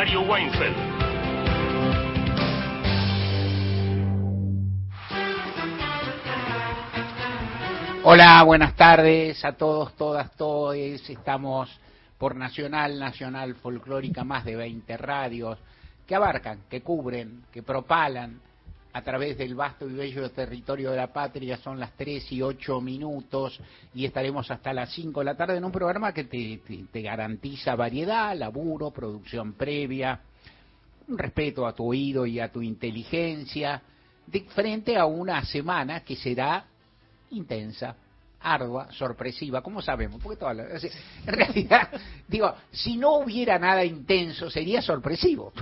[0.00, 0.76] Mario Weinfeld.
[8.04, 10.74] Hola, buenas tardes a todos, todas, todos.
[10.74, 11.68] Estamos
[12.16, 15.58] por Nacional, Nacional Folclórica, más de 20 radios
[16.06, 18.40] que abarcan, que cubren, que propalan
[18.92, 21.56] a través del vasto y bello territorio de la patria.
[21.58, 23.60] Son las 3 y 8 minutos
[23.94, 26.60] y estaremos hasta las 5 de la tarde en un programa que te,
[26.90, 30.20] te, garantiza variedad, laburo, producción previa,
[31.08, 33.82] un respeto a tu oído y a tu inteligencia,
[34.26, 36.64] de frente a una semana que será
[37.30, 37.96] intensa,
[38.42, 40.20] ardua, sorpresiva, ¿cómo sabemos?
[40.22, 40.90] Porque toda la- o sea,
[41.26, 41.88] en realidad,
[42.28, 45.52] digo, si no hubiera nada intenso, sería sorpresivo.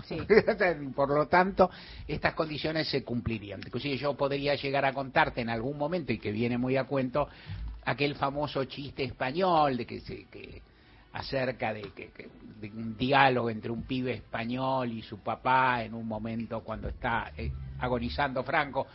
[0.94, 1.70] Por lo tanto,
[2.06, 3.60] estas condiciones se cumplirían.
[3.64, 7.28] Inclusive yo podría llegar a contarte en algún momento, y que viene muy a cuento,
[7.84, 10.24] aquel famoso chiste español de que se...
[10.26, 10.62] Que,
[11.10, 12.28] acerca de, que, que-
[12.60, 17.32] de un diálogo entre un pibe español y su papá en un momento cuando está
[17.36, 18.86] eh, agonizando Franco.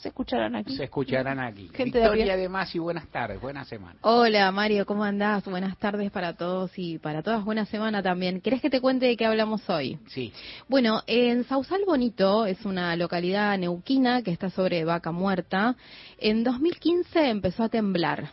[0.00, 0.74] se escucharán aquí.
[0.76, 1.68] Se escucharán aquí.
[1.74, 2.32] Gente de Victoria, pie.
[2.32, 3.96] además, y buenas tardes, buena semana.
[4.00, 5.44] Hola Mario, ¿cómo andás?
[5.44, 7.44] Buenas tardes para todos y para todas.
[7.44, 8.40] Buena semana también.
[8.40, 9.98] ¿Querés que te cuente de qué hablamos hoy?
[10.08, 10.32] Sí,
[10.68, 15.76] Bueno, en Sausal Bonito es una localidad neuquina que está sobre Vaca Muerta.
[16.18, 18.30] En 2015 empezó a temblar.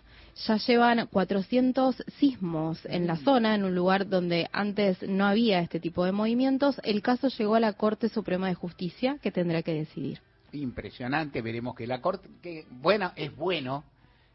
[0.48, 5.80] Ya llevan 400 sismos en la zona, en un lugar donde antes no había este
[5.80, 6.80] tipo de movimientos.
[6.84, 10.20] El caso llegó a la Corte Suprema de Justicia, que tendrá que decidir.
[10.53, 11.41] Impresionante.
[11.41, 13.84] Veremos que la Corte, que bueno, es bueno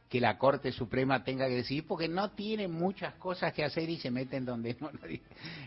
[0.08, 3.98] que la Corte Suprema tenga que decidir porque no tiene muchas cosas que hacer y
[3.98, 5.22] se meten donde no, nadie,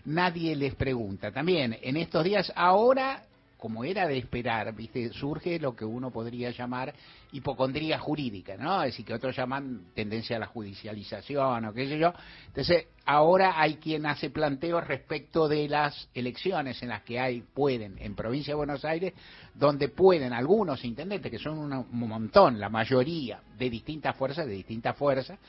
[0.06, 1.32] nadie les pregunta.
[1.32, 3.24] También en estos días, ahora,
[3.66, 6.94] como era de esperar, viste, surge lo que uno podría llamar
[7.32, 8.84] hipocondría jurídica, ¿no?
[8.84, 12.14] Es decir, que otros llaman tendencia a la judicialización o qué sé yo.
[12.46, 17.98] Entonces, ahora hay quien hace planteos respecto de las elecciones en las que hay, pueden,
[17.98, 19.14] en provincia de Buenos Aires,
[19.56, 24.96] donde pueden algunos intendentes, que son un montón, la mayoría de distintas fuerzas, de distintas
[24.96, 25.40] fuerzas,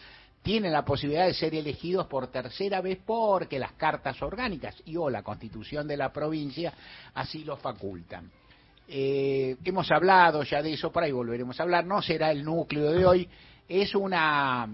[0.47, 5.11] tienen la posibilidad de ser elegidos por tercera vez porque las cartas orgánicas y o
[5.11, 6.73] la constitución de la provincia
[7.15, 8.31] así lo facultan.
[8.87, 12.93] Eh, hemos hablado ya de eso, por ahí volveremos a hablar, no será el núcleo
[12.93, 13.29] de hoy,
[13.69, 14.69] es una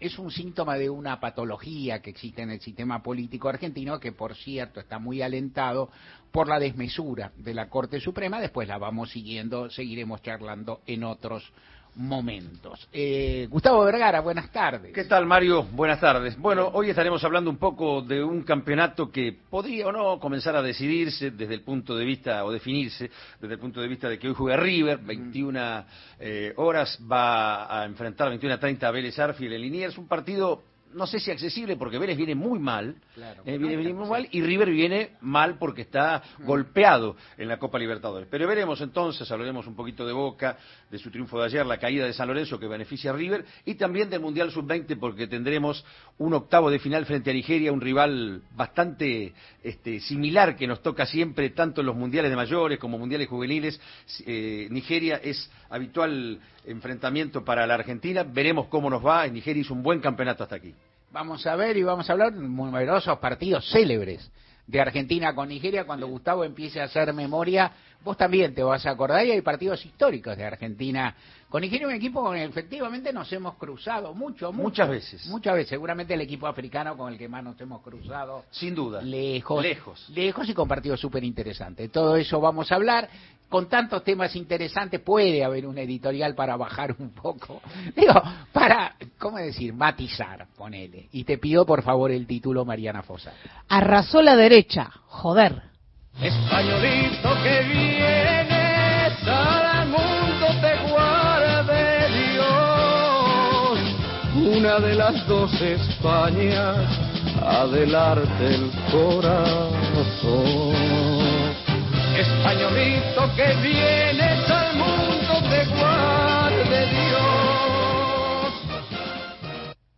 [0.00, 4.34] es un síntoma de una patología que existe en el sistema político argentino que por
[4.34, 5.88] cierto está muy alentado
[6.32, 11.52] por la desmesura de la Corte Suprema, después la vamos siguiendo, seguiremos charlando en otros
[11.96, 12.88] momentos.
[12.92, 14.92] Eh, Gustavo Vergara, buenas tardes.
[14.92, 15.64] ¿Qué tal, Mario?
[15.72, 16.38] Buenas tardes.
[16.38, 20.62] Bueno, hoy estaremos hablando un poco de un campeonato que podría o no comenzar a
[20.62, 24.28] decidirse desde el punto de vista, o definirse desde el punto de vista de que
[24.28, 25.84] hoy juega River, 21
[26.20, 30.62] eh, horas, va a enfrentar 21 a 30 a Vélez Arfiel en Liniers, un partido
[30.96, 33.42] no sé si accesible porque Vélez viene muy mal, Claro.
[33.44, 37.78] eh, viene, viene muy mal y River viene mal porque está golpeado en la Copa
[37.78, 38.26] Libertadores.
[38.30, 40.56] Pero veremos entonces, hablaremos un poquito de Boca,
[40.90, 43.74] de su triunfo de ayer, la caída de San Lorenzo que beneficia a River y
[43.74, 45.84] también del Mundial Sub-20 porque tendremos
[46.18, 51.04] un octavo de final frente a Nigeria, un rival bastante este, similar que nos toca
[51.04, 53.78] siempre tanto en los mundiales de mayores como mundiales juveniles.
[54.26, 59.26] Eh, Nigeria es habitual enfrentamiento para la Argentina, veremos cómo nos va.
[59.26, 60.74] Nigeria hizo un buen campeonato hasta aquí.
[61.12, 64.30] Vamos a ver y vamos a hablar de numerosos partidos célebres
[64.66, 65.84] de Argentina con Nigeria.
[65.84, 67.70] Cuando Gustavo empiece a hacer memoria,
[68.04, 69.24] vos también te vas a acordar.
[69.24, 71.14] Y hay partidos históricos de Argentina
[71.48, 75.26] con Nigeria, un equipo con el que efectivamente nos hemos cruzado mucho, mucho, Muchas veces.
[75.28, 75.70] Muchas veces.
[75.70, 78.44] Seguramente el equipo africano con el que más nos hemos cruzado.
[78.50, 79.00] Sin duda.
[79.00, 79.62] Lejos.
[79.62, 80.08] Lejos.
[80.10, 81.90] Lejos y con partidos súper interesantes.
[81.90, 83.08] Todo eso vamos a hablar.
[83.48, 87.62] Con tantos temas interesantes puede haber un editorial para bajar un poco.
[87.96, 88.20] Digo,
[88.52, 88.96] para
[89.38, 91.08] decir matizar, ponele.
[91.12, 93.32] Y te pido por favor el título Mariana Fosa.
[93.68, 95.62] Arrasó la derecha, joder.
[96.20, 103.78] Españolito que vienes al mundo te guarde Dios.
[104.56, 106.88] Una de las dos Españas,
[107.42, 109.66] adelante el corazón.
[112.18, 118.52] Españolito que vienes al mundo te guarde Dios.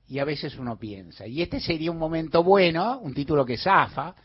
[0.08, 4.16] Y a veces uno piensa, y este sería un momento bueno, un título que zafa,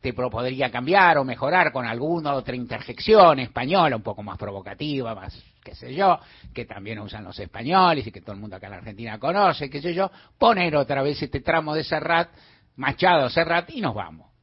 [0.00, 5.42] te podría cambiar o mejorar con alguna otra interjección española un poco más provocativa, más
[5.64, 6.20] qué sé yo,
[6.52, 9.68] que también usan los españoles y que todo el mundo acá en la Argentina conoce,
[9.68, 10.08] qué sé yo,
[10.38, 12.28] poner otra vez este tramo de Serrat,
[12.76, 14.33] Machado Serrat y nos vamos.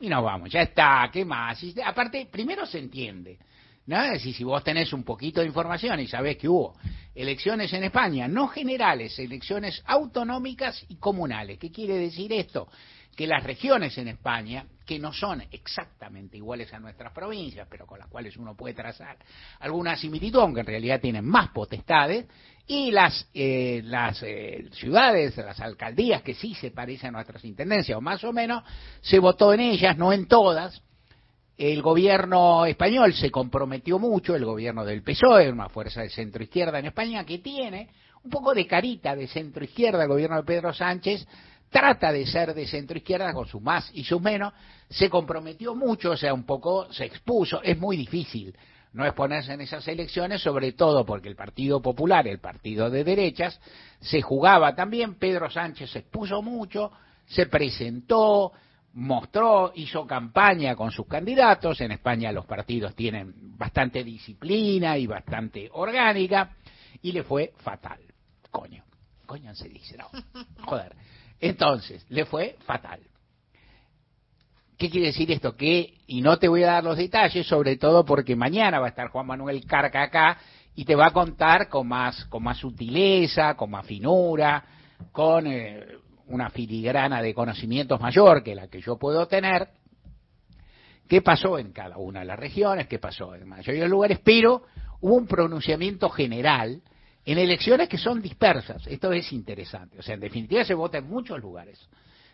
[0.00, 1.62] Y nos vamos, ya está, ¿qué más?
[1.84, 3.38] Aparte, primero se entiende.
[3.86, 4.02] ¿no?
[4.02, 6.74] Es si vos tenés un poquito de información y sabés que hubo
[7.14, 11.58] elecciones en España, no generales, elecciones autonómicas y comunales.
[11.58, 12.68] ¿Qué quiere decir esto?
[13.16, 18.00] que las regiones en España, que no son exactamente iguales a nuestras provincias, pero con
[18.00, 19.16] las cuales uno puede trazar
[19.60, 22.26] alguna similitud, aunque en realidad tienen más potestades,
[22.66, 27.96] y las, eh, las eh, ciudades, las alcaldías que sí se parecen a nuestras intendencias,
[27.96, 28.64] o más o menos,
[29.00, 30.82] se votó en ellas, no en todas.
[31.56, 36.80] El gobierno español se comprometió mucho, el gobierno del PSOE, una fuerza de centro izquierda
[36.80, 37.90] en España, que tiene
[38.24, 41.24] un poco de carita de centro izquierda, el gobierno de Pedro Sánchez,
[41.70, 44.52] trata de ser de centro izquierda con sus más y sus menos,
[44.88, 48.54] se comprometió mucho, o sea, un poco se expuso, es muy difícil
[48.92, 53.60] no exponerse en esas elecciones, sobre todo porque el Partido Popular, el partido de derechas,
[54.00, 56.90] se jugaba también, Pedro Sánchez se expuso mucho,
[57.26, 58.52] se presentó,
[58.94, 65.68] mostró, hizo campaña con sus candidatos, en España los partidos tienen bastante disciplina y bastante
[65.72, 66.56] orgánica,
[67.02, 68.00] y le fue fatal.
[68.50, 68.82] Coño,
[69.30, 70.08] coño se dice, no,
[70.64, 70.92] joder.
[71.38, 72.98] Entonces, le fue fatal.
[74.76, 75.54] ¿Qué quiere decir esto?
[75.54, 78.88] Que, y no te voy a dar los detalles, sobre todo porque mañana va a
[78.88, 80.36] estar Juan Manuel Carca acá
[80.74, 84.64] y te va a contar con más, con más sutileza, con más finura,
[85.12, 85.86] con eh,
[86.26, 89.68] una filigrana de conocimientos mayor que la que yo puedo tener,
[91.06, 93.92] qué pasó en cada una de las regiones, qué pasó en la mayoría de los
[93.92, 94.64] lugares, pero
[95.00, 96.82] hubo un pronunciamiento general
[97.24, 98.86] en elecciones que son dispersas.
[98.86, 99.98] Esto es interesante.
[99.98, 101.88] O sea, en definitiva se vota en muchos lugares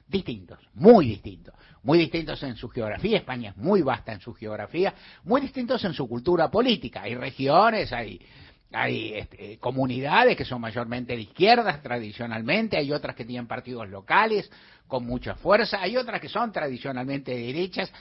[0.07, 3.19] distintos, muy distintos, muy distintos en su geografía.
[3.19, 4.95] España es muy vasta en su geografía,
[5.25, 7.03] muy distintos en su cultura política.
[7.03, 8.21] Hay regiones, hay
[8.73, 14.51] hay este, comunidades que son mayormente de izquierdas tradicionalmente, hay otras que tienen partidos locales
[14.87, 17.93] con mucha fuerza, hay otras que son tradicionalmente de derechas,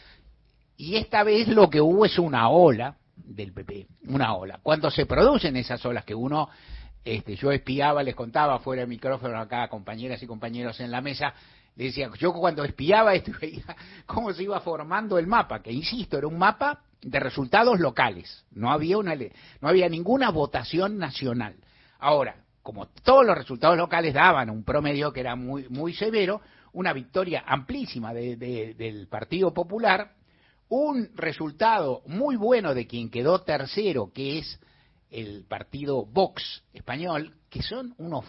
[0.78, 4.60] y esta vez lo que hubo es una ola del PP, una ola.
[4.62, 6.50] Cuando se producen esas olas que uno
[7.04, 11.34] este, yo espiaba, les contaba fuera del micrófono acá compañeras y compañeros en la mesa,
[11.76, 13.76] les decía, yo cuando espiaba esto veía
[14.06, 18.72] cómo se iba formando el mapa, que insisto, era un mapa de resultados locales, no
[18.72, 21.56] había, una, no había ninguna votación nacional.
[22.00, 26.42] Ahora, como todos los resultados locales daban un promedio que era muy, muy severo,
[26.74, 30.15] una victoria amplísima del Partido Popular,
[30.70, 34.60] un resultado muy bueno de quien quedó tercero, que es
[35.10, 38.26] el partido Vox español, que son unos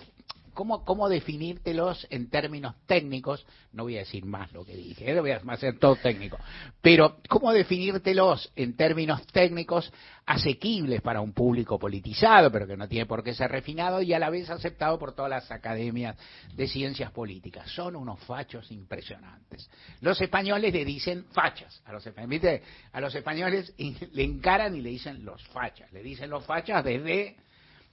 [0.57, 3.47] ¿cómo, ¿cómo definírtelos en términos técnicos?
[3.73, 5.21] No voy a decir más lo que dije, ¿eh?
[5.21, 6.39] voy a hacer todo técnico.
[6.81, 9.93] Pero, ¿cómo definírtelos en términos técnicos
[10.25, 14.19] asequibles para un público politizado, pero que no tiene por qué ser refinado y a
[14.19, 16.17] la vez aceptado por todas las academias
[16.55, 17.71] de ciencias políticas?
[17.71, 19.71] Son unos fachos impresionantes.
[20.01, 21.83] Los españoles le dicen fachas.
[21.85, 25.93] A los, a los españoles le encaran y le dicen los fachas.
[25.93, 27.37] Le dicen los fachas desde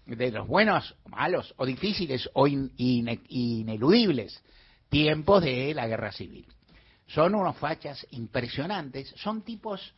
[0.05, 4.43] de los buenos, malos o difíciles o ineludibles
[4.89, 6.45] tiempos de la guerra civil.
[7.07, 9.93] Son unos fachas impresionantes, son tipos,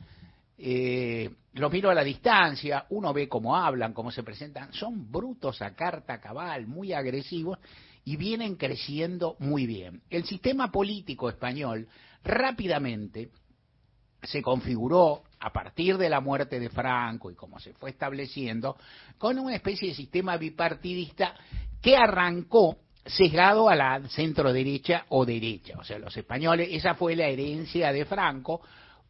[0.57, 5.61] eh, los miro a la distancia, uno ve cómo hablan, cómo se presentan, son brutos
[5.61, 7.59] a carta cabal, muy agresivos
[8.03, 10.01] y vienen creciendo muy bien.
[10.09, 11.87] El sistema político español
[12.23, 13.29] rápidamente
[14.23, 18.77] se configuró a partir de la muerte de Franco y como se fue estableciendo,
[19.19, 21.35] con una especie de sistema bipartidista
[21.79, 25.77] que arrancó sesgado a la centro derecha o derecha.
[25.77, 28.61] O sea, los españoles, esa fue la herencia de Franco,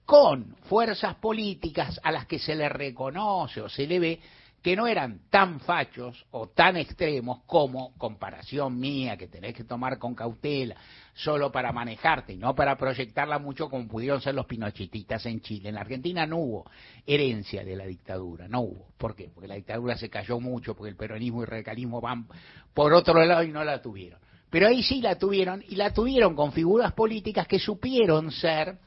[0.06, 4.20] con fuerzas políticas a las que se le reconoce o se le ve
[4.65, 10.00] que no eran tan fachos o tan extremos como comparación mía, que tenés que tomar
[10.00, 10.75] con cautela,
[11.13, 15.69] solo para manejarte y no para proyectarla mucho como pudieron ser los pinochetistas en Chile.
[15.69, 16.65] En la Argentina no hubo
[17.05, 18.88] herencia de la dictadura, no hubo.
[18.98, 19.29] ¿Por qué?
[19.31, 22.25] Porque la dictadura se cayó mucho, porque el peronismo y el radicalismo van
[22.74, 24.19] por otro lado y no la tuvieron.
[24.50, 28.79] Pero ahí sí la tuvieron y la tuvieron con figuras políticas que supieron ser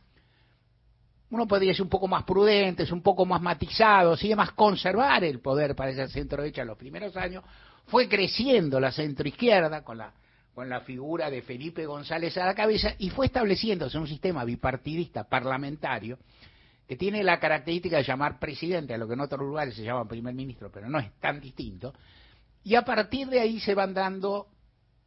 [1.31, 5.41] uno podría ser un poco más prudentes, un poco más matizados y demás, conservar el
[5.41, 7.45] poder para esa centro derecha en los primeros años,
[7.87, 10.13] fue creciendo la centroizquierda con la,
[10.55, 15.25] con la figura de Felipe González a la cabeza y fue estableciéndose un sistema bipartidista
[15.25, 16.19] parlamentario
[16.87, 20.09] que tiene la característica de llamar presidente, a lo que en otros lugares se llama
[20.09, 21.93] primer ministro, pero no es tan distinto,
[22.65, 24.49] y a partir de ahí se van dando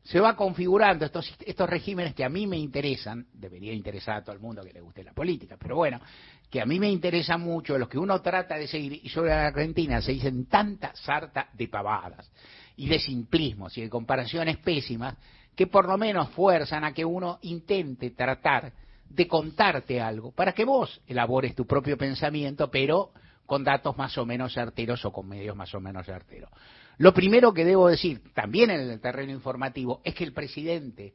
[0.03, 4.35] se va configurando estos, estos regímenes que a mí me interesan, debería interesar a todo
[4.35, 6.01] el mundo que le guste la política, pero bueno,
[6.49, 9.47] que a mí me interesan mucho, los que uno trata de seguir, y sobre la
[9.47, 12.31] Argentina se dicen tanta sarta de pavadas
[12.75, 15.15] y de simplismos y de comparaciones pésimas,
[15.55, 18.73] que por lo menos fuerzan a que uno intente tratar
[19.07, 23.11] de contarte algo, para que vos elabores tu propio pensamiento, pero
[23.45, 26.49] con datos más o menos certeros o con medios más o menos certeros.
[26.97, 31.13] Lo primero que debo decir, también en el terreno informativo, es que el presidente,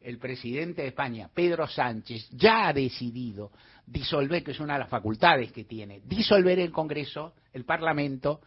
[0.00, 3.50] el presidente de España, Pedro Sánchez, ya ha decidido
[3.86, 8.40] disolver, que es una de las facultades que tiene, disolver el Congreso, el Parlamento,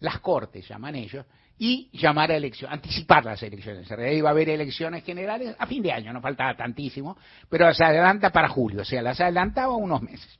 [0.00, 1.24] las Cortes llaman ellos,
[1.58, 3.90] y llamar a elecciones, anticipar las elecciones.
[3.90, 7.16] En realidad iba a haber elecciones generales a fin de año, no faltaba tantísimo,
[7.48, 10.38] pero se adelanta para julio, o sea, las adelantaba unos meses.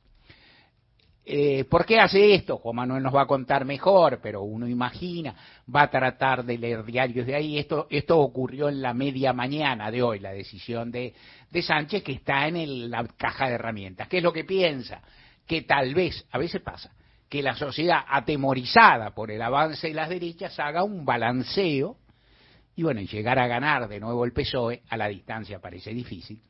[1.31, 2.57] Eh, ¿Por qué hace esto?
[2.57, 5.35] Juan Manuel nos va a contar mejor, pero uno imagina,
[5.73, 7.59] va a tratar de leer diarios de ahí.
[7.59, 11.13] Esto, esto ocurrió en la media mañana de hoy, la decisión de,
[11.51, 14.07] de Sánchez, que está en la caja de herramientas.
[14.07, 15.03] ¿Qué es lo que piensa?
[15.45, 16.91] Que tal vez, a veces pasa,
[17.29, 21.97] que la sociedad atemorizada por el avance de las derechas haga un balanceo
[22.75, 26.41] y bueno, llegar a ganar de nuevo el PSOE a la distancia parece difícil,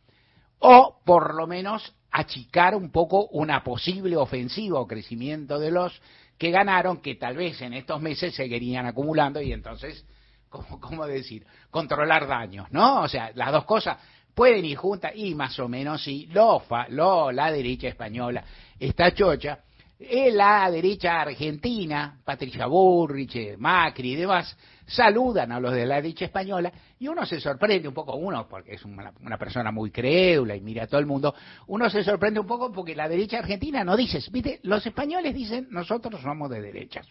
[0.60, 6.01] o por lo menos achicar un poco una posible ofensiva o crecimiento de los
[6.38, 10.06] que ganaron, que tal vez en estos meses seguirían acumulando y entonces,
[10.50, 11.46] ¿cómo, cómo decir?
[11.70, 13.01] Controlar daños, ¿no?
[13.01, 13.98] O sea, las dos cosas
[14.34, 18.44] pueden ir juntas y más o menos sí, lo, lo la derecha española
[18.80, 19.60] está chocha,
[20.00, 26.72] la derecha argentina, Patricia Burrich, Macri y demás, saludan a los de la derecha española
[26.98, 30.86] y uno se sorprende un poco, uno porque es una, persona muy crédula y mira
[30.86, 31.36] a todo el mundo,
[31.68, 35.68] uno se sorprende un poco porque la derecha argentina no dice, viste, los españoles dicen
[35.70, 37.06] nosotros somos de derechas.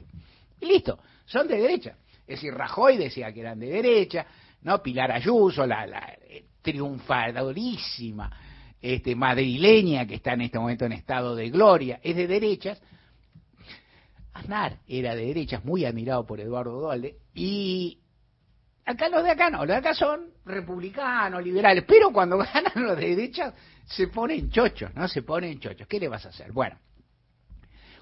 [0.60, 1.96] Y listo, son de derecha.
[2.22, 4.26] Es decir, Rajoy decía que eran de derecha,
[4.62, 4.82] ¿no?
[4.82, 8.30] Pilar Ayuso, la, la eh, triunfadorísima
[8.80, 12.80] este, madrileña que está en este momento en estado de gloria, es de derechas.
[14.32, 17.98] Aznar era de derechas, muy admirado por Eduardo Dualde, y
[18.84, 22.96] acá los de acá no, los de acá son republicanos, liberales, pero cuando ganan los
[22.96, 23.54] de derechas
[23.84, 25.08] se ponen chochos, ¿no?
[25.08, 25.88] Se ponen chochos.
[25.88, 26.52] ¿Qué le vas a hacer?
[26.52, 26.78] Bueno,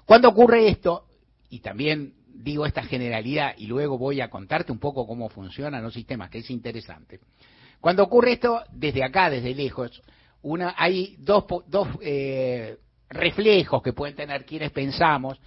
[0.05, 1.07] cuando ocurre esto,
[1.49, 5.93] y también digo esta generalidad y luego voy a contarte un poco cómo funcionan los
[5.93, 7.19] sistemas, que es interesante.
[7.79, 10.01] Cuando ocurre esto, desde acá, desde lejos,
[10.47, 11.45] una, hay dos,
[12.01, 12.77] eh,
[13.09, 15.39] reflejos que pueden tener quienes pensamos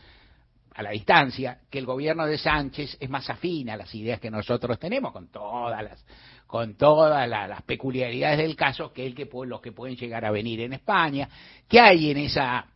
[0.75, 4.31] a la distancia que el gobierno de Sánchez es más afín a las ideas que
[4.31, 6.05] nosotros tenemos con todas las
[6.47, 10.61] con todas las, peculiaridades del caso que el que los que pueden llegar a venir
[10.61, 11.29] en España.
[11.69, 12.67] Que hay en esa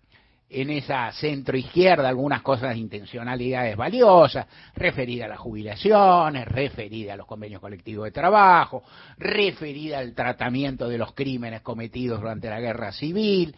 [0.54, 7.16] en esa centro izquierda algunas cosas de intencionalidades valiosas, referida a las jubilaciones, referida a
[7.16, 8.84] los convenios colectivos de trabajo,
[9.18, 13.54] referida al tratamiento de los crímenes cometidos durante la guerra civil,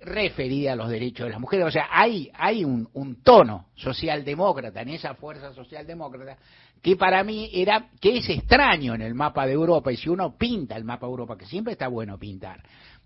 [0.00, 1.66] referida a los derechos de las mujeres.
[1.66, 6.36] O sea, hay, hay un, un tono socialdemócrata en esa fuerza socialdemócrata
[6.82, 10.36] que para mí era, que es extraño en el mapa de Europa, y si uno
[10.36, 12.60] pinta el mapa de Europa, que siempre está bueno pintar,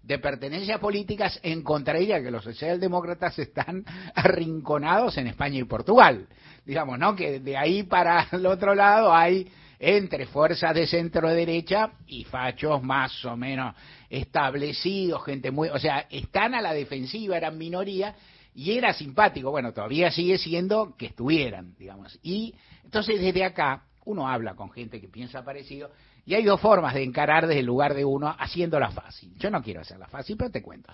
[0.06, 3.84] de pertenencia a políticas, encontraría que los socialdemócratas están
[4.14, 6.28] arrinconados en España y Portugal.
[6.64, 7.16] Digamos, ¿no?
[7.16, 12.82] Que de ahí para el otro lado hay entre fuerzas de centro derecha y fachos
[12.82, 13.74] más o menos
[14.08, 18.14] establecidos, gente muy, o sea, están a la defensiva, eran minoría
[18.54, 22.18] y era simpático, bueno, todavía sigue siendo que estuvieran, digamos.
[22.22, 25.90] Y entonces desde acá uno habla con gente que piensa parecido
[26.26, 29.32] y hay dos formas de encarar desde el lugar de uno haciéndola fácil.
[29.38, 30.92] Yo no quiero hacerla fácil, pero te cuento.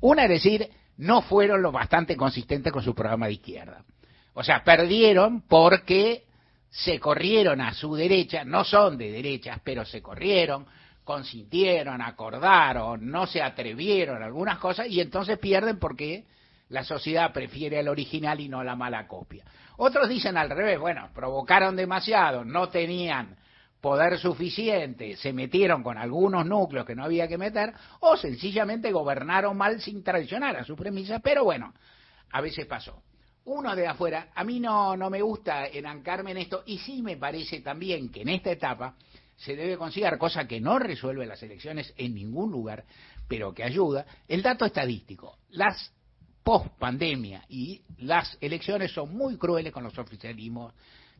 [0.00, 3.84] Una es decir, no fueron lo bastante consistentes con su programa de izquierda.
[4.34, 6.24] O sea, perdieron porque
[6.68, 10.66] se corrieron a su derecha, no son de derechas, pero se corrieron,
[11.04, 16.24] consintieron, acordaron, no se atrevieron a algunas cosas y entonces pierden porque
[16.70, 19.44] la sociedad prefiere al original y no la mala copia.
[19.76, 23.36] Otros dicen al revés, bueno, provocaron demasiado, no tenían
[23.82, 29.56] poder suficiente, se metieron con algunos núcleos que no había que meter, o sencillamente gobernaron
[29.56, 31.74] mal sin traicionar a sus premisas, pero bueno,
[32.30, 33.02] a veces pasó.
[33.44, 37.16] Uno de afuera, a mí no, no me gusta enancarme en esto, y sí me
[37.16, 38.94] parece también que en esta etapa
[39.34, 42.84] se debe considerar, cosa que no resuelve las elecciones en ningún lugar,
[43.26, 45.38] pero que ayuda, el dato estadístico.
[45.50, 45.92] Las
[46.44, 50.72] post pandemia y las elecciones son muy crueles con los oficialismos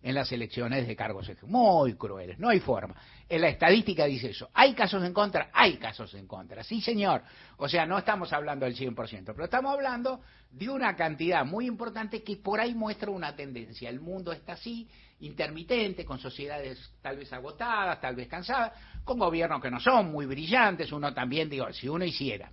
[0.03, 2.95] en las elecciones de cargos muy crueles, no hay forma.
[3.29, 4.51] En la estadística dice eso.
[4.53, 5.51] ¿Hay casos en contra?
[5.53, 7.23] Hay casos en contra, sí señor.
[7.57, 12.23] O sea, no estamos hablando del 100%, pero estamos hablando de una cantidad muy importante
[12.23, 13.89] que por ahí muestra una tendencia.
[13.89, 14.89] El mundo está así,
[15.21, 18.73] intermitente, con sociedades tal vez agotadas, tal vez cansadas,
[19.05, 20.91] con gobiernos que no son muy brillantes.
[20.91, 22.51] Uno también, digo, si uno hiciera,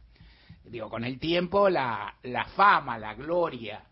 [0.66, 3.84] digo, con el tiempo la, la fama, la gloria,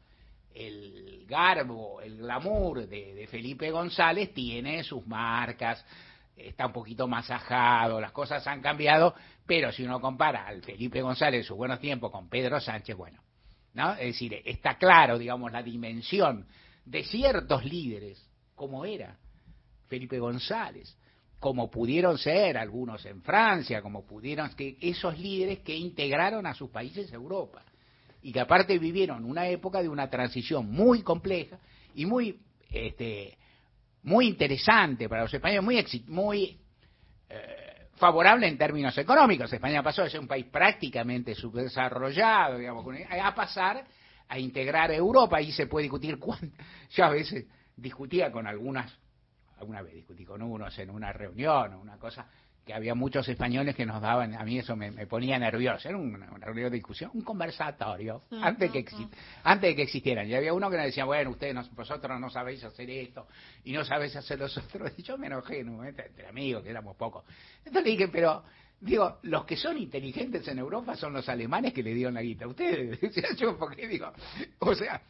[0.57, 5.85] el garbo, el glamour de, Felipe González tiene sus marcas,
[6.35, 9.13] está un poquito más ajado, las cosas han cambiado,
[9.45, 13.21] pero si uno compara al Felipe González en sus buenos tiempos con Pedro Sánchez, bueno,
[13.73, 13.93] ¿no?
[13.93, 16.47] Es decir, está claro, digamos, la dimensión
[16.85, 19.17] de ciertos líderes, como era
[19.87, 20.97] Felipe González,
[21.39, 26.71] como pudieron ser algunos en Francia, como pudieron que esos líderes que integraron a sus
[26.71, 27.63] países a Europa
[28.27, 31.59] y que aparte vivieron una época de una transición muy compleja
[31.95, 32.37] y muy
[32.69, 33.37] este,
[34.03, 36.59] muy interesante para los españoles, muy, muy
[37.29, 39.53] eh, favorable en términos económicos.
[39.53, 43.85] España pasó de ser un país prácticamente subdesarrollado, digamos, a pasar
[44.27, 45.39] a integrar Europa.
[45.39, 46.61] y se puede discutir cuánto.
[46.89, 47.45] Yo a veces
[47.77, 48.93] discutía con algunas,
[49.57, 52.27] alguna vez discutí con unos en una reunión o una cosa,
[52.67, 56.27] que había muchos españoles que nos daban, a mí eso me, ponía nervioso, era una,
[56.41, 58.85] reunión de discusión, un conversatorio, antes, que
[59.43, 60.27] antes de que existieran.
[60.27, 63.27] Y había uno que nos decía, bueno, ustedes, vosotros no sabéis hacer esto
[63.63, 64.91] y no sabéis hacer los otros.
[64.97, 67.23] Y yo me enojé en un momento, entre amigos, que éramos pocos.
[67.59, 68.43] Entonces le dije, pero
[68.79, 72.45] Digo, los que son inteligentes en Europa son los alemanes que le dieron la guita.
[72.45, 72.99] Ustedes,
[73.37, 74.13] yo, porque digo,
[74.59, 75.01] o sea,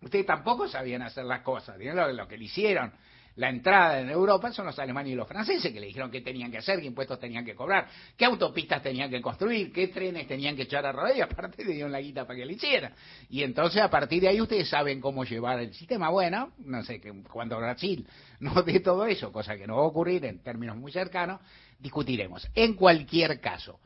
[0.00, 2.90] ustedes tampoco sabían hacer las cosas, lo, lo que le hicieron
[3.36, 6.52] la entrada en Europa son los alemanes y los franceses que le dijeron qué tenían
[6.52, 10.54] que hacer, qué impuestos tenían que cobrar, qué autopistas tenían que construir, qué trenes tenían
[10.54, 12.94] que echar a rodar y aparte le dieron la guita para que lo hicieran.
[13.28, 16.10] Y entonces a partir de ahí ustedes saben cómo llevar el sistema.
[16.10, 18.06] Bueno, no sé, que cuando Brasil
[18.40, 21.40] no dé todo eso, cosa que no va a ocurrir en términos muy cercanos,
[21.80, 22.46] discutiremos.
[22.54, 23.80] En cualquier caso,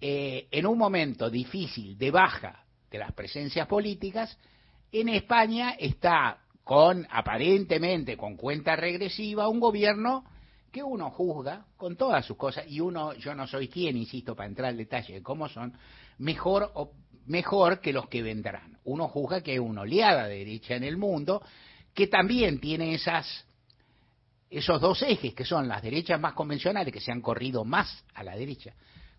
[0.00, 4.38] eh, en un momento difícil de baja de las presencias políticas,
[4.92, 10.24] en España está con aparentemente con cuenta regresiva un gobierno
[10.72, 14.48] que uno juzga con todas sus cosas y uno yo no soy quien insisto para
[14.48, 15.72] entrar al detalle de cómo son
[16.18, 16.90] mejor o
[17.26, 18.78] mejor que los que vendrán.
[18.84, 21.42] Uno juzga que hay una oleada de derecha en el mundo
[21.92, 23.46] que también tiene esas
[24.50, 28.24] esos dos ejes que son las derechas más convencionales que se han corrido más a
[28.24, 28.74] la derecha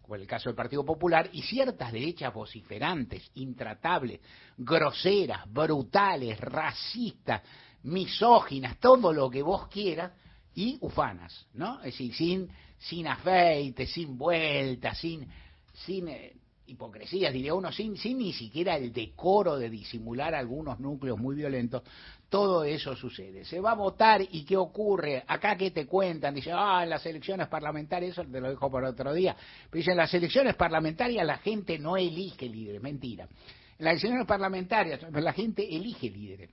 [0.05, 4.19] como el caso del Partido Popular, y ciertas derechas vociferantes, intratables,
[4.55, 7.41] groseras, brutales, racistas,
[7.81, 10.11] misóginas, todo lo que vos quieras,
[10.53, 11.79] y ufanas, ¿no?
[11.79, 15.27] Es decir, sin, sin afeite, sin vuelta, sin,
[15.73, 16.33] sin eh,
[16.67, 21.83] hipocresías, diría uno, sin, sin ni siquiera el decoro de disimular algunos núcleos muy violentos,
[22.29, 23.45] todo eso sucede.
[23.45, 25.23] Se va a votar y ¿qué ocurre?
[25.27, 28.83] Acá que te cuentan, dice, ah, en las elecciones parlamentarias, eso te lo dejo por
[28.83, 29.35] otro día,
[29.69, 33.27] pero dicen, en las elecciones parlamentarias la gente no elige líderes, mentira.
[33.77, 36.49] En las elecciones parlamentarias la gente elige líderes.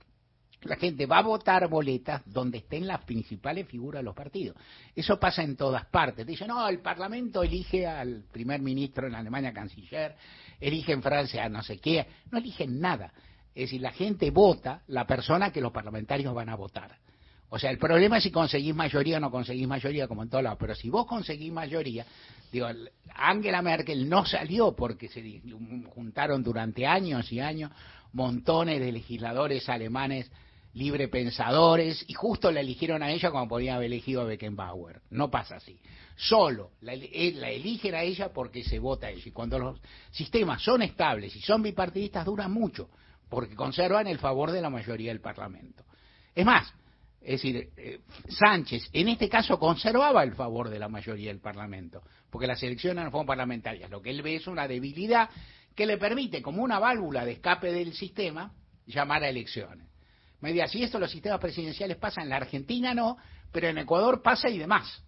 [0.65, 4.55] La gente va a votar boletas donde estén las principales figuras de los partidos.
[4.95, 6.25] Eso pasa en todas partes.
[6.25, 10.15] Dicen, no, el Parlamento elige al primer ministro en Alemania, canciller,
[10.59, 12.05] elige en Francia no sé qué.
[12.31, 13.11] No eligen nada.
[13.55, 16.97] Es decir, la gente vota la persona que los parlamentarios van a votar.
[17.49, 20.43] O sea, el problema es si conseguís mayoría o no conseguís mayoría, como en todos
[20.43, 20.57] lados.
[20.59, 22.03] Pero si vos conseguís mayoría,
[22.51, 22.67] digo,
[23.13, 25.39] Angela Merkel no salió porque se
[25.93, 27.69] juntaron durante años y años
[28.13, 30.31] montones de legisladores alemanes
[30.73, 35.01] librepensadores y justo la eligieron a ella como podían haber elegido a Beckenbauer.
[35.11, 35.79] No pasa así.
[36.15, 39.23] Solo la, eh, la, eligen a ella porque se vota a ella.
[39.25, 39.79] Y cuando los
[40.11, 42.89] sistemas son estables y son bipartidistas duran mucho
[43.29, 45.83] porque conservan el favor de la mayoría del Parlamento.
[46.35, 46.71] Es más,
[47.21, 52.03] es decir, eh, Sánchez en este caso conservaba el favor de la mayoría del Parlamento,
[52.29, 53.89] porque las elecciones no fueron parlamentarias.
[53.89, 55.29] Lo que él ve es una debilidad
[55.73, 58.53] que le permite, como una válvula de escape del sistema,
[58.85, 59.87] llamar a elecciones.
[60.43, 63.15] Me diría, si esto los sistemas presidenciales pasan, en la Argentina no,
[63.49, 65.01] pero en Ecuador pasa y demás.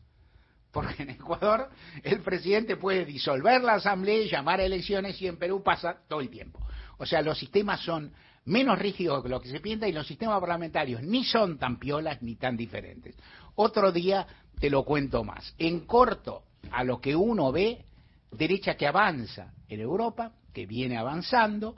[0.72, 1.70] Porque en Ecuador
[2.04, 6.30] el presidente puede disolver la asamblea llamar a elecciones y en Perú pasa todo el
[6.30, 6.66] tiempo.
[7.00, 8.14] O sea, los sistemas son
[8.46, 12.22] menos rígidos que lo que se piensa y los sistemas parlamentarios ni son tan piolas
[12.22, 13.14] ni tan diferentes.
[13.56, 14.26] Otro día
[14.58, 15.54] te lo cuento más.
[15.58, 17.84] En corto, a lo que uno ve,
[18.32, 21.76] derecha que avanza en Europa, que viene avanzando,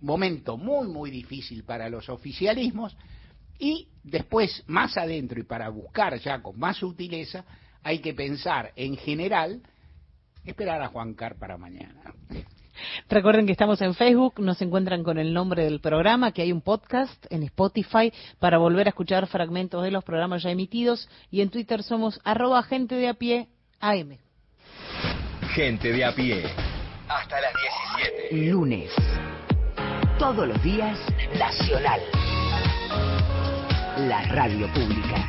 [0.00, 2.96] momento muy, muy difícil para los oficialismos,
[3.58, 7.44] y después, más adentro y para buscar ya con más sutileza,
[7.82, 9.62] hay que pensar en general,
[10.44, 12.02] esperar a Juan Car para mañana.
[13.08, 16.62] Recuerden que estamos en Facebook, nos encuentran con el nombre del programa, que hay un
[16.62, 21.50] podcast en Spotify para volver a escuchar fragmentos de los programas ya emitidos y en
[21.50, 24.18] Twitter somos arroba gente de a pie AM.
[25.54, 26.44] Gente de a pie.
[27.08, 27.52] Hasta las
[28.30, 28.50] 17.
[28.50, 28.90] Lunes.
[30.22, 30.96] Todos los días,
[31.36, 32.00] Nacional.
[34.06, 35.28] La radio pública.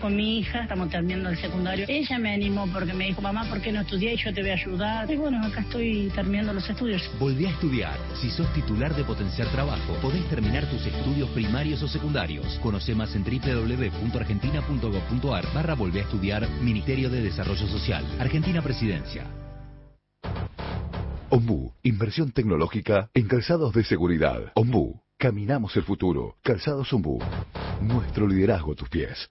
[0.00, 1.84] Con mi hija, estamos terminando el secundario.
[1.86, 4.14] Ella me animó porque me dijo, mamá, ¿por qué no estudié?
[4.14, 5.08] Y yo te voy a ayudar.
[5.08, 7.08] Y bueno, acá estoy terminando los estudios.
[7.20, 7.96] Volví a estudiar.
[8.20, 12.58] Si sos titular de Potenciar Trabajo, podés terminar tus estudios primarios o secundarios.
[12.60, 18.04] Conoce más en www.argentina.gov.ar barra Volví a estudiar Ministerio de Desarrollo Social.
[18.18, 19.26] Argentina Presidencia.
[21.30, 24.50] Ombú, inversión tecnológica en calzados de seguridad.
[24.54, 26.36] Ombú, caminamos el futuro.
[26.42, 27.18] Calzados Ombú,
[27.82, 29.28] nuestro liderazgo a tus pies.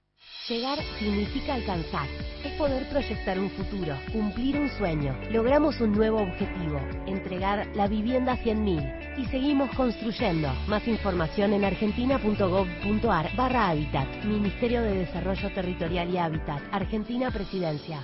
[0.48, 2.08] Llegar significa alcanzar.
[2.46, 5.18] Es poder proyectar un futuro, cumplir un sueño.
[5.32, 9.18] Logramos un nuevo objetivo, entregar la vivienda a 100.000.
[9.18, 10.54] Y seguimos construyendo.
[10.68, 14.24] Más información en argentina.gov.ar barra Hábitat.
[14.24, 16.62] Ministerio de Desarrollo Territorial y Hábitat.
[16.72, 18.04] Argentina Presidencia.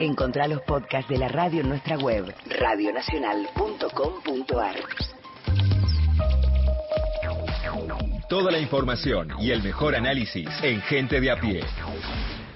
[0.00, 4.76] Encontrá los podcasts de la radio en nuestra web, radionacional.com.ar.
[8.26, 11.60] Toda la información y el mejor análisis en Gente de a pie.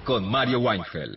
[0.06, 1.16] Con Mario Weinfeld.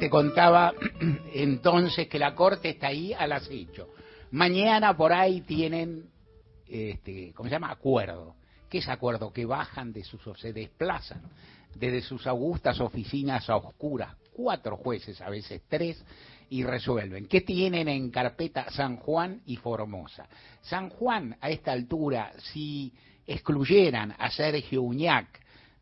[0.00, 0.72] Te contaba
[1.34, 3.88] entonces que la Corte está ahí al acecho.
[4.30, 6.08] Mañana por ahí tienen,
[6.66, 7.70] este, ¿cómo se llama?
[7.70, 8.36] Acuerdo.
[8.74, 9.32] ¿Qué es acuerdo?
[9.32, 11.22] Que bajan de sus, o se desplazan
[11.76, 16.04] desde sus augustas oficinas a oscuras, cuatro jueces, a veces tres,
[16.50, 17.26] y resuelven.
[17.26, 20.26] ¿Qué tienen en carpeta San Juan y Formosa?
[20.62, 22.92] San Juan, a esta altura, si
[23.28, 25.28] excluyeran a Sergio Uñac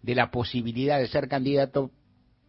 [0.03, 1.93] de la posibilidad de ser candidato,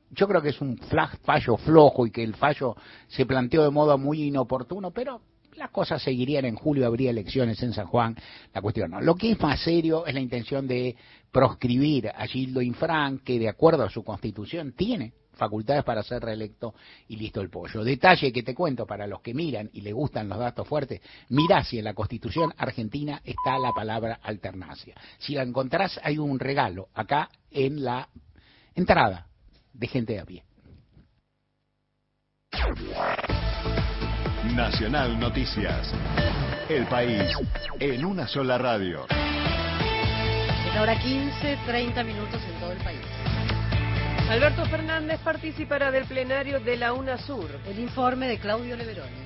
[0.09, 2.75] yo creo que es un fallo flojo y que el fallo
[3.07, 5.21] se planteó de modo muy inoportuno, pero
[5.55, 8.15] las cosas seguirían en julio, habría elecciones en San Juan,
[8.53, 9.01] la cuestión no.
[9.01, 10.95] Lo que es más serio es la intención de
[11.31, 16.73] proscribir a Gildo Infran, que de acuerdo a su constitución tiene facultades para ser reelecto
[17.07, 17.83] y listo el pollo.
[17.83, 21.63] Detalle que te cuento para los que miran y le gustan los datos fuertes, mirá
[21.63, 24.95] si en la Constitución argentina está la palabra alternancia.
[25.17, 28.09] Si la encontrás hay un regalo acá en la
[28.75, 29.27] entrada
[29.73, 30.43] de gente de a pie.
[34.51, 35.89] Nacional Noticias.
[36.69, 37.31] El país
[37.79, 39.05] en una sola radio.
[39.09, 42.99] En hora 15, 30 minutos en todo el país.
[44.29, 47.49] Alberto Fernández participará del plenario de la UNASUR.
[47.67, 49.23] El informe de Claudio Leveroni.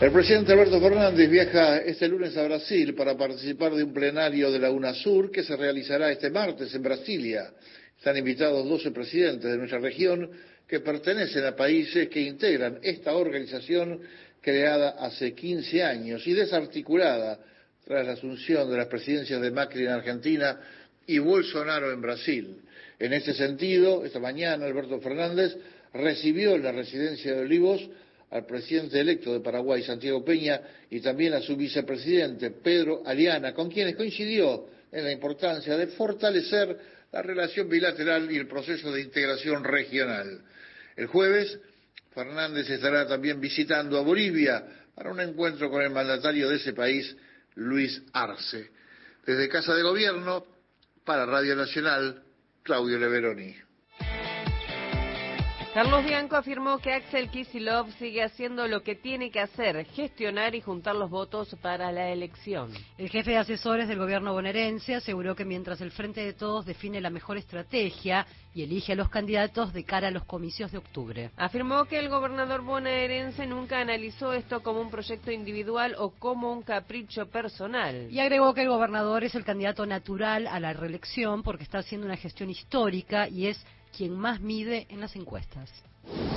[0.00, 4.60] El presidente Alberto Fernández viaja este lunes a Brasil para participar de un plenario de
[4.60, 7.50] la UNASUR que se realizará este martes en Brasilia.
[7.98, 10.30] Están invitados 12 presidentes de nuestra región
[10.72, 14.00] que pertenecen a países que integran esta organización
[14.40, 17.38] creada hace 15 años y desarticulada
[17.84, 20.58] tras la asunción de las presidencias de Macri en Argentina
[21.06, 22.56] y Bolsonaro en Brasil.
[22.98, 25.54] En este sentido, esta mañana Alberto Fernández
[25.92, 27.86] recibió en la residencia de Olivos
[28.30, 30.58] al presidente electo de Paraguay, Santiago Peña,
[30.88, 36.78] y también a su vicepresidente, Pedro Aliana, con quienes coincidió en la importancia de fortalecer
[37.12, 40.40] la relación bilateral y el proceso de integración regional.
[40.96, 41.58] El jueves,
[42.14, 47.16] Fernández estará también visitando a Bolivia para un encuentro con el mandatario de ese país,
[47.54, 48.70] Luis Arce.
[49.24, 50.44] Desde Casa de Gobierno,
[51.04, 52.22] para Radio Nacional,
[52.62, 53.56] Claudio Leveroni.
[55.74, 60.60] Carlos Bianco afirmó que Axel Kisilov sigue haciendo lo que tiene que hacer, gestionar y
[60.60, 62.72] juntar los votos para la elección.
[62.98, 67.00] El jefe de asesores del gobierno bonaerense aseguró que mientras el Frente de Todos define
[67.00, 71.30] la mejor estrategia y elige a los candidatos de cara a los comicios de octubre.
[71.38, 76.60] Afirmó que el gobernador bonaerense nunca analizó esto como un proyecto individual o como un
[76.60, 78.08] capricho personal.
[78.10, 82.06] Y agregó que el gobernador es el candidato natural a la reelección porque está haciendo
[82.06, 83.64] una gestión histórica y es
[83.96, 85.70] quien más mide en las encuestas.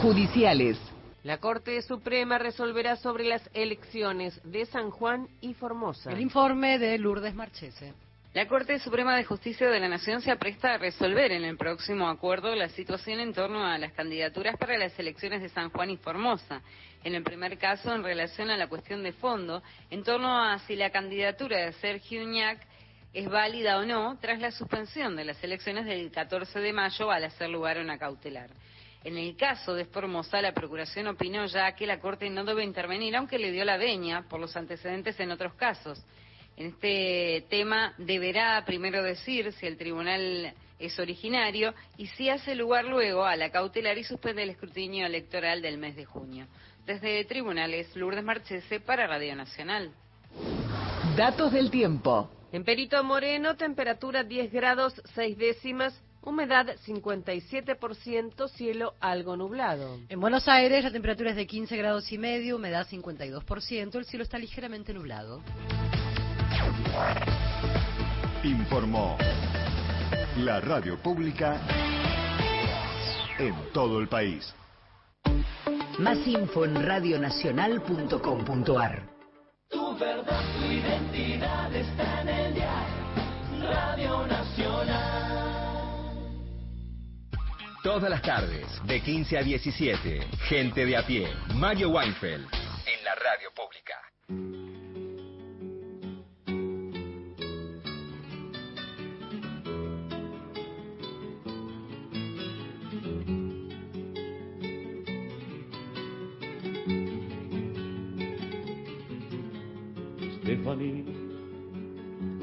[0.02, 0.78] Judiciales.
[1.24, 6.12] La Corte Suprema resolverá sobre las elecciones de San Juan y Formosa.
[6.12, 7.94] El informe de Lourdes Marchese.
[8.36, 12.10] La Corte Suprema de Justicia de la Nación se apresta a resolver en el próximo
[12.10, 15.96] acuerdo la situación en torno a las candidaturas para las elecciones de San Juan y
[15.96, 16.62] Formosa.
[17.06, 20.76] En el primer caso, en relación a la cuestión de fondo, en torno a si
[20.76, 22.60] la candidatura de Sergio Uñac
[23.16, 27.24] es válida o no tras la suspensión de las elecciones del 14 de mayo al
[27.24, 28.50] hacer lugar a una cautelar.
[29.06, 33.16] En el caso de Formosa, la Procuración opinó ya que la Corte no debe intervenir,
[33.16, 36.04] aunque le dio la veña por los antecedentes en otros casos.
[36.58, 42.84] En este tema deberá primero decir si el tribunal es originario y si hace lugar
[42.84, 46.48] luego a la cautelar y suspende el escrutinio electoral del mes de junio.
[46.86, 49.94] Desde tribunales, Lourdes Marchese para Radio Nacional.
[51.16, 52.35] Datos del tiempo.
[52.56, 60.00] En Perito Moreno, temperatura 10 grados 6 décimas, humedad 57%, cielo algo nublado.
[60.08, 64.24] En Buenos Aires, la temperatura es de 15 grados y medio, humedad 52%, el cielo
[64.24, 65.44] está ligeramente nublado.
[68.42, 69.18] Informó
[70.38, 71.60] la radio pública
[73.38, 74.56] en todo el país.
[76.00, 79.14] Más info en radionacional.com.ar.
[79.70, 82.45] Tu verdad, tu identidad está en el
[83.68, 85.36] Radio Nacional.
[87.84, 92.48] Todas las tardes, de 15 a 17, gente de a pie, Mario Weinfeld,
[92.86, 93.96] en la radio pública.
[110.42, 111.15] Stephanie,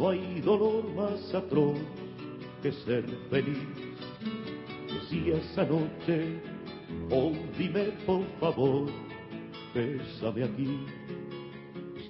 [0.02, 1.78] no hay dolor más atroz
[2.60, 3.56] que ser feliz.
[4.88, 6.40] Decías anoche,
[7.08, 8.90] oh dime por favor,
[9.72, 10.86] bésame aquí,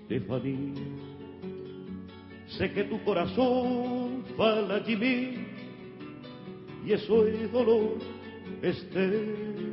[0.07, 0.73] Stephanie.
[2.47, 5.45] Sé que tu corazón fala Jimmy
[6.87, 7.99] y eso es dolor,
[8.73, 9.73] Stephanie.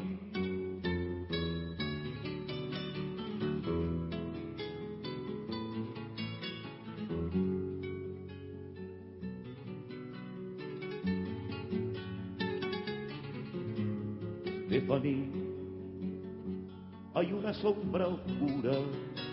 [17.51, 18.71] Una sombra oscura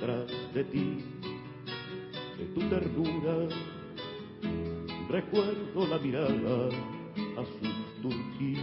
[0.01, 1.05] tras de ti,
[2.37, 3.47] de tu ternura.
[5.09, 6.69] Recuerdo la mirada
[7.37, 8.57] azul turquí,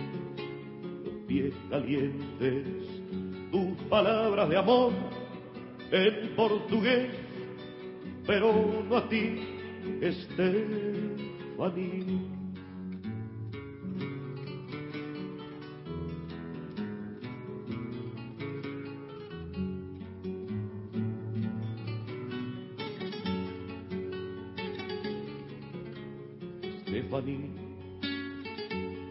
[1.05, 2.67] los pies calientes,
[3.51, 4.91] tus palabras de amor
[5.91, 7.15] en portugués,
[8.27, 9.39] pero no a ti,
[10.25, 11.15] Stephanie.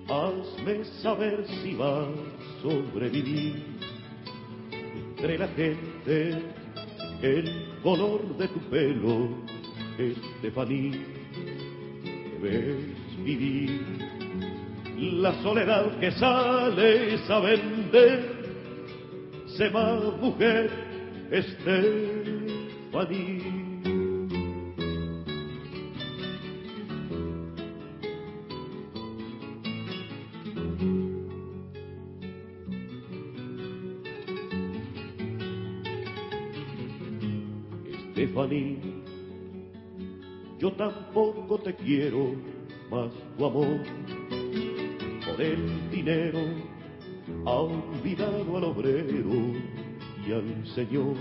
[0.08, 2.10] Hazme saber si vas a
[2.60, 3.64] sobrevivir.
[4.70, 6.42] Entre la gente,
[7.22, 9.30] el color de tu pelo,
[10.38, 11.00] Stephanie,
[12.42, 12.76] debes
[13.24, 13.80] vivir.
[14.98, 18.44] La soledad que sales a vender,
[19.46, 20.70] sé más mujer,
[21.42, 23.53] Stephanie.
[41.64, 42.34] Te quiero
[42.90, 43.80] más tu amor.
[45.26, 46.40] Por el dinero
[47.46, 49.30] ha olvidado al obrero
[50.26, 51.16] y al Señor.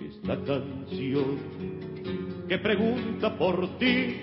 [0.00, 1.36] Esta canción
[2.48, 4.16] que pregunta por ti,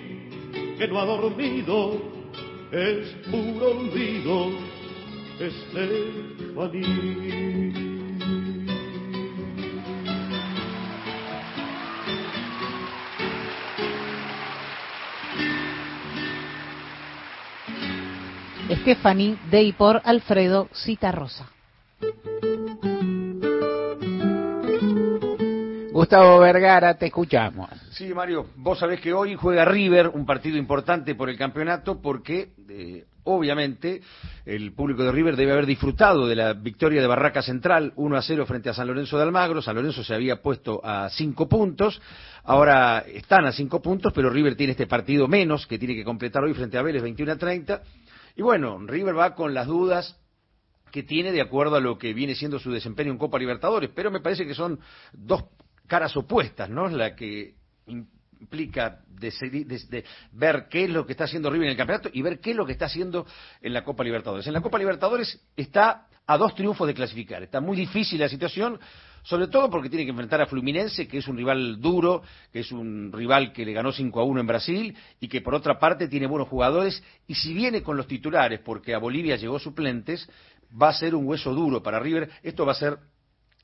[0.76, 2.02] que no ha dormido,
[2.72, 4.50] es puro olvido,
[6.50, 6.90] Stephanie.
[18.80, 21.50] Stephanie de y por Alfredo Citarrosa.
[25.92, 27.68] Gustavo Vergara, te escuchamos.
[27.90, 32.52] Sí, Mario, vos sabés que hoy juega River, un partido importante por el campeonato, porque
[32.70, 34.00] eh, obviamente
[34.46, 38.22] el público de River debe haber disfrutado de la victoria de Barraca Central 1 a
[38.22, 39.60] 0 frente a San Lorenzo de Almagro.
[39.60, 42.00] San Lorenzo se había puesto a cinco puntos,
[42.44, 46.42] ahora están a cinco puntos, pero River tiene este partido menos que tiene que completar
[46.44, 47.82] hoy frente a Vélez 21 a 30.
[48.40, 50.18] Y bueno, River va con las dudas
[50.90, 54.10] que tiene de acuerdo a lo que viene siendo su desempeño en Copa Libertadores, pero
[54.10, 54.80] me parece que son
[55.12, 55.44] dos
[55.86, 56.88] caras opuestas, ¿no?
[56.88, 62.08] La que implica de, ver qué es lo que está haciendo River en el campeonato
[62.10, 63.26] y ver qué es lo que está haciendo
[63.60, 64.46] en la Copa Libertadores.
[64.46, 67.42] En la Copa Libertadores está a dos triunfos de clasificar.
[67.42, 68.80] Está muy difícil la situación,
[69.22, 72.72] sobre todo porque tiene que enfrentar a Fluminense, que es un rival duro, que es
[72.72, 76.08] un rival que le ganó 5 a 1 en Brasil y que por otra parte
[76.08, 77.02] tiene buenos jugadores.
[77.26, 80.28] Y si viene con los titulares, porque a Bolivia llegó suplentes,
[80.80, 82.30] va a ser un hueso duro para River.
[82.42, 82.98] Esto va a ser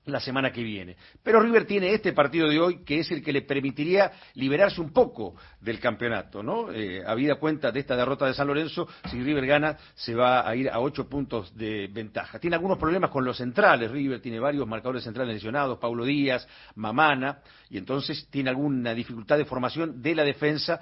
[0.07, 0.97] la semana que viene.
[1.23, 4.93] Pero River tiene este partido de hoy que es el que le permitiría liberarse un
[4.93, 6.73] poco del campeonato, ¿no?
[6.73, 10.55] Eh, habida cuenta de esta derrota de San Lorenzo, si River gana se va a
[10.57, 12.39] ir a ocho puntos de ventaja.
[12.39, 17.41] Tiene algunos problemas con los centrales, River tiene varios marcadores centrales lesionados, Paulo Díaz, Mamana,
[17.69, 20.81] y entonces tiene alguna dificultad de formación de la defensa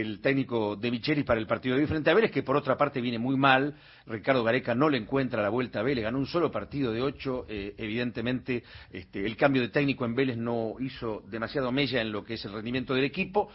[0.00, 2.76] el técnico de Michelis para el partido de hoy frente a Vélez, que por otra
[2.76, 3.74] parte viene muy mal.
[4.06, 7.46] Ricardo Gareca no le encuentra la vuelta a Vélez, ganó un solo partido de ocho.
[7.48, 12.24] Eh, evidentemente, este, el cambio de técnico en Vélez no hizo demasiado mella en lo
[12.24, 13.50] que es el rendimiento del equipo.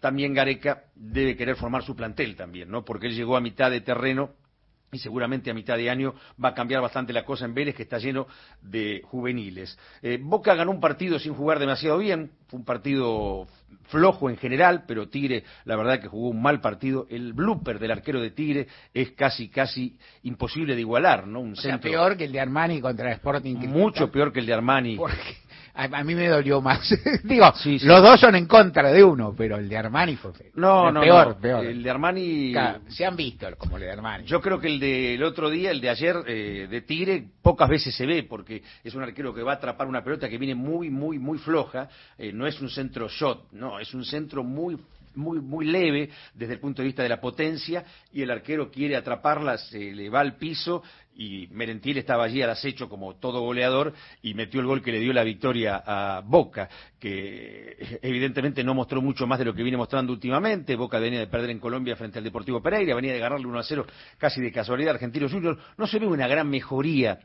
[0.00, 2.84] también Gareca debe querer formar su plantel también, ¿no?
[2.84, 4.39] Porque él llegó a mitad de terreno
[4.92, 7.82] y seguramente a mitad de año va a cambiar bastante la cosa en Vélez, que
[7.82, 8.26] está lleno
[8.62, 9.78] de juveniles.
[10.02, 13.46] Eh, Boca ganó un partido sin jugar demasiado bien, fue un partido
[13.84, 17.06] flojo en general, pero Tigre, la verdad que jugó un mal partido.
[17.10, 21.40] El blooper del arquero de Tigre es casi, casi imposible de igualar, ¿no?
[21.40, 23.56] Un o peor que el de Armani contra Sporting.
[23.68, 24.98] Mucho peor que el de Armani.
[25.80, 26.94] A, mí me dolió más.
[27.24, 31.00] Digo, los dos son en contra de uno, pero el de Armani fue No, no,
[31.00, 31.64] peor, peor.
[31.64, 32.54] El de Armani.
[32.88, 34.26] se han visto como el de Armani.
[34.26, 37.94] Yo creo que el del otro día, el de ayer, eh, de Tigre, pocas veces
[37.94, 40.90] se ve, porque es un arquero que va a atrapar una pelota que viene muy,
[40.90, 41.88] muy, muy floja.
[42.18, 44.76] Eh, no es un centro shot, no, es un centro muy
[45.14, 48.94] muy, muy leve desde el punto de vista de la potencia y el arquero quiere
[48.96, 50.82] atraparla, se le va al piso
[51.20, 55.00] y Merentiel estaba allí al acecho como todo goleador y metió el gol que le
[55.00, 56.66] dio la victoria a Boca,
[56.98, 60.76] que evidentemente no mostró mucho más de lo que viene mostrando últimamente.
[60.76, 63.62] Boca venía de perder en Colombia frente al Deportivo Pereira, venía de ganarle 1 a
[63.62, 65.58] 0 casi de casualidad Argentinos Juniors.
[65.76, 67.18] No se ve una gran mejoría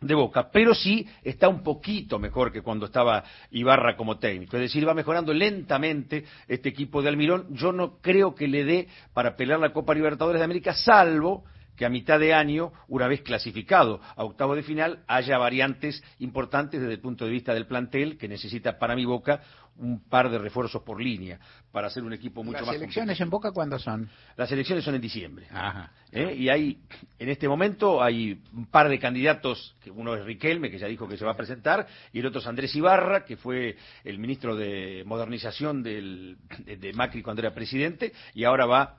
[0.00, 4.56] de Boca, pero sí está un poquito mejor que cuando estaba Ibarra como técnico.
[4.58, 7.48] Es decir, va mejorando lentamente este equipo de Almirón.
[7.50, 11.42] Yo no creo que le dé para pelear la Copa Libertadores de América, salvo
[11.76, 16.80] que a mitad de año, una vez clasificado a octavo de final, haya variantes importantes
[16.80, 19.40] desde el punto de vista del plantel que necesita para mi Boca
[19.76, 21.38] un par de refuerzos por línea
[21.72, 22.68] para hacer un equipo mucho más.
[22.68, 24.08] ¿Las elecciones en Boca cuándo son?
[24.36, 25.48] Las elecciones son en diciembre.
[26.12, 26.34] ¿Eh?
[26.38, 26.78] Y hay,
[27.18, 31.08] en este momento, hay un par de candidatos, que uno es Riquelme, que ya dijo
[31.08, 34.54] que se va a presentar, y el otro es Andrés Ibarra, que fue el ministro
[34.54, 38.98] de modernización del, de Macri cuando era presidente, y ahora va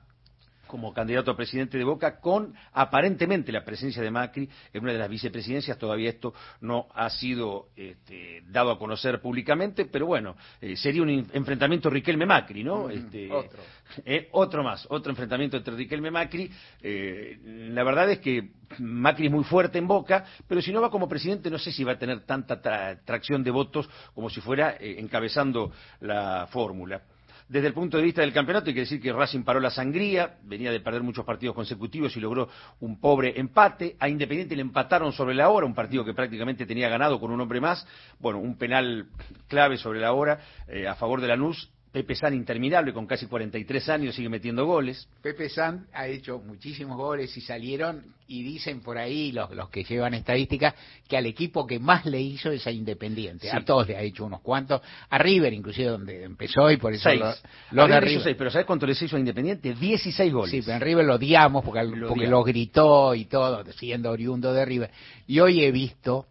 [0.66, 4.98] como candidato a presidente de Boca con aparentemente la presencia de Macri en una de
[4.98, 5.78] las vicepresidencias.
[5.78, 11.10] Todavía esto no ha sido este, dado a conocer públicamente, pero bueno, eh, sería un
[11.32, 12.90] enfrentamiento Riquelme-Macri, ¿no?
[12.90, 13.62] Este, otro.
[14.04, 16.50] Eh, otro más, otro enfrentamiento entre Riquelme-Macri.
[16.82, 17.38] Eh,
[17.70, 21.08] la verdad es que Macri es muy fuerte en Boca, pero si no va como
[21.08, 22.60] presidente no sé si va a tener tanta
[23.04, 27.02] tracción de votos como si fuera encabezando la fórmula.
[27.48, 30.38] Desde el punto de vista del campeonato, hay que decir que Racing paró la sangría,
[30.42, 32.48] venía de perder muchos partidos consecutivos y logró
[32.80, 33.96] un pobre empate.
[34.00, 37.40] A Independiente le empataron sobre la hora, un partido que prácticamente tenía ganado con un
[37.40, 37.86] hombre más.
[38.18, 39.06] Bueno, un penal
[39.46, 43.88] clave sobre la hora eh, a favor de Lanús Pepe San interminable con casi 43
[43.88, 45.08] años sigue metiendo goles.
[45.22, 50.12] Pepe San ha hecho muchísimos goles y salieron y dicen por ahí los, que llevan
[50.12, 50.74] estadísticas
[51.08, 53.50] que al equipo que más le hizo es a Independiente.
[53.50, 54.82] A todos le ha hecho unos cuantos.
[55.08, 57.22] A River inclusive donde empezó y por eso seis.
[57.70, 58.36] Lo, de River.
[58.36, 59.74] pero ¿sabes cuánto les hizo a Independiente?
[59.74, 60.50] 16 goles.
[60.50, 64.52] Sí, pero en River lo odiamos porque lo, porque lo gritó y todo, siendo oriundo
[64.52, 64.90] de River.
[65.28, 66.26] Y hoy he visto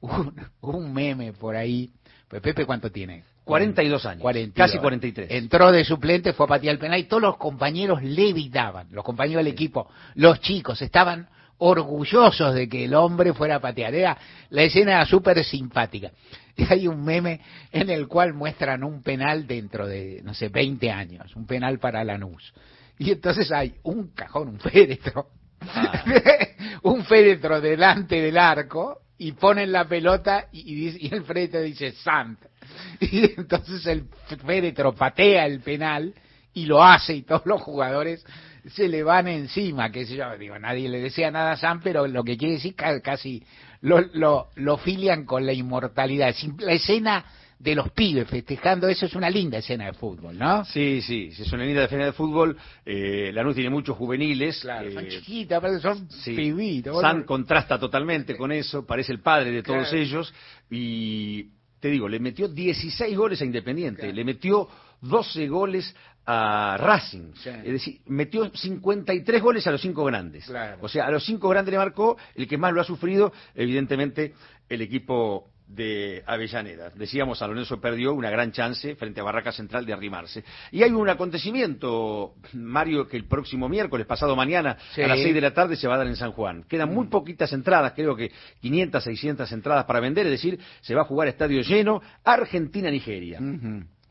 [0.00, 1.90] un, un meme por ahí.
[2.28, 3.24] Pues Pepe, ¿cuánto tiene?
[3.44, 4.24] 42 años,
[4.54, 5.30] casi 43.
[5.30, 9.04] Entró de suplente, fue a patear el penal y todos los compañeros le evitaban, los
[9.04, 11.28] compañeros del equipo, los chicos, estaban
[11.58, 14.18] orgullosos de que el hombre fuera a patear.
[14.50, 16.10] la escena era súper simpática.
[16.56, 17.40] Y hay un meme
[17.70, 22.04] en el cual muestran un penal dentro de, no sé, 20 años, un penal para
[22.04, 22.52] Lanús.
[22.98, 25.28] Y entonces hay un cajón, un féretro,
[25.68, 26.04] Ah.
[26.82, 31.92] un féretro delante del arco y ponen la pelota y, y, y el féretro dice
[31.92, 32.38] Sant.
[33.00, 34.04] Y entonces el
[34.44, 36.14] féretro patea el penal
[36.54, 38.24] y lo hace y todos los jugadores
[38.66, 42.06] se le van encima, que sé yo, digo, nadie le desea nada a Sam, pero
[42.06, 43.42] lo que quiere decir casi
[43.80, 46.34] lo, lo, lo filian con la inmortalidad.
[46.60, 47.24] La escena
[47.58, 50.64] de los pibes festejando, eso es una linda escena de fútbol, ¿no?
[50.64, 52.56] Sí, sí, es una linda escena de fútbol.
[52.84, 54.60] Eh, Lanús tiene muchos juveniles.
[54.60, 56.34] Claro, eh, son chiquitas, son sí.
[56.34, 57.00] pibitos.
[57.00, 60.02] San contrasta totalmente con eso, parece el padre de todos Claro.
[60.02, 60.34] ellos
[60.70, 61.46] y
[61.82, 64.68] te digo, le metió 16 goles a Independiente, le metió
[65.00, 65.92] 12 goles
[66.24, 67.48] a Racing, Sí.
[67.50, 70.44] es decir, metió 53 goles a los cinco grandes.
[70.46, 70.78] Claro.
[70.80, 74.32] O sea, a los cinco grandes le marcó, el que más lo ha sufrido, evidentemente,
[74.68, 76.90] el equipo de Avellaneda.
[76.90, 80.44] Decíamos, San Lorenzo perdió una gran chance frente a Barraca Central de arrimarse.
[80.70, 85.02] Y hay un acontecimiento, Mario, que el próximo miércoles, pasado mañana, Sí.
[85.02, 86.64] a las 6 de la tarde, se va a dar en San Juan.
[86.68, 91.02] Quedan muy poquitas entradas, creo que 500, 600 entradas para vender, es decir, se va
[91.02, 93.40] a jugar estadio lleno, Argentina-Nigeria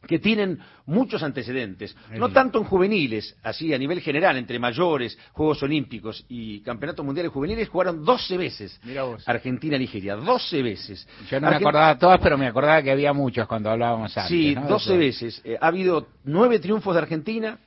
[0.08, 5.62] que tienen muchos antecedentes, no tanto en juveniles, así a nivel general, entre mayores, Juegos
[5.64, 8.82] Olímpicos y Campeonatos Mundiales Juveniles, jugaron 12 veces.
[9.26, 11.08] Argentina-Nigeria, 12 veces.
[11.30, 14.30] Yo no me acordaba todas, pero me acordaba que había muchos cuando hablábamos antes.
[14.30, 14.68] Sí, ¿no?
[14.68, 14.98] 12 Eso.
[14.98, 15.42] veces.
[15.44, 17.60] Eh, ha habido nueve triunfos de Argentina,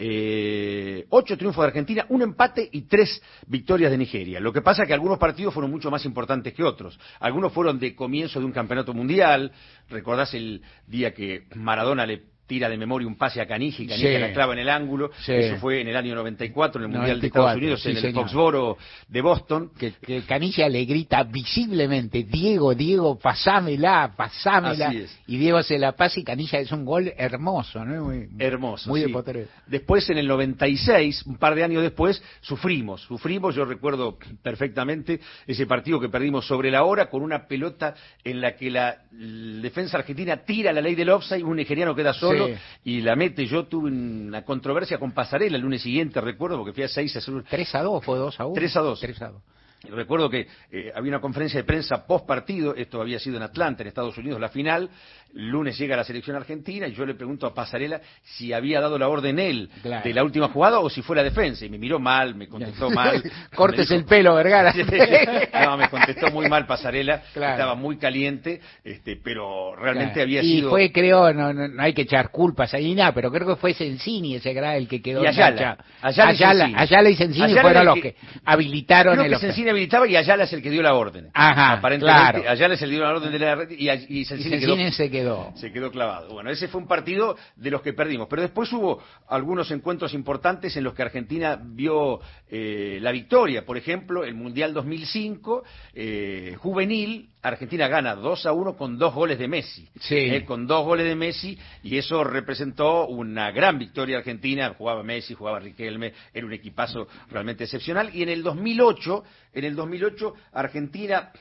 [0.00, 4.38] eh, ocho triunfos de Argentina, un empate y tres victorias de Nigeria.
[4.38, 6.98] Lo que pasa es que algunos partidos fueron mucho más importantes que otros.
[7.18, 9.50] Algunos fueron de comienzo de un campeonato mundial.
[9.88, 14.08] Recordás el día que Maradona le tira de memoria un pase a Canija y Canija
[14.08, 14.18] Sí.
[14.18, 15.10] la clava en el ángulo.
[15.24, 15.32] Sí.
[15.32, 17.96] Eso fue en el año 94, en el Mundial de 94, Estados Unidos, sí, en
[17.96, 18.24] el señor.
[18.24, 19.70] Foxboro de Boston.
[19.78, 24.88] Que, que Canilla le grita visiblemente, Diego, Diego, pasámela, pasámela.
[24.88, 25.20] Así es.
[25.26, 28.04] Y Diego se la pasa y Canilla es un gol hermoso, ¿no?
[28.04, 28.88] Muy, Hermoso.
[28.88, 29.48] Muy de.
[29.66, 33.02] Después, en el 96, un par de años después, sufrimos.
[33.02, 37.94] Sufrimos, yo recuerdo perfectamente ese partido que perdimos sobre la hora con una pelota
[38.24, 42.37] en la que la, defensa argentina tira la ley del offside, un nigeriano queda solo
[42.46, 42.54] Sí.
[42.84, 43.46] y la mete.
[43.46, 47.20] Yo tuve una controversia con Pasarela el lunes siguiente, recuerdo, porque fui a 6 a
[47.20, 47.44] 0.
[47.48, 48.54] 3 a 2, fue 2 a 1.
[48.54, 49.00] 3 a 2.
[49.00, 49.42] 3 a 2.
[49.90, 53.82] Recuerdo que eh, había una conferencia de prensa post partido, esto había sido en Atlanta,
[53.82, 54.90] en Estados Unidos, la final.
[55.34, 59.08] Lunes llega la selección argentina y yo le pregunto a Pasarela si había dado la
[59.08, 60.02] orden él Claro.
[60.02, 61.64] de la última jugada o si fue la defensa.
[61.66, 63.22] Y me miró mal, me contestó mal.
[63.54, 64.72] Cortes dijo- el pelo, Vergara.
[65.64, 67.52] no, me contestó muy mal Pasarela, Claro.
[67.52, 70.22] estaba muy caliente, este, pero realmente Claro.
[70.24, 70.70] había y sido.
[70.70, 73.74] fue, creo, no, no, no hay que echar culpas ahí nada, pero creo que fue
[73.74, 75.78] Sensini ese era el que quedó Y Ayala.
[76.00, 76.70] Ayala y Ayala.
[76.74, 79.38] Ayala y Sensini Ayala fueron los que, habilitaron el
[79.68, 79.88] que offside.
[79.88, 81.30] Sensini habilitaba y Ayala es el que dio la orden.
[81.34, 82.50] Ajá, Aparentemente, claro.
[82.50, 85.52] Ayala es el que dio la orden de la red y, y quedó se quedó.
[85.54, 86.32] se quedó clavado.
[86.32, 90.76] Bueno, ese fue un partido de los que perdimos, pero después hubo algunos encuentros importantes
[90.76, 93.64] en los que Argentina vio eh, la victoria.
[93.64, 95.64] Por ejemplo, el Mundial 2005,
[95.94, 99.88] eh, juvenil, Argentina gana 2 a 1 con dos goles de Messi.
[100.00, 100.16] Sí.
[100.16, 104.74] Eh, con dos goles de Messi, y eso representó una gran victoria argentina.
[104.76, 108.10] Jugaba Messi, jugaba Riquelme, era un equipazo realmente excepcional.
[108.14, 109.24] Y en el 2008,
[109.54, 111.32] en el 2008, Argentina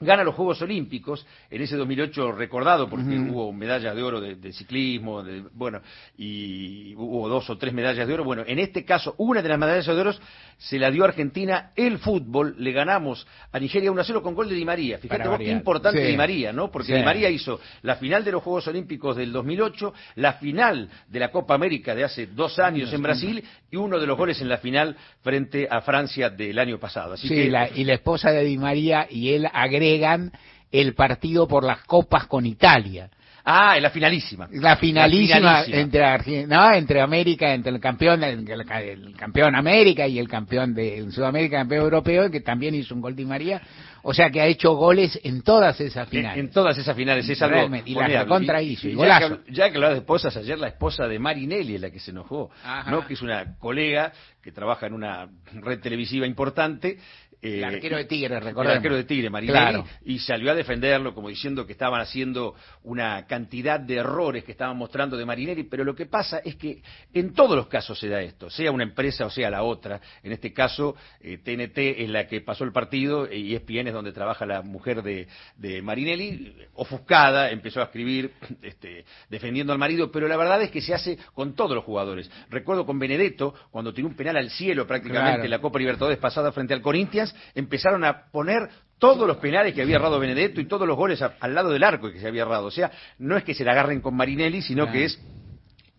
[0.00, 3.32] gana los Juegos Olímpicos, en ese 2008 recordado porque Ujú.
[3.32, 5.80] hubo medallas de oro de, de ciclismo, de- bueno,
[6.18, 8.24] y hubo dos o tres medallas de oro.
[8.24, 10.12] Bueno, en este caso, una de las medallas de oro
[10.58, 14.34] se la dio a Argentina el fútbol, le ganamos a Nigeria 1 a 0 con
[14.34, 14.98] gol de Di María.
[14.98, 16.10] Fíjate Para vos qué importante Sí.
[16.12, 16.70] Di María, ¿no?
[16.70, 16.98] Porque Sí.
[16.98, 21.30] Di María hizo la final de los Juegos Olímpicos del 2008, la final de la
[21.30, 24.58] Copa América de hace dos años en Brasil y uno de los goles en la
[24.58, 27.14] final frente a Francia del año pasado.
[27.14, 29.46] Así que la- y la esposa de Di María y él
[29.94, 30.32] agregan
[30.72, 33.08] el partido por las copas con Italia.
[33.46, 34.48] Ah, en la finalísima.
[34.52, 36.14] La finalísima, La finalísima.
[36.14, 40.72] entre no, entre América, entre el campeón, el, el- el campeón América y el campeón
[40.74, 43.60] de Sudamérica, campeón europeo, que también hizo un gol Di María.
[44.02, 46.38] O sea que ha hecho goles en todas esas finales.
[46.38, 49.28] en todas esas finales es algo y la recontra hizo, y ya, golazo.
[49.28, 52.00] que, habl- ya que hablaba de esposas, ayer la esposa de Marinelli es la que
[52.00, 52.90] se enojó, Ajá.
[52.90, 53.06] ¿no?
[53.06, 54.10] que es una colega
[54.42, 56.98] que trabaja en una red televisiva importante.
[57.44, 58.76] Eh, El arquero de Tigre, el recordemos.
[58.76, 59.84] arquero de Tigre, Marinelli, Claro.
[60.04, 64.76] y salió a defenderlo como diciendo que estaban haciendo una cantidad de errores que estaban
[64.76, 66.82] mostrando de Marinelli, pero lo que pasa es que
[67.12, 70.00] en todos los casos se da esto, sea una empresa o sea la otra.
[70.22, 74.12] En este caso, eh, TNT es la que pasó el partido y ESPN es donde
[74.12, 75.26] trabaja la mujer de,
[75.56, 78.32] de Marinelli, ofuscada, empezó a escribir
[78.62, 82.30] este, defendiendo al marido, pero la verdad es que se hace con todos los jugadores.
[82.50, 85.44] Recuerdo con Benedetto, cuando tiró un penal al cielo prácticamente Claro.
[85.44, 88.68] en la Copa Libertadores pasada frente al Corinthians, empezaron a poner
[88.98, 91.82] todos los penales que había errado Benedetto y todos los goles a- al lado del
[91.84, 92.66] arco que se había errado.
[92.66, 95.20] O sea, no es que se la agarren con Marinelli, sino que es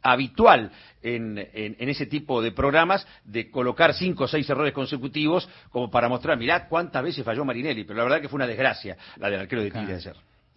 [0.02, 0.72] habitual
[1.02, 5.90] en, en, en, ese tipo de programas de colocar cinco o seis errores consecutivos como
[5.90, 9.30] para mostrar, mirá cuántas veces falló Marinelli, pero la verdad que fue una desgracia la
[9.30, 9.96] del arquero de Tigre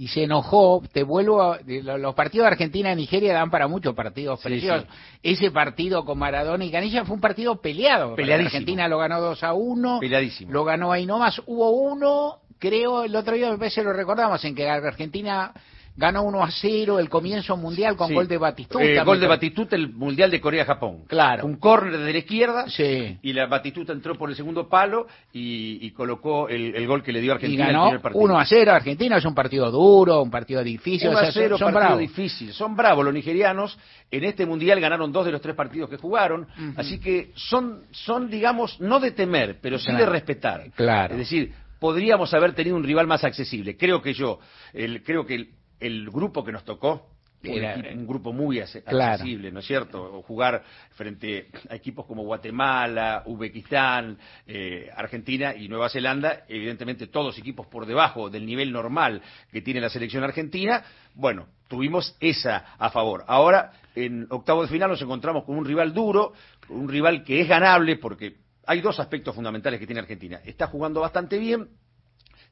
[0.01, 3.97] y se enojó, te vuelvo a, los partidos de Argentina y Nigeria dan para muchos
[3.97, 4.87] partidos preciosos.
[5.25, 8.15] Ese partido con Maradona y Canilla fue un partido peleado.
[8.17, 9.99] Argentina lo ganó 2 a 1.
[9.99, 10.53] Peleadísimo.
[10.53, 11.43] Lo ganó ahí nomás.
[11.47, 15.53] Hubo uno, creo, el otro día me parece lo recordamos, en que Argentina
[15.99, 18.85] ganó 1 a 0 el comienzo mundial con gol de Batistuta.
[18.85, 21.03] Eh, gol de Batistuta el mundial de Corea-Japón.
[21.09, 21.45] Claro.
[21.45, 23.19] Un córner de la izquierda sí.
[23.21, 27.13] y la Batistuta entró por el segundo palo y, y colocó el, el, gol que
[27.13, 27.65] le dio Argentina.
[27.65, 28.25] Y ganó el primer partido.
[28.25, 31.09] 1 a 0 Argentina, es un partido duro, un partido difícil.
[31.09, 31.99] 1 a 0, o sea, son, son partido bravos.
[31.99, 32.53] difícil.
[32.53, 33.77] Son bravos los nigerianos.
[34.09, 36.43] En este mundial ganaron dos de los tres partidos que jugaron.
[36.43, 36.75] Uh -huh.
[36.77, 40.05] Así que son, son, digamos, no de temer, pero sí claro.
[40.05, 40.71] de respetar.
[40.77, 41.15] Claro.
[41.15, 43.77] Es decir, podríamos haber tenido un rival más accesible.
[43.77, 44.39] Creo que yo,
[44.73, 45.49] el, creo que el,
[45.81, 49.53] el grupo que nos tocó era un, grupo muy accesible, claro.
[49.53, 50.23] ¿no es cierto?
[50.23, 57.67] Jugar frente a equipos como Guatemala, Uzbekistán, eh, Argentina y Nueva Zelanda, evidentemente todos equipos
[57.69, 59.23] por debajo del nivel normal
[59.53, 60.83] que tiene la selección argentina.
[61.15, 63.25] Bueno, tuvimos esa a favor.
[63.29, 66.33] Ahora, en octavo de final nos encontramos con un rival duro,
[66.69, 70.41] un rival que es ganable porque hay dos aspectos fundamentales que tiene Argentina.
[70.45, 71.69] Está jugando bastante bien,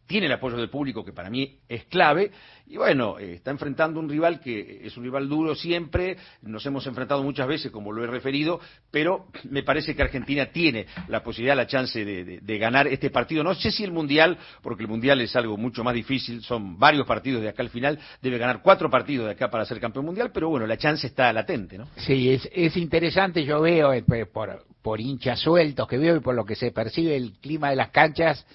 [0.06, 2.30] tiene el apoyo del público, que para mí es clave,
[2.68, 6.86] y bueno, eh, está enfrentando un rival que es un rival duro siempre, nos hemos
[6.86, 11.56] enfrentado muchas veces, como lo he referido, pero me parece que Argentina tiene la posibilidad,
[11.56, 13.44] la chance de, de, ganar este partido.
[13.44, 17.06] No sé si el Mundial, porque el Mundial es algo mucho más difícil, son varios
[17.06, 20.30] partidos de acá al final, debe ganar cuatro partidos de acá para ser campeón mundial,
[20.32, 21.88] pero bueno, la chance está latente, ¿no?
[21.96, 26.34] Sí, es, es interesante, yo veo eh, por, por hinchas sueltos que veo y por
[26.34, 28.46] lo que se percibe el clima de las canchas,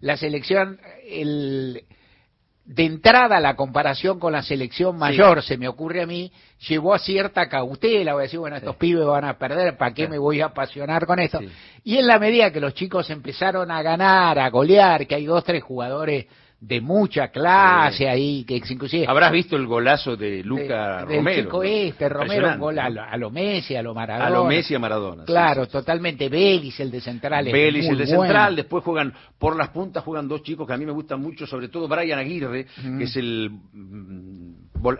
[0.00, 1.84] la selección, el,
[2.64, 5.48] de entrada la comparación con la selección mayor, sí.
[5.48, 6.32] se me ocurre a mí,
[6.68, 8.78] llevó a cierta cautela, voy a decir, bueno, estos sí.
[8.78, 10.10] pibes van a perder, ¿para qué sí.
[10.10, 11.40] me voy a apasionar con esto?
[11.84, 15.44] Y en la medida que los chicos empezaron a ganar, a golear, que hay dos,
[15.44, 16.26] tres jugadores
[16.60, 19.06] de mucha clase ahí, que inclusive...
[19.08, 21.24] Habrás visto el golazo de Luca de, Romero.
[21.24, 24.26] Del chico este, Romero, un gol a lo, a lo, Messi, a lo Maradona.
[24.26, 25.24] A lo Messi, a Maradona.
[25.24, 26.28] Claro, sí, totalmente.
[26.28, 27.46] Vélez, el de central.
[27.46, 28.22] Vélez, el de bueno.
[28.22, 28.56] central.
[28.56, 31.68] Después juegan por las puntas, juegan dos chicos que a mí me gustan mucho, sobre
[31.68, 32.66] todo Brian Aguirre,
[32.98, 33.50] que es el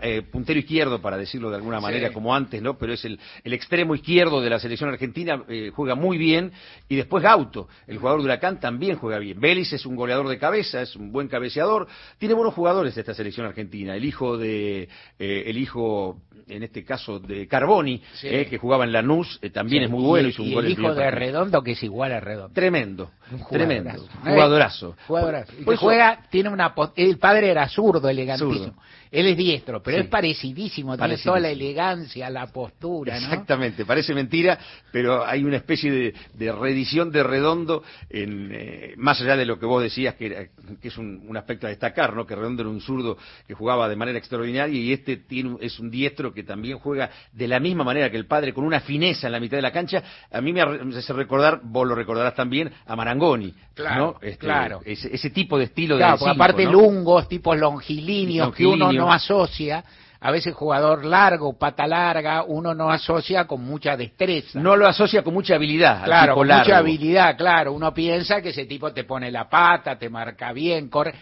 [0.01, 2.13] eh, puntero izquierdo, para decirlo de alguna manera, sí.
[2.13, 2.77] como antes, ¿no?
[2.77, 6.51] Pero es el, el, extremo izquierdo de la selección argentina, eh, juega muy bien.
[6.89, 9.39] Y después Gauto, el jugador de Huracán, también juega bien.
[9.39, 11.87] Vélez es un goleador de cabeza, es un buen cabeceador.
[12.17, 13.95] Tiene buenos jugadores de esta selección argentina.
[13.95, 18.27] El hijo de, eh, el hijo, en este caso, de Carboni, sí.
[18.27, 19.85] eh, que jugaba en Lanús, también sí.
[19.85, 20.27] es muy bueno.
[20.27, 21.11] Y, hizo un y gol el hijo de partido.
[21.11, 22.53] Redondo, que es igual a Redondo.
[22.53, 23.49] Tremendo, jugadorazo.
[23.49, 24.07] tremendo.
[24.23, 24.95] Jugadorazo.
[25.07, 25.53] Jugadorazo.
[25.59, 28.65] Y pues juega, tiene una, el padre era zurdo, elegantísimo.
[28.65, 28.81] Zurdo.
[29.11, 30.03] Él es diestro, pero sí.
[30.03, 33.25] es parecidísimo, tiene toda la elegancia, la postura, ¿no?
[33.25, 34.57] Exactamente, parece mentira,
[34.89, 39.59] pero hay una especie de, de reedición de Redondo, en, eh, más allá de lo
[39.59, 40.45] que vos decías, que, era,
[40.81, 42.25] que es un, un, aspecto a destacar, ¿no?
[42.25, 45.91] Que Redondo era un zurdo que jugaba de manera extraordinaria y este tiene, es un
[45.91, 49.33] diestro que también juega de la misma manera que el padre, con una fineza en
[49.33, 50.01] la mitad de la cancha.
[50.31, 54.15] A mí me hace recordar, vos lo recordarás también, a Marangoni, claro, ¿no?
[54.21, 54.79] Este, claro.
[54.85, 56.71] Ese, ese, tipo de estilo claro, de cinco, aparte ¿no?
[56.71, 58.77] lungos, tipos longilíneos, Longilíneo.
[58.77, 59.83] que uno no asocia,
[60.19, 64.59] a veces jugador largo, pata larga, uno no asocia con mucha destreza.
[64.59, 66.03] No lo asocia con mucha habilidad.
[66.03, 67.73] Claro, con mucha habilidad, claro.
[67.73, 71.13] Uno piensa que ese tipo te pone la pata, te marca bien, corre.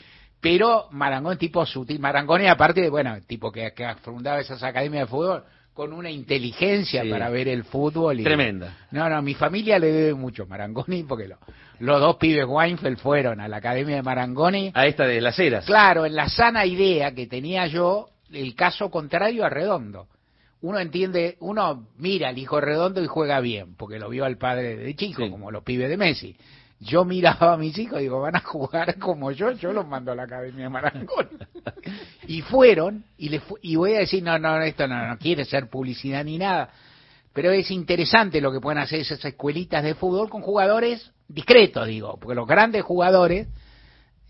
[0.41, 1.99] Pero Marangón tipo sutil.
[1.99, 7.09] Marangón aparte, bueno, tipo que, que fundaba esas academias de fútbol con una inteligencia Sí.
[7.09, 8.19] para ver el fútbol.
[8.19, 8.75] Y, Tremenda.
[8.91, 11.37] No, no, mi familia le debe mucho Marangoni porque lo-
[11.79, 14.71] los dos pibes Weinfeld fueron a la academia de Marangoni.
[14.73, 15.65] A esta de las eras.
[15.65, 20.07] Claro, en la sana idea que tenía yo, el caso contrario a Redondo.
[20.61, 24.75] Uno entiende, uno mira al hijo Redondo y juega bien, porque lo vio al padre
[24.75, 25.29] de chico, Sí.
[25.29, 26.35] como los pibes de Messi.
[26.81, 30.11] Yo miraba a mis hijos y digo, van a jugar como yo, yo los mando
[30.11, 31.29] a la Academia de Marangoni.
[32.27, 35.43] y fueron, y, le fu- y voy a decir, no, no, esto no, no quiere
[35.45, 36.69] ser publicidad ni nada,
[37.33, 42.17] pero es interesante lo que pueden hacer esas escuelitas de fútbol con jugadores discretos, digo,
[42.19, 43.47] porque los grandes jugadores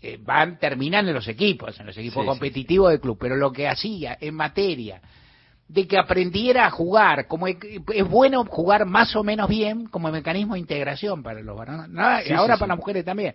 [0.02, 2.26] eh, van, terminan en los equipos, en los equipos Sí, sí.
[2.28, 5.00] competitivos del club, pero lo que hacía en materia
[5.68, 7.56] de que aprendiera a jugar, como es,
[7.94, 12.02] es bueno jugar más o menos bien como mecanismo de integración para los varones, ¿no?
[12.26, 13.34] y ahora para las mujeres también,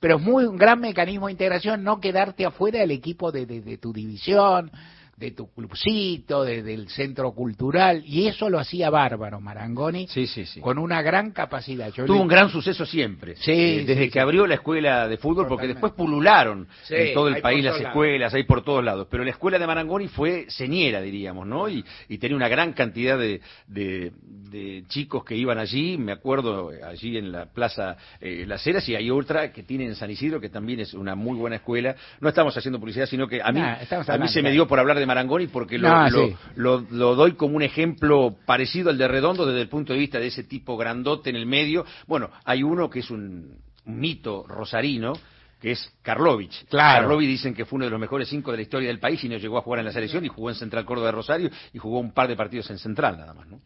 [0.00, 3.60] pero es muy un gran mecanismo de integración no quedarte afuera del equipo de, de-
[3.60, 4.70] de tu división,
[5.16, 10.44] de tu clubcito, de- del centro cultural, y eso lo hacía bárbaro Marangoni, Sí, sí,
[10.46, 10.60] sí.
[10.60, 11.92] con una gran capacidad.
[11.92, 13.34] Yo Tuvo le- un gran suceso siempre.
[13.46, 17.64] Eh, desde que abrió la escuela de fútbol, porque después pulularon en todo el país
[17.64, 17.92] las todos lados.
[17.94, 19.06] escuelas, hay por todos lados.
[19.10, 21.68] Pero la escuela de Marangoni fue señera, diríamos, ¿no?
[21.68, 24.12] Y, y tenía una gran cantidad de, de-
[24.50, 25.96] de chicos que iban allí.
[25.98, 29.84] Me acuerdo eh, allí en la Plaza eh, Las Heras y hay otra que tiene
[29.86, 31.94] en San Isidro que también es una muy buena escuela.
[32.20, 33.76] No estamos haciendo publicidad, sino que a mí, Nah,
[34.08, 35.13] a mí se me dio por hablar de Marangoni
[35.52, 36.36] porque lo, No, lo- sí.
[36.56, 40.18] lo, lo doy como un ejemplo parecido al de Redondo desde el punto de vista
[40.18, 41.84] de ese tipo grandote en el medio.
[42.06, 45.12] Bueno, hay uno que es un, un mito rosarino,
[45.60, 46.66] que es Karlovich.
[46.68, 47.02] Claro.
[47.02, 49.28] Karlovich dicen que fue uno de los mejores cinco de la historia del país y
[49.28, 51.78] no llegó a jugar en la selección y jugó en Central Córdoba de Rosario y
[51.78, 53.60] jugó un par de partidos en Central nada más, ¿no?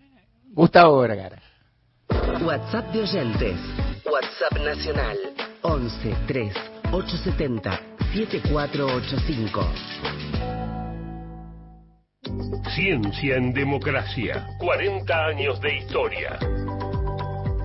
[0.53, 1.41] Gustavo Vergara.
[2.43, 3.57] WhatsApp de oyentes.
[4.11, 5.17] WhatsApp nacional
[5.63, 6.55] 11 3
[6.93, 7.81] 870
[8.15, 10.78] 7485.
[12.74, 14.47] Ciencia en democracia.
[14.59, 16.39] 40 años de historia.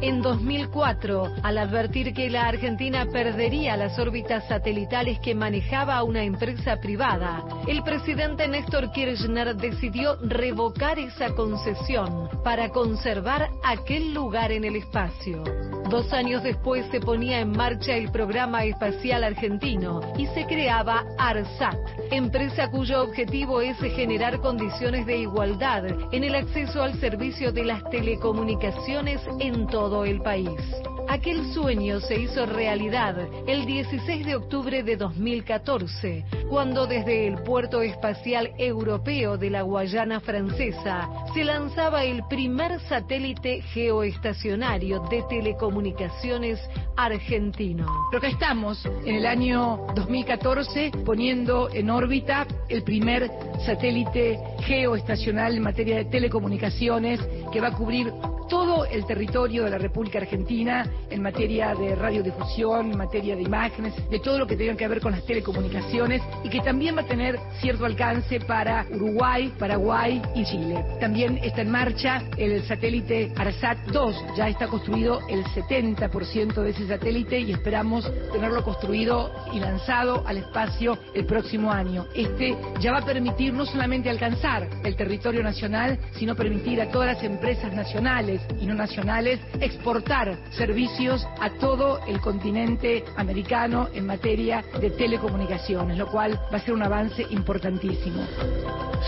[0.03, 6.75] En 2004, al advertir que la Argentina perdería las órbitas satelitales que manejaba una empresa
[6.81, 14.75] privada, el presidente Néstor Kirchner decidió revocar esa concesión para conservar aquel lugar en el
[14.75, 15.41] espacio.
[15.89, 21.77] Dos años después se ponía en marcha el programa espacial argentino y se creaba ARSAT,
[22.11, 27.89] empresa cuyo objetivo es generar condiciones de igualdad en el acceso al servicio de las
[27.89, 30.59] telecomunicaciones en todo el país.
[31.07, 33.15] Aquel sueño se hizo realidad
[33.45, 40.19] el 16 de octubre de 2014, cuando desde el puerto espacial europeo de la Guayana
[40.21, 46.59] francesa se lanzaba el primer satélite geoestacionario de telecomunicaciones
[46.95, 47.85] argentino.
[48.09, 53.29] Pero acá estamos, en el año 2014, poniendo en órbita el primer
[53.65, 57.19] satélite geoestacional en materia de telecomunicaciones
[57.51, 58.11] que va a cubrir
[58.53, 63.95] todo el territorio de la República Argentina en materia de radiodifusión, en materia de imágenes,
[64.11, 67.07] de todo lo que tenga que ver con las telecomunicaciones y que también va a
[67.07, 70.85] tener cierto alcance para Uruguay, Paraguay y Chile.
[70.99, 76.87] También está en marcha el satélite ARSAT 2, ya está construido el 70% de ese
[76.87, 82.05] satélite y esperamos tenerlo construido y lanzado al espacio el próximo año.
[82.13, 87.15] Este ya va a permitir no solamente alcanzar el territorio nacional, sino permitir a todas
[87.15, 94.63] las empresas nacionales y no nacionales exportar servicios a todo el continente americano en materia
[94.79, 98.25] de telecomunicaciones, lo cual va a ser un avance importantísimo.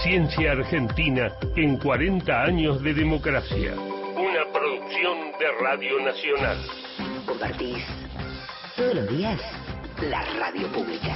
[0.04, 3.74] Ciencia Argentina en 40 años de democracia.
[3.74, 6.58] Una producción de Radio Nacional.
[7.26, 7.84] Compartís
[8.76, 9.40] todos los días
[10.02, 11.16] la radio pública.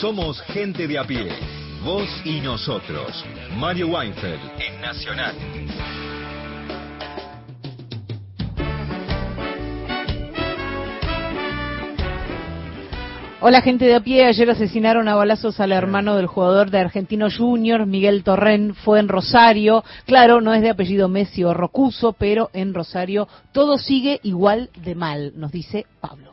[0.00, 1.28] Somos gente de a pie.
[1.84, 3.24] Vos y nosotros.
[3.56, 5.34] Mario Weinfeld en Nacional.
[13.38, 17.26] Hola gente de a pie, ayer asesinaron a balazos al hermano del jugador de Argentino
[17.30, 22.48] Junior, Miguel Torren, fue en Rosario, claro, no es de apellido Messi o Rocuso, pero
[22.54, 26.32] en Rosario todo sigue igual de mal, nos dice Pablo.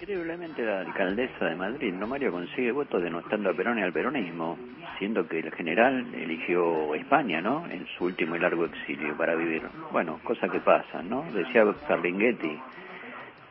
[0.00, 4.58] Increíblemente la alcaldesa de Madrid, no Mario, consigue votos denostando a Perón y al peronismo,
[4.98, 7.70] siendo que el general eligió España, ¿no?
[7.70, 9.62] En su último y largo exilio para vivir.
[9.92, 11.22] Bueno, cosa que pasa, ¿no?
[11.32, 12.58] Decía Ferlinghetti,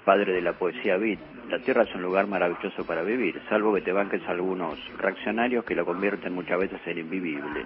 [0.05, 3.81] padre de la poesía beat, la tierra es un lugar maravilloso para vivir, salvo que
[3.81, 7.65] te banques algunos reaccionarios que lo convierten muchas veces en invivible.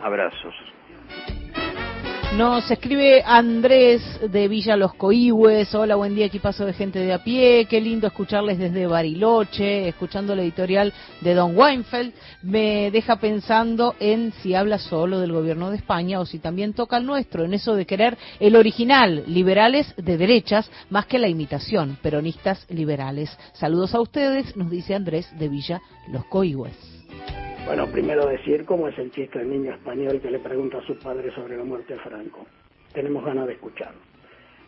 [0.00, 0.54] Abrazos.
[2.36, 5.72] Nos escribe Andrés de Villa Los Coihues.
[5.72, 7.66] Hola, buen día, equipazo de gente de a pie.
[7.66, 12.12] Qué lindo escucharles desde Bariloche, escuchando la editorial de Don Weinfeld.
[12.42, 16.96] Me deja pensando en si habla solo del gobierno de España o si también toca
[16.96, 21.98] el nuestro, en eso de querer el original, liberales de derechas, más que la imitación,
[22.02, 23.30] peronistas liberales.
[23.52, 26.93] Saludos a ustedes, nos dice Andrés de Villa Los Coihues.
[27.66, 30.98] Bueno, primero decir cómo es el chiste del niño español que le pregunta a su
[30.98, 32.44] padre sobre la muerte de Franco.
[32.92, 34.00] Tenemos ganas de escucharlo.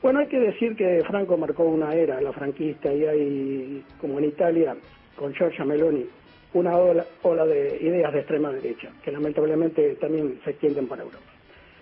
[0.01, 4.25] Bueno, hay que decir que Franco marcó una era, la franquista, y hay, como en
[4.25, 4.75] Italia,
[5.15, 6.07] con Giorgia Meloni,
[6.55, 11.27] una ola, ola de ideas de extrema derecha, que lamentablemente también se extienden para Europa.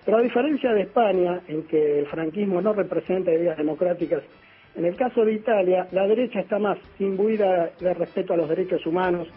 [0.04, 4.24] Pero a diferencia de España, en que el franquismo no representa ideas democráticas,
[4.74, 8.84] en el caso de Italia, la derecha está más imbuida de respeto a los derechos
[8.84, 9.28] humanos,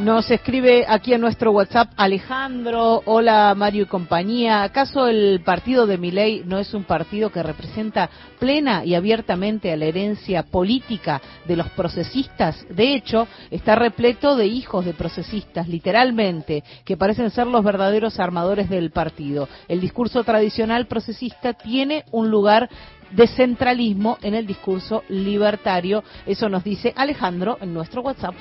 [0.00, 4.62] Nos escribe aquí en nuestro WhatsApp Alejandro, hola Mario y compañía.
[4.62, 9.76] ¿Acaso el partido de Miley no es un partido que representa plena y abiertamente a
[9.76, 12.64] la herencia política de los procesistas?
[12.70, 18.70] De hecho, está repleto de hijos de procesistas, literalmente, que parecen ser los verdaderos armadores
[18.70, 19.48] del partido.
[19.66, 22.70] El discurso tradicional procesista tiene un lugar
[23.10, 26.04] de centralismo en el discurso libertario.
[26.24, 28.36] Eso nos dice Alejandro en nuestro WhatsApp.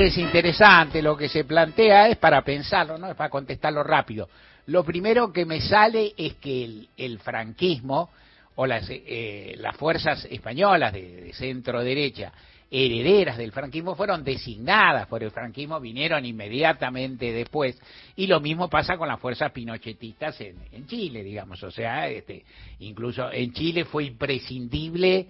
[0.00, 4.30] Es interesante lo que se plantea, es para pensarlo, no es para contestarlo rápido.
[4.64, 8.08] Lo primero que me sale es que el, franquismo
[8.54, 12.32] o las, eh, las fuerzas españolas de, de centro derecha
[12.70, 17.78] herederas del franquismo fueron designadas por el franquismo, vinieron inmediatamente después,
[18.16, 22.42] y lo mismo pasa con las fuerzas pinochetistas en, en Chile, digamos, o sea, este,
[22.78, 25.26] incluso en Chile fue imprescindible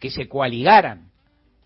[0.00, 1.10] que se coaligaran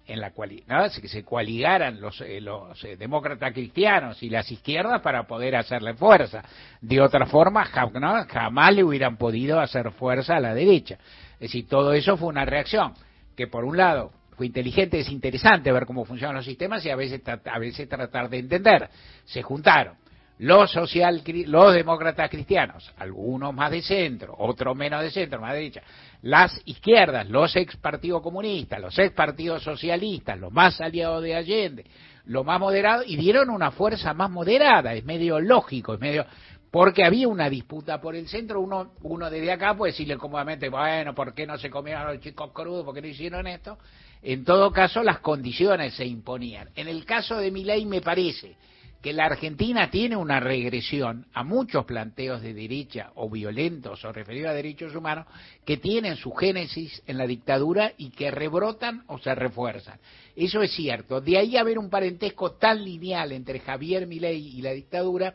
[0.09, 0.89] en la cual, ¿no?
[0.89, 6.43] se coaligaran los, eh, los eh, demócratas cristianos y las izquierdas para poder hacerle fuerza.
[6.81, 10.99] De otra forma, jamás le hubieran podido hacer fuerza a la derecha.
[11.35, 12.95] Es decir, todo eso fue una reacción
[13.37, 16.97] que por un lado fue inteligente, es interesante ver cómo funcionan los sistemas y a
[16.97, 18.89] veces, a veces tratar de entender.
[19.27, 19.95] Se juntaron
[20.39, 25.59] los social los demócratas cristianos, algunos más de centro, otros menos de centro, más de
[25.59, 25.83] derecha,
[26.23, 31.85] las izquierdas, los ex partidos comunistas, los ex partidos socialistas, los más aliados de Allende,
[32.27, 36.25] los más moderados, y dieron una fuerza más moderada, es medio lógico, es medio
[36.71, 41.15] porque había una disputa por el centro, uno, uno desde acá puede decirle cómodamente, bueno,
[41.15, 42.85] ¿por qué no se comieron los chicos crudos?
[42.85, 43.79] ¿Por qué no hicieron esto?
[44.21, 46.69] En todo caso, las condiciones se imponían.
[46.75, 48.57] En el caso de Milei me parece
[49.03, 54.51] que la Argentina tiene una regresión a muchos planteos de derecha o violentos o referidos
[54.51, 55.27] a derechos humanos
[55.65, 59.99] que tienen su génesis en la dictadura y que rebrotan o se refuerzan.
[60.35, 61.21] Eso es cierto.
[61.21, 65.35] De ahí haber un parentesco tan lineal entre Javier Milei y la dictadura,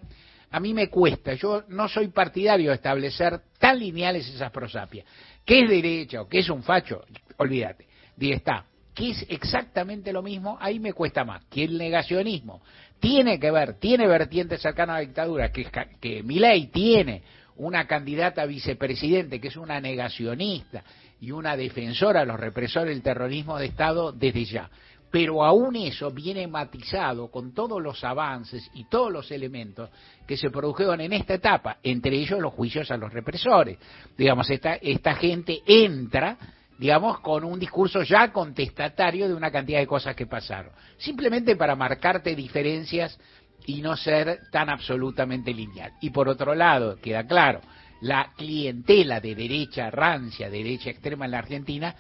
[0.52, 1.34] a mí me cuesta.
[1.34, 5.06] Yo no soy partidario de establecer tan lineales esas prosapias.
[5.46, 7.04] ¿Qué es derecha o qué es un facho?
[7.38, 7.88] Olvídate.
[8.20, 8.66] Está.
[8.94, 10.58] ¿Qué es exactamente lo mismo?
[10.62, 11.44] Ahí me cuesta más.
[11.46, 12.62] ¿Qué el negacionismo?
[13.04, 15.68] Tiene que ver, tiene vertientes cercanas a la dictadura, que,
[16.00, 17.22] que Milei tiene
[17.58, 20.86] una candidata a vicepresidente que es una negacionista
[21.20, 24.70] y una defensora de los represores del terrorismo de Estado desde ya.
[25.12, 29.90] Pero aún eso viene matizado con todos los avances y todos los elementos
[30.26, 33.80] que se produjeron en esta etapa, entre ellos los juicios a los represores.
[34.18, 36.38] Digamos, esta, esta gente entra
[36.84, 40.74] digamos, con un discurso ya contestatario de una cantidad de cosas que pasaron.
[40.98, 43.18] Simplemente para marcarte diferencias
[43.66, 45.94] y no ser tan absolutamente lineal.
[46.02, 47.62] Y por otro lado, queda claro,
[48.02, 51.96] la clientela de derecha rancia, derecha extrema en la Argentina,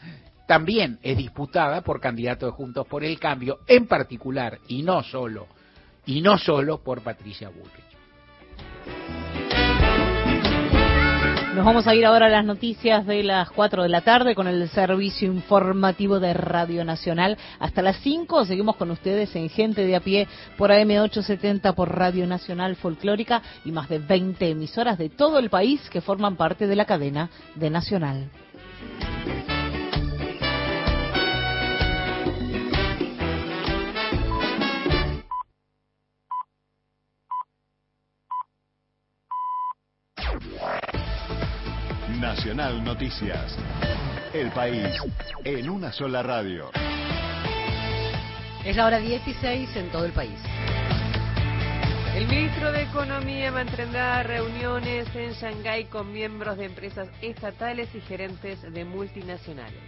[0.49, 5.47] también es disputada por candidatos de Juntos por el Cambio, en particular, y no solo,
[6.05, 9.22] y no solo por Patricia Bullrich.
[11.55, 14.47] Nos vamos a ir ahora a las noticias de las 4 de la tarde con
[14.47, 17.37] el servicio informativo de Radio Nacional.
[17.59, 20.27] Hasta las 5 seguimos con ustedes en Gente de a pie
[20.57, 25.79] por AM870 por Radio Nacional Folclórica y más de 20 emisoras de todo el país
[25.91, 28.31] que forman parte de la cadena de Nacional.
[42.23, 43.53] Nacional Noticias.
[44.33, 44.87] El país
[45.43, 46.71] en una sola radio.
[48.63, 50.39] Es la hora 16 en todo el país.
[52.15, 58.61] El ministro de Economía mantendrá reuniones en Shanghái con miembros de empresas estatales y gerentes
[58.71, 59.81] de multinacionales.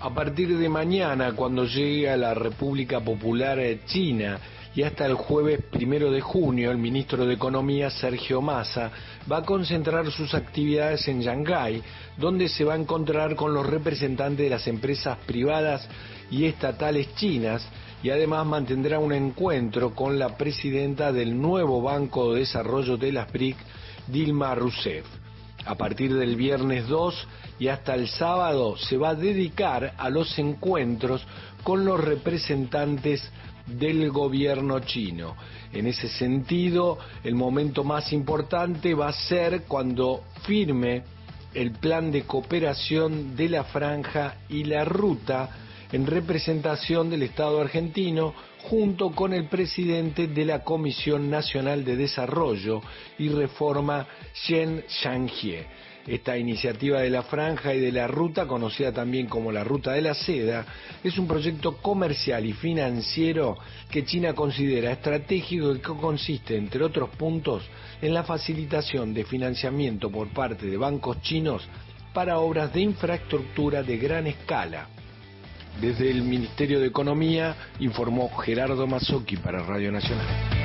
[0.00, 4.38] A partir de mañana, cuando llegue a la República Popular China,
[4.74, 8.90] y hasta el jueves primero de junio el ministro de Economía Sergio Massa
[9.30, 11.82] va a concentrar sus actividades en Shanghái,
[12.16, 15.88] donde se va a encontrar con los representantes de las empresas privadas
[16.30, 17.66] y estatales chinas
[18.02, 23.32] y además mantendrá un encuentro con la presidenta del nuevo Banco de Desarrollo de las
[23.32, 23.56] BRIC,
[24.08, 25.06] Dilma Rousseff.
[25.64, 27.26] A partir del viernes 2
[27.58, 31.26] y hasta el sábado se va a dedicar a los encuentros
[31.62, 33.30] con los representantes
[33.66, 35.36] del gobierno chino.
[35.72, 41.02] En ese sentido, el momento más importante va a ser cuando firme
[41.54, 45.48] el plan de cooperación de la franja y la ruta
[45.92, 48.34] en representación del Estado argentino
[48.68, 52.80] junto con el presidente de la Comisión Nacional de Desarrollo
[53.18, 55.66] y Reforma, Shen Shanghie.
[56.06, 60.02] Esta iniciativa de la franja y de la ruta, conocida también como la Ruta de
[60.02, 60.66] la Seda,
[61.02, 63.56] es un proyecto comercial y financiero
[63.90, 67.62] que China considera estratégico y que consiste, entre otros puntos,
[68.02, 71.66] en la facilitación de financiamiento por parte de bancos chinos
[72.12, 74.88] para obras de infraestructura de gran escala.
[75.80, 80.63] Desde el Ministerio de Economía informó Gerardo Mazzocchi para Radio Nacional.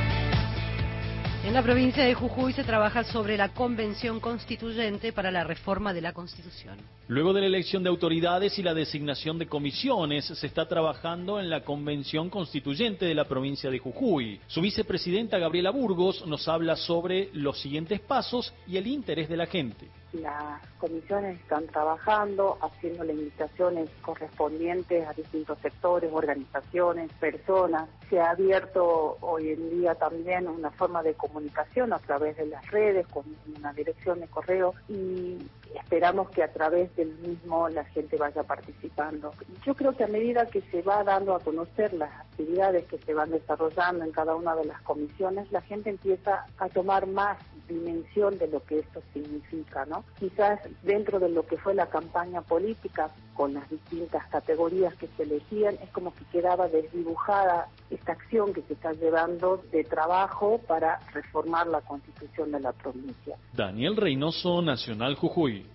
[1.49, 6.01] En la provincia de Jujuy se trabaja sobre la convención constituyente para la reforma de
[6.01, 6.77] la Constitución.
[7.07, 11.49] Luego de la elección de autoridades y la designación de comisiones, se está trabajando en
[11.49, 14.39] la convención constituyente de la provincia de Jujuy.
[14.45, 19.47] Su vicepresidenta Gabriela Burgos nos habla sobre los siguientes pasos y el interés de la
[19.47, 27.87] gente las comisiones están trabajando, haciendo las invitaciones correspondientes a distintos sectores, organizaciones, personas.
[28.09, 32.65] Se ha abierto hoy en día también una forma de comunicación a través de las
[32.71, 33.23] redes, con
[33.57, 35.37] una dirección de correo y
[35.75, 39.33] esperamos que a través del mismo la gente vaya participando.
[39.65, 43.13] Yo creo que a medida que se va dando a conocer las actividades que se
[43.13, 47.37] van desarrollando en cada una de las comisiones, la gente empieza a tomar más
[47.67, 49.98] dimensión de lo que esto significa, ¿no?
[50.19, 55.23] Quizás dentro de lo que fue la campaña política, con las distintas categorías que se
[55.23, 60.99] elegían, es como que quedaba desdibujada esta acción que se está llevando de trabajo para
[61.13, 63.37] reformar la constitución de la provincia.
[63.53, 65.65] Daniel Reynoso, Nacional Jujuy.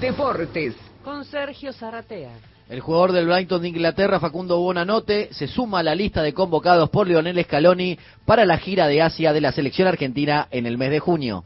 [0.00, 0.76] Deportes.
[1.04, 2.32] Con Sergio Zaratea.
[2.68, 6.90] El jugador del Brighton de Inglaterra, Facundo Bonanote, se suma a la lista de convocados
[6.90, 10.90] por Lionel Scaloni para la gira de Asia de la selección argentina en el mes
[10.90, 11.44] de junio.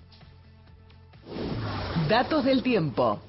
[2.09, 3.21] Datos del tiempo.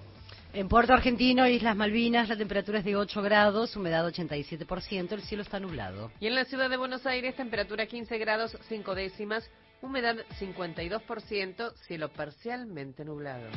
[0.54, 5.44] En Puerto Argentino, Islas Malvinas, la temperatura es de 8 grados, humedad 87%, el cielo
[5.44, 6.12] está nublado.
[6.20, 9.50] Y en la ciudad de Buenos Aires, temperatura 15 grados 5 décimas,
[9.82, 13.48] humedad 52%, cielo parcialmente nublado.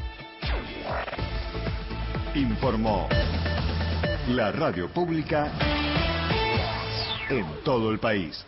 [2.35, 3.09] Informó
[4.29, 5.53] la radio pública
[7.29, 8.47] en todo el país.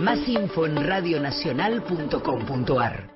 [0.00, 3.15] Más info en radionacional.com.ar.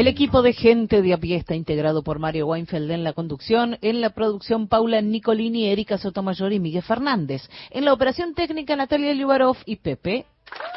[0.00, 3.76] El equipo de gente de a pie está integrado por Mario Weinfeld en la conducción,
[3.82, 9.12] en la producción Paula Nicolini, Erika Sotomayor y Miguel Fernández, en la operación técnica Natalia
[9.12, 10.24] Liubarov y Pepe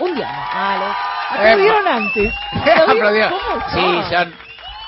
[0.02, 0.42] Undiano.
[0.54, 0.86] Vale.
[1.30, 2.34] ¿Aplaudieron antes?
[2.86, 3.32] Aplaudieron.
[3.32, 4.34] ¿Cómo Sí, son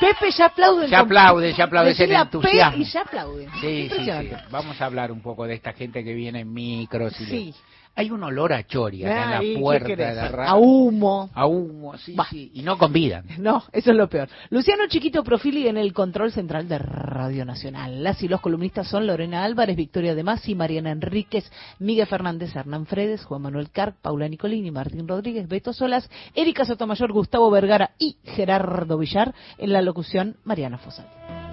[0.02, 0.90] Pepe ya aplaude.
[0.90, 2.82] Ya aplaude, ya aplaude, es el entusiasmo.
[2.82, 3.48] y ya aplaude.
[3.62, 4.32] Sí, sí, sí.
[4.52, 7.18] Vamos a hablar un poco de esta gente que viene en micros.
[7.22, 7.56] Y Sí.
[7.98, 10.52] Hay un olor a chori acá Ay, en ¿qué la puerta de la radio.
[10.52, 11.30] A humo.
[11.34, 12.52] A humo, sí, sí.
[12.54, 13.26] Y no convidan.
[13.46, 14.28] No, eso es lo peor.
[14.50, 18.04] Luciano Chiquito Profili en el control central de Radio Nacional.
[18.04, 22.86] Las y los columnistas son Lorena Álvarez, Victoria De Masi, Mariana Enríquez, Miguel Fernández, Hernán
[22.88, 28.18] Fredes, Juan Manuel Carp, Paula Nicolini, Martín Rodríguez, Beto Solas, Erika Sotomayor, Gustavo Vergara y
[28.24, 29.36] Gerardo Villar.
[29.58, 31.45] En la locución, Mariana Fosati.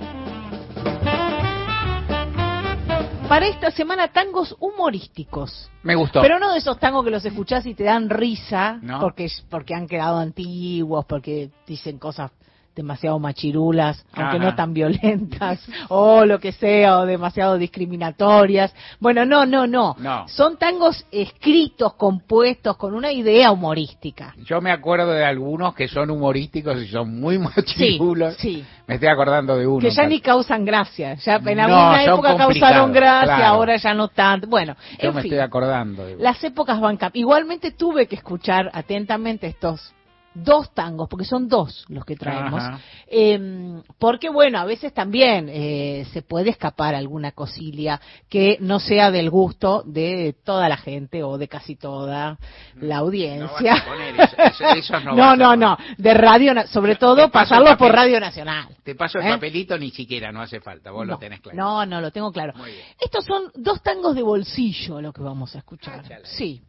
[3.33, 5.71] Para esta semana, tangos humorísticos.
[5.85, 6.21] Me gustó.
[6.21, 9.01] Pero no de esos tangos que los escuchás y te dan risa, No.
[9.01, 12.31] porque, porque han quedado antiguos, porque dicen cosas
[12.75, 18.75] demasiado machirulas, aunque no tan violentas, o lo que sea, o demasiado discriminatorias.
[19.01, 19.95] Bueno, no, no, no.
[19.99, 20.27] No.
[20.29, 24.35] Son tangos escritos, compuestos, con una idea humorística.
[24.45, 27.39] Yo me acuerdo de algunos que son humorísticos y son muy
[27.77, 28.35] machirulos.
[28.37, 28.65] sí.
[28.85, 29.81] Me estoy acordando de uno.
[29.81, 31.15] Que ya ni causan gracia.
[31.15, 33.45] Ya en No, alguna época causaron gracia, claro.
[33.55, 34.49] ahora ya no tanto.
[34.49, 35.33] Bueno, Yo en me fin.
[35.33, 36.05] estoy acordando.
[36.19, 37.19] Las épocas van cambiando.
[37.21, 39.95] Igualmente tuve que escuchar atentamente estos
[40.35, 42.63] dos tangos, porque son dos los que traemos.
[43.07, 49.11] Eh, porque bueno, a veces también eh, se puede escapar alguna cosilia que no sea
[49.11, 52.39] del gusto de toda la gente o de casi toda
[52.77, 53.85] la audiencia.
[53.87, 57.93] poner eso- eso- no no, no, no, de radio, sobre todo pasarlo por.
[57.93, 58.69] Radio Nacional.
[58.83, 59.31] Te paso el ¿Eh?
[59.31, 61.59] papelito, ni siquiera, no hace falta, vos no, lo tenés claro.
[61.59, 62.55] No, no, lo tengo claro.
[62.99, 66.03] Estos son dos tangos de bolsillo lo que vamos a escuchar.
[66.25, 66.63] Sí,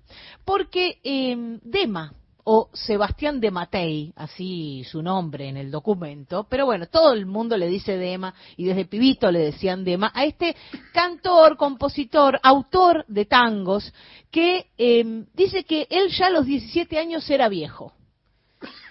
[0.44, 2.14] porque eh, Dema,
[2.46, 7.58] o Sebastián de Matei, así su nombre en el documento, pero bueno, todo el mundo
[7.58, 10.56] le dice Dema y desde pibito le decían Dema a este
[10.94, 13.94] cantor, compositor, autor de tangos
[14.30, 17.94] que eh, dice que él ya a los 17 años era viejo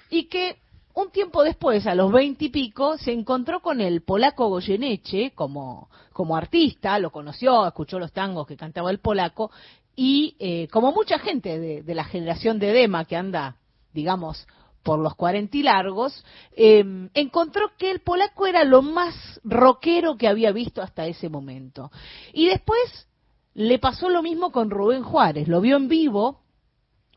[0.09, 0.57] y que
[0.95, 5.89] un tiempo después, a los veinte y pico, se encontró con el polaco Goyeneche como,
[6.13, 9.51] como artista, lo conoció, escuchó los tangos que cantaba el polaco,
[9.95, 13.57] y eh, como mucha gente de, la generación de Dema que anda,
[13.93, 14.47] digamos,
[14.83, 16.25] por los cuarenta y largos,
[16.57, 16.85] eh,
[17.15, 21.91] encontró que el polaco era lo más rockero que había visto hasta ese momento.
[22.33, 23.07] Y después
[23.55, 26.41] le pasó lo mismo con Rubén Juárez, lo vio en vivo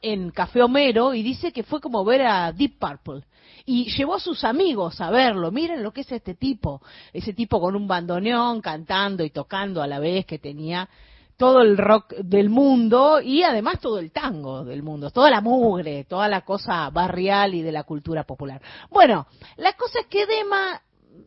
[0.01, 3.23] en Café Homero y dice que fue como ver a Deep Purple.
[3.65, 5.51] Y llevó a sus amigos a verlo.
[5.51, 6.81] Miren lo que es este tipo.
[7.11, 10.87] Ese tipo con un bandoneón, cantando y tocando a la vez, que tenía
[11.37, 16.05] todo el rock del mundo y además todo el tango del mundo, toda la mugre,
[16.05, 18.61] toda la cosa barrial y de la cultura popular.
[18.89, 19.27] Bueno,
[19.57, 20.81] la cosa es que Dema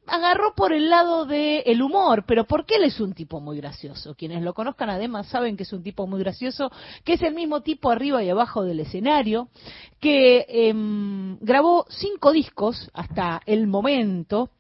[0.07, 4.15] agarró por el lado del el humor, pero porque él es un tipo muy gracioso.
[4.15, 6.71] Quienes lo conozcan además saben que es un tipo muy gracioso,
[7.05, 9.49] que es el mismo tipo arriba y abajo del escenario,
[10.01, 14.51] que em, grabó cinco discos hasta el momento,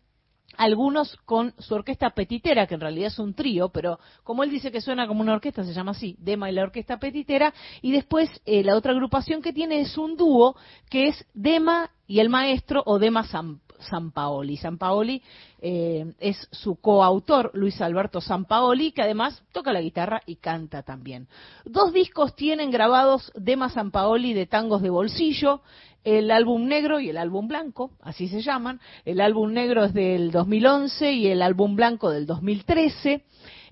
[0.59, 4.70] algunos con su orquesta petitera, que en realidad es un trío, pero como él dice
[4.70, 8.28] que suena como una orquesta, se llama así, Dema y la orquesta petitera, y después
[8.44, 10.56] eh, la otra agrupación que tiene es un dúo,
[10.90, 14.57] que es Dema y el maestro o Dema San, San Paoli.
[14.57, 15.22] San Paoli
[15.61, 20.83] eh, es su coautor, Luis Alberto San Paoli, que además toca la guitarra y canta
[20.83, 21.29] también.
[21.64, 25.62] Dos discos tienen grabados Dema San Paoli de tangos de bolsillo,
[26.05, 28.81] el álbum negro y el álbum blanco, así se llaman.
[29.05, 33.24] El álbum negro es del 2011 y el álbum blanco del 2013.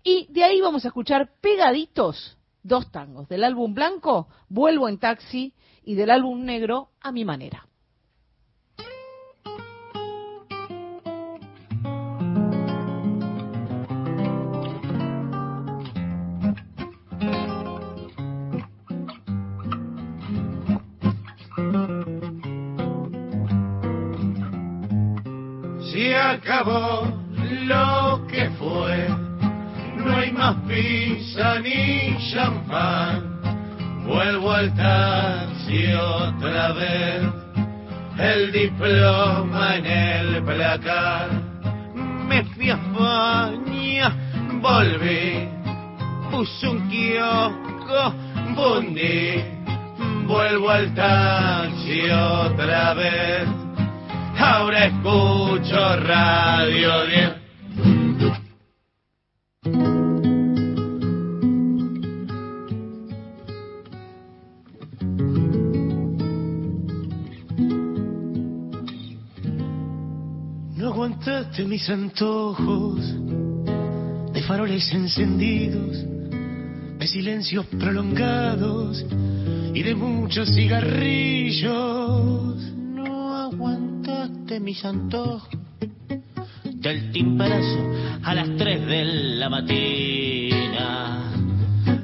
[0.02, 3.28] Y de ahí vamos a escuchar pegaditos dos tangos.
[3.28, 5.54] Del álbum blanco, Vuelvo en taxi,
[5.84, 7.66] y del álbum negro, A mi manera.
[25.96, 27.10] Se acabó
[27.64, 29.08] lo que fue,
[29.96, 33.40] no hay más pizza ni champán.
[34.04, 37.22] Vuelvo al taxi otra vez,
[38.18, 41.30] el diploma en el placar.
[42.28, 44.14] Me fui a España,
[44.60, 45.48] volví,
[46.30, 48.14] puse un kiosco,
[48.54, 49.42] bundí.
[50.26, 53.65] Vuelvo al taxi otra vez
[54.38, 57.32] ahora escucho Radio 10.
[70.76, 73.00] No aguantaste mis antojos
[74.32, 76.04] de faroles encendidos,
[76.98, 79.06] de silencios prolongados
[79.74, 82.75] y de muchos cigarrillos.
[84.66, 85.48] Mis antojos
[86.64, 87.88] del timperazo
[88.24, 89.04] a las 3 de
[89.38, 91.30] la mañana.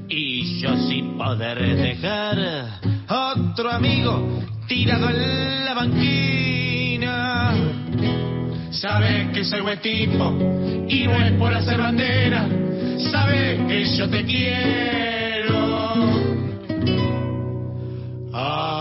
[0.08, 7.52] Y yo sin poder dejar otro amigo tirado en la banquina.
[8.70, 10.32] Sabes que soy buen tipo
[10.88, 12.48] y no es por hacer bandera.
[13.10, 15.58] Sabes que yo te quiero
[18.32, 18.71] a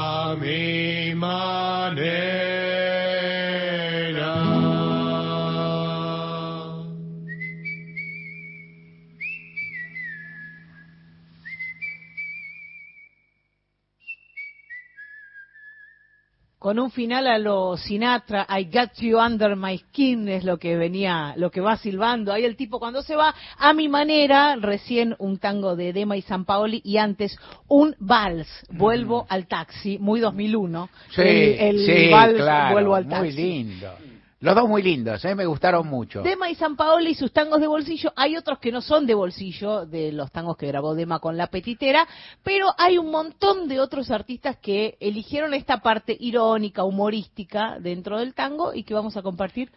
[16.72, 20.78] con un final a lo Sinatra, I got you under my skin es lo que
[20.78, 22.32] venía, lo que va silbando.
[22.32, 26.22] Ahí el tipo cuando se va, a mi manera, recién un tango de Dema y
[26.22, 30.90] San Paoli y antes un vals, vuelvo al taxi, muy 2001.
[31.14, 33.34] Sí, el, el sí, vals, claro, vuelvo al muy taxi.
[33.34, 33.94] lindo.
[34.42, 35.36] Los dos muy lindos, ¿eh?
[35.36, 36.24] me gustaron mucho.
[36.24, 38.12] Dema y San Paoli y sus tangos de bolsillo.
[38.16, 41.46] Hay otros que no son de bolsillo, de los tangos que grabó Dema con la
[41.46, 42.08] petitera,
[42.42, 48.34] pero hay un montón de otros artistas que eligieron esta parte irónica, humorística dentro del
[48.34, 49.72] tango y que vamos a compartir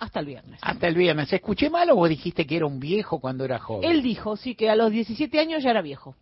[0.00, 0.58] hasta el viernes.
[0.60, 1.32] Hasta el viernes.
[1.32, 3.88] ¿Escuché mal o vos dijiste que era un viejo cuando era joven?
[3.88, 6.16] Él dijo, sí, que a los 17 años ya era viejo.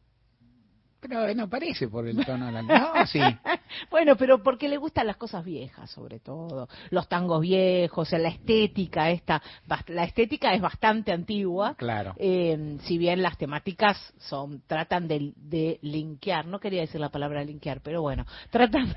[1.08, 2.62] Pero no parece por el tono de la...
[2.62, 3.20] No, sí.
[3.90, 6.68] bueno, pero porque le gustan las cosas viejas, sobre todo.
[6.90, 9.42] Los tangos viejos, la estética esta.
[9.88, 11.74] La estética es bastante antigua.
[11.76, 12.14] Claro.
[12.18, 17.44] Eh, si bien las temáticas son tratan de, de linkear, no quería decir la palabra
[17.44, 18.94] linkear, pero bueno, tratan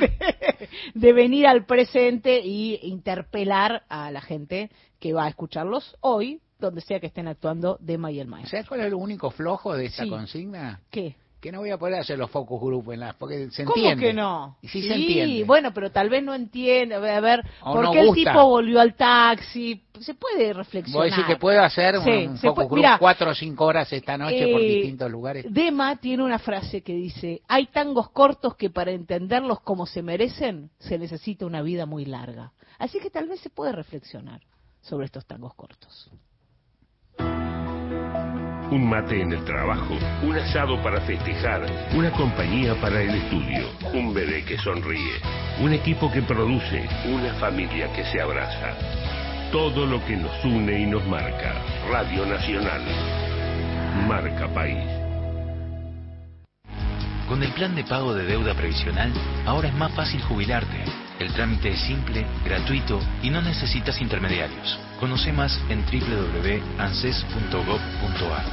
[0.00, 6.40] de, de venir al presente y interpelar a la gente que va a escucharlos hoy,
[6.58, 8.52] donde sea que estén actuando Dema y el maestro.
[8.52, 10.08] ¿Sabes cuál es el único flojo de esta Sí.
[10.10, 10.80] consigna?
[10.90, 11.16] ¿Qué?
[11.46, 13.14] Que no voy a poder hacer los focus group en las...
[13.14, 14.06] Porque se ¿Cómo entiende.
[14.08, 14.56] que no?
[14.62, 15.44] Sí, se entiende.
[15.44, 16.96] bueno, pero tal vez no entiende.
[16.96, 19.80] A ver, O ¿por no qué el tipo volvió al taxi?
[20.00, 20.98] Se puede reflexionar.
[21.02, 23.30] Voy a decir que puedo hacer un, Sí, un se focus puede- group Mirá, cuatro
[23.30, 25.46] o cinco horas esta noche por eh, distintos lugares.
[25.48, 30.70] Dema tiene una frase que dice, hay tangos cortos que para entenderlos como se merecen
[30.80, 32.50] se necesita una vida muy larga.
[32.76, 34.40] Así que tal vez se puede reflexionar
[34.80, 36.10] sobre estos tangos cortos.
[38.70, 41.64] Un mate en el trabajo, un asado para festejar,
[41.94, 45.20] una compañía para el estudio, un bebé que sonríe,
[45.60, 48.74] un equipo que produce, una familia que se abraza.
[49.52, 51.54] Todo lo que nos une y nos marca.
[51.92, 52.82] Radio Nacional.
[54.08, 54.84] Marca País.
[57.28, 59.12] Con el plan de pago de deuda previsional,
[59.46, 61.05] ahora es más fácil jubilarte.
[61.18, 64.78] El trámite es simple, gratuito y no necesitas intermediarios.
[65.00, 68.44] Conoce más en www.anses.gov.ar.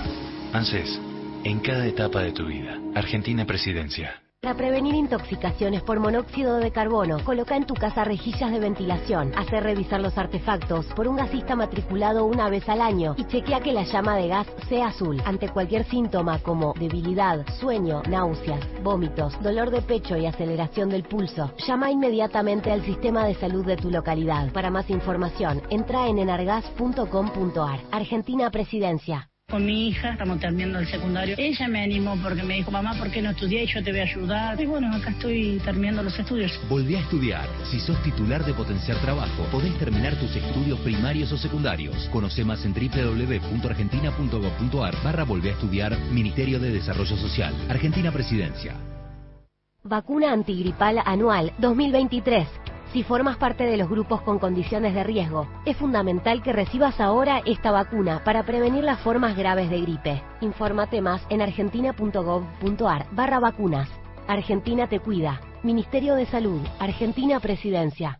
[0.54, 1.02] ANSES,
[1.44, 2.80] en cada etapa de tu vida.
[2.96, 4.23] Argentina Presidencia.
[4.44, 9.64] Para prevenir intoxicaciones por monóxido de carbono, coloca en tu casa rejillas de ventilación, hacer
[9.64, 13.84] revisar los artefactos por un gasista matriculado una vez al año y chequea que la
[13.84, 15.22] llama de gas sea azul.
[15.24, 21.54] Ante cualquier síntoma como debilidad, sueño, náuseas, vómitos, dolor de pecho y aceleración del pulso,
[21.66, 24.52] llama inmediatamente al sistema de salud de tu localidad.
[24.52, 27.80] Para más información, entra en enargas.com.ar.
[27.92, 29.30] Argentina Presidencia.
[29.50, 31.36] Con mi hija estamos terminando el secundario.
[31.38, 33.68] Ella me animó porque me dijo, mamá, ¿por qué no estudié?
[33.68, 34.58] Yo te voy a ayudar.
[34.60, 36.60] Y bueno, acá estoy terminando los estudios.
[36.68, 37.48] Volví a estudiar.
[37.70, 42.10] Si sos titular de Potenciar Trabajo, podés terminar tus estudios primarios o secundarios.
[42.12, 47.54] Conoce más en www.argentina.gov.ar barra Volvé a estudiar Ministerio de Desarrollo Social.
[47.70, 48.74] Argentina Presidencia.
[49.84, 52.63] Vacuna antigripal anual 2023.
[52.94, 57.42] Si formas parte de los grupos con condiciones de riesgo, es fundamental que recibas ahora
[57.44, 60.22] esta vacuna para prevenir las formas graves de gripe.
[60.42, 63.90] Infórmate más en argentina.gov.ar barra vacunas.
[64.28, 65.42] Argentina te cuida.
[65.64, 66.62] Ministerio de Salud.
[66.78, 68.20] Argentina Presidencia.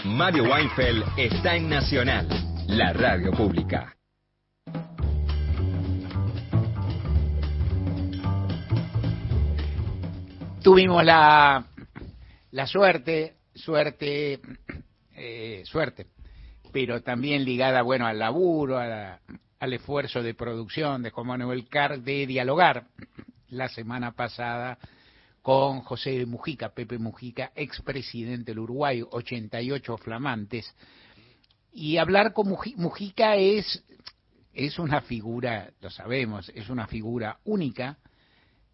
[0.06, 2.28] Mario Weinfeld está en Nacional,
[2.68, 3.96] la radio pública.
[10.64, 11.66] Tuvimos la,
[12.52, 14.40] la suerte, suerte,
[15.14, 16.08] eh, suerte,
[16.72, 19.20] pero también ligada, bueno, al laburo, a la-
[19.60, 22.86] al esfuerzo de producción de Juan Manuel Carr de dialogar
[23.50, 24.78] la semana pasada
[25.42, 30.74] con José Mujica, Pepe Mujica, expresidente del Uruguay, 88 flamantes,
[31.74, 33.84] y hablar con Muji- Mujica es,
[34.54, 37.98] es una figura, lo sabemos, es una figura única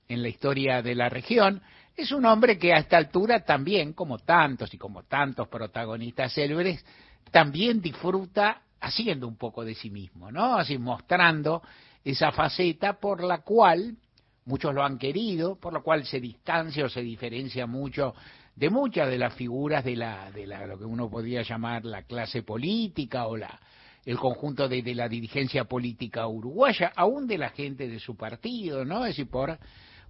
[0.07, 1.61] en la historia de la región.
[1.99, 6.85] Es un hombre que a esta altura también, como tantos y como tantos protagonistas célebres,
[7.29, 10.55] también disfruta haciendo un poco de sí mismo, ¿no?
[10.55, 11.61] Así mostrando
[12.01, 13.97] esa faceta por la cual
[14.45, 18.15] muchos lo han querido, por la cual se distancia o se diferencia mucho
[18.55, 22.03] de muchas de las figuras de la de la, lo que uno podría llamar la
[22.03, 23.59] clase política o la
[24.05, 28.85] el conjunto de, de la dirigencia política uruguaya, aún de la gente de su partido,
[28.85, 29.03] ¿no?
[29.03, 29.59] Es decir, por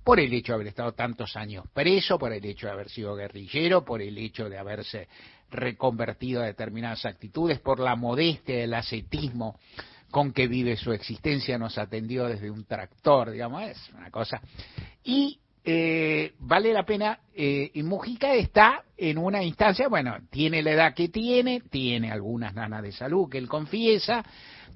[0.10, 3.16] por el hecho de haber estado tantos años preso, por el hecho de haber sido
[3.16, 5.08] guerrillero, por el hecho de haberse
[5.52, 9.60] reconvertido a determinadas actitudes, por la modestia, el ascetismo
[10.10, 14.42] con que vive su existencia, nos atendió desde un tractor, digamos, es una cosa.
[15.04, 20.72] Y eh, vale la pena, eh, y Mujica está en una instancia, bueno, tiene la
[20.72, 24.26] edad que tiene, tiene algunas ganas de salud que él confiesa,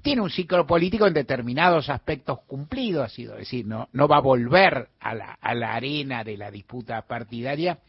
[0.04, 4.22] tiene un ciclo político en determinados aspectos cumplido, ha sido decir, no, no va a
[4.22, 7.80] volver a la, a la arena de la disputa partidaria,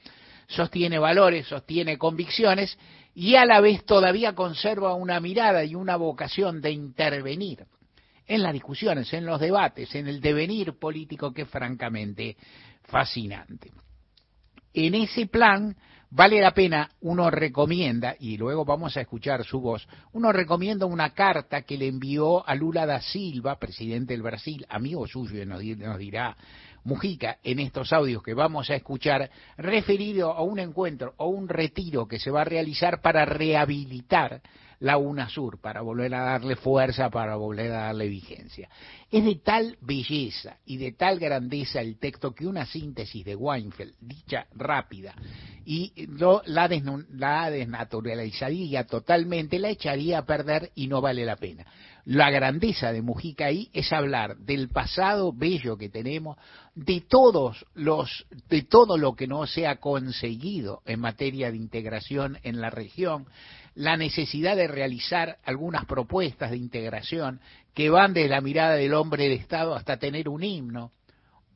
[0.46, 2.78] sostiene valores, sostiene convicciones
[3.16, 7.66] y a la vez todavía conserva una mirada y una vocación de intervenir
[8.26, 12.36] en las discusiones, en los debates, en el devenir político que es francamente
[12.84, 13.72] fascinante.
[14.72, 15.76] En ese plan
[16.14, 21.10] vale la pena, uno recomienda, y luego vamos a escuchar su voz, uno recomienda una
[21.10, 25.98] carta que le envió a Lula da Silva, presidente del Brasil, amigo suyo, nos, nos
[25.98, 26.36] dirá
[26.84, 32.06] Mujica en estos audios que vamos a escuchar, referido a un encuentro o un retiro
[32.06, 34.40] que se va a realizar para rehabilitar
[34.80, 38.68] la UNASUR, para volver a darle fuerza, para volver a darle vigencia.
[39.10, 43.94] Es de tal belleza y de tal grandeza el texto que una síntesis de Weinfeld,
[44.00, 45.14] dicha rápida,
[45.64, 46.68] y lo, la,
[47.10, 51.64] la desnaturalizaría totalmente, la echaría a perder y no vale la pena.
[52.06, 56.36] La grandeza de Mujica ahí es hablar del pasado bello que tenemos,
[56.74, 62.38] de todos los, de todo lo que no se ha conseguido en materia de integración
[62.42, 63.26] en la región,
[63.74, 67.40] la necesidad de realizar algunas propuestas de integración
[67.74, 70.92] que van desde la mirada del hombre de Estado hasta tener un himno,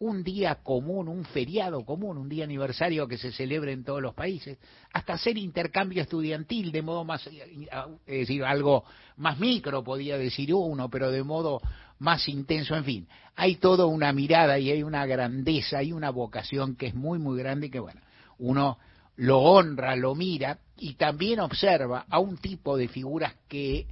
[0.00, 4.14] un día común, un feriado común, un día aniversario que se celebre en todos los
[4.14, 4.58] países,
[4.92, 8.84] hasta hacer intercambio estudiantil de modo más, es decir, algo
[9.16, 11.60] más micro podía decir uno, pero de modo
[11.98, 16.76] más intenso, en fin, hay toda una mirada y hay una grandeza, hay una vocación
[16.76, 18.00] que es muy, muy grande y que, bueno,
[18.38, 18.78] uno
[19.18, 23.86] lo honra, lo mira y también observa a un tipo de figuras que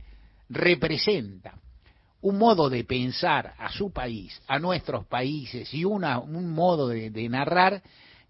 [0.48, 1.54] representa
[2.20, 7.28] un modo de pensar a su país, a nuestros países y una, un modo de,
[7.28, 7.82] narrar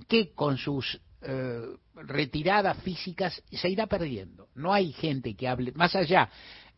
[0.09, 1.63] que con sus eh,
[1.95, 4.49] retiradas físicas se irá perdiendo.
[4.55, 6.31] No hay gente que hable, más allá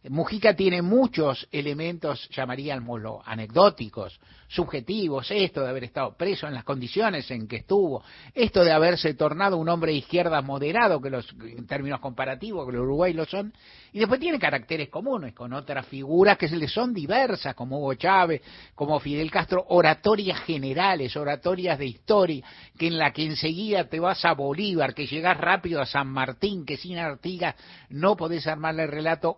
[0.05, 7.31] Mujica tiene muchos elementos, llamaríamos anecdóticos, subjetivos, esto de haber estado preso en las condiciones
[7.31, 8.03] en que estuvo,
[8.35, 12.73] esto de haberse tornado un hombre de izquierda moderado, que los, en términos comparativos, que
[12.73, 13.53] los Uruguay lo son,
[13.93, 17.95] y después tiene caracteres comunes con otras figuras que se le son diversas, como Hugo
[17.95, 18.41] Chávez,
[18.75, 22.45] como Fidel Castro, oratorias generales, oratorias de historia,
[22.79, 26.65] que en la que enseguida te vas a Bolívar, que llegas rápido a San Martín,
[26.65, 27.55] que sin Artigas
[27.91, 29.37] no podés armarle el relato,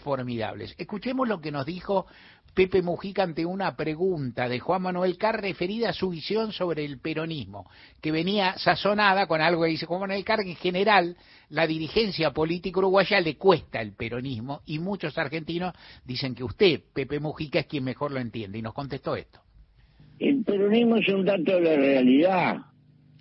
[0.00, 0.74] formidables.
[0.78, 2.06] Escuchemos lo que nos dijo
[2.54, 6.98] Pepe Mujica ante una pregunta de Juan Manuel Carr referida a su visión sobre el
[6.98, 11.16] peronismo, que venía sazonada con algo que dice Juan Manuel Carr, que en general
[11.50, 15.72] la dirigencia política uruguaya le cuesta el peronismo y muchos argentinos
[16.04, 19.40] dicen que usted, Pepe Mujica, es quien mejor lo entiende y nos contestó esto.
[20.18, 22.56] El peronismo es un dato de la realidad.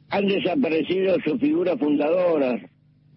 [0.09, 2.61] Han desaparecido sus figuras fundadoras,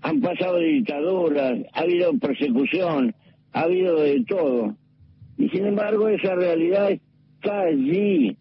[0.02, 3.14] han pasado dictaduras, ha habido persecución,
[3.52, 4.76] ha habido de todo.
[5.38, 8.36] Y sin embargo esa realidad está allí,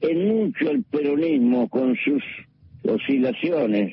[0.00, 2.22] en mucho el peronismo con sus
[2.84, 3.92] oscilaciones.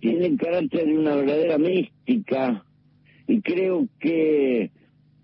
[0.00, 2.64] Tiene carácter de una verdadera mística
[3.26, 4.70] y creo que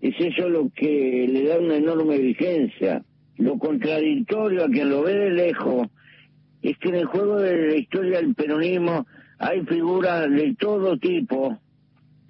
[0.01, 3.03] es eso lo que le da una enorme vigencia.
[3.37, 5.87] Lo contradictorio a quien lo ve de lejos
[6.61, 9.05] es que en el juego de la historia del peronismo
[9.37, 11.57] hay figuras de todo tipo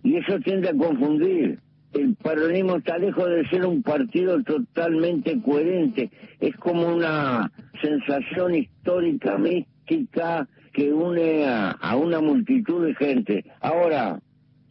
[0.03, 1.59] y eso tiende a confundir
[1.95, 6.11] el peronismo está lejos de ser un partido totalmente coherente.
[6.41, 7.51] Es como una
[7.81, 13.45] sensación histórica, mística, que une a, una multitud de gente.
[13.61, 14.19] Ahora,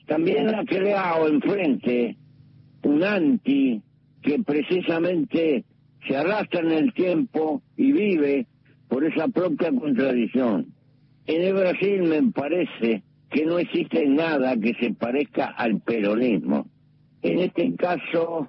[0.07, 2.17] también ha creado enfrente
[2.83, 3.81] un anti
[4.21, 5.65] que precisamente
[6.07, 8.47] se arrastra en el tiempo y vive
[8.89, 10.67] por esa propia contradicción.
[11.27, 16.67] En el Brasil me parece que no existe nada que se parezca al peronismo.
[17.25, 18.49] En este caso,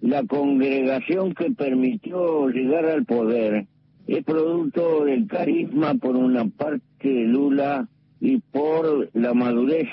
[0.00, 3.66] la congregación que permitió llegar al poder
[4.06, 7.86] es producto del carisma por una parte de Lula
[8.22, 9.90] y por la madurez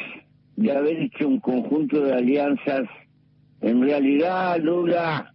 [0.56, 2.88] de haber hecho un conjunto de alianzas.
[3.60, 5.34] En realidad, Lula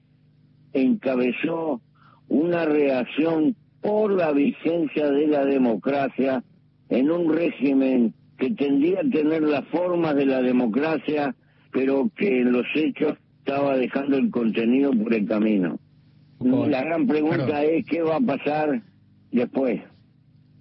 [0.73, 1.83] encabezó
[2.29, 6.43] una reacción por la vigencia de la democracia
[6.89, 11.35] en un régimen que tendría a tener las formas de la democracia
[11.77, 15.79] pero que en los hechos estaba dejando el contenido por el camino.
[16.41, 18.83] La gran pregunta es qué va a pasar
[19.31, 19.83] después.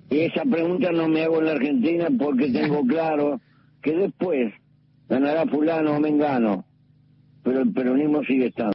[0.10, 3.40] Y esa pregunta no me hago en la Argentina porque tengo claro
[3.82, 4.54] que después
[5.08, 6.66] ganará fulano o mengano,
[7.44, 8.74] pero el peronismo sigue estando.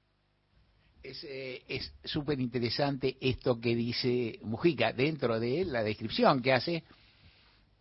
[1.02, 6.84] Es eh, es súper interesante esto que dice Mujica dentro de la descripción que hace,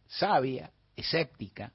[0.05, 1.71] sabia, escéptica,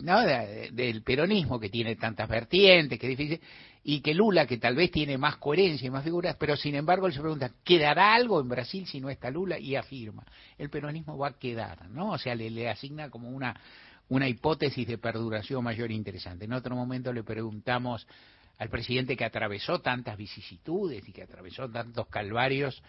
[0.00, 0.20] ¿no?
[0.22, 3.40] De- del peronismo que tiene tantas vertientes, que difícil,
[3.82, 7.06] y que Lula, que tal vez tiene más coherencia y más figuras, pero sin embargo
[7.06, 9.58] él se pregunta, ¿quedará algo en Brasil si no está Lula?
[9.58, 10.24] Y afirma,
[10.58, 12.10] el peronismo va a quedar, ¿no?
[12.10, 13.58] O sea, le, le asigna como una,
[14.08, 16.44] una hipótesis de perduración mayor e interesante.
[16.44, 18.06] En otro momento le preguntamos
[18.58, 22.82] al presidente que atravesó tantas vicisitudes y que atravesó tantos calvarios,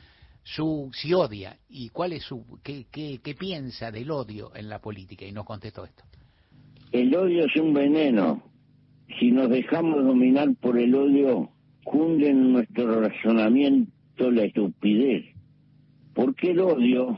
[0.44, 4.80] su, si odia y cuál es su, qué, qué, qué piensa del odio en la
[4.80, 6.04] política y nos contestó esto.
[6.92, 8.44] El odio es un veneno.
[9.20, 11.50] Si nos dejamos dominar por el odio,
[11.86, 15.26] cunde en nuestro razonamiento la estupidez.
[16.14, 17.18] Porque el odio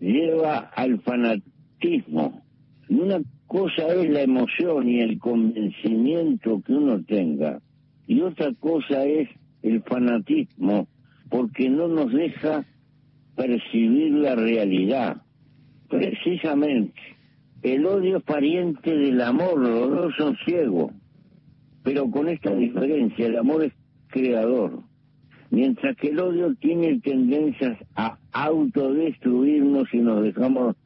[0.00, 2.42] lleva al fanatismo.
[2.88, 7.60] Y una cosa es la emoción y el convencimiento que uno tenga.
[8.06, 9.28] Y otra cosa es
[9.62, 10.88] el fanatismo,
[11.28, 12.64] porque no nos deja
[13.36, 15.22] percibir la realidad.
[15.88, 17.00] Precisamente,
[17.62, 20.92] el odio es pariente del amor, los dos son ciegos.
[21.82, 23.72] Pero con esta diferencia, el amor es
[24.08, 24.80] creador.
[25.50, 30.76] Mientras que el odio tiene tendencias a autodestruirnos si nos dejamos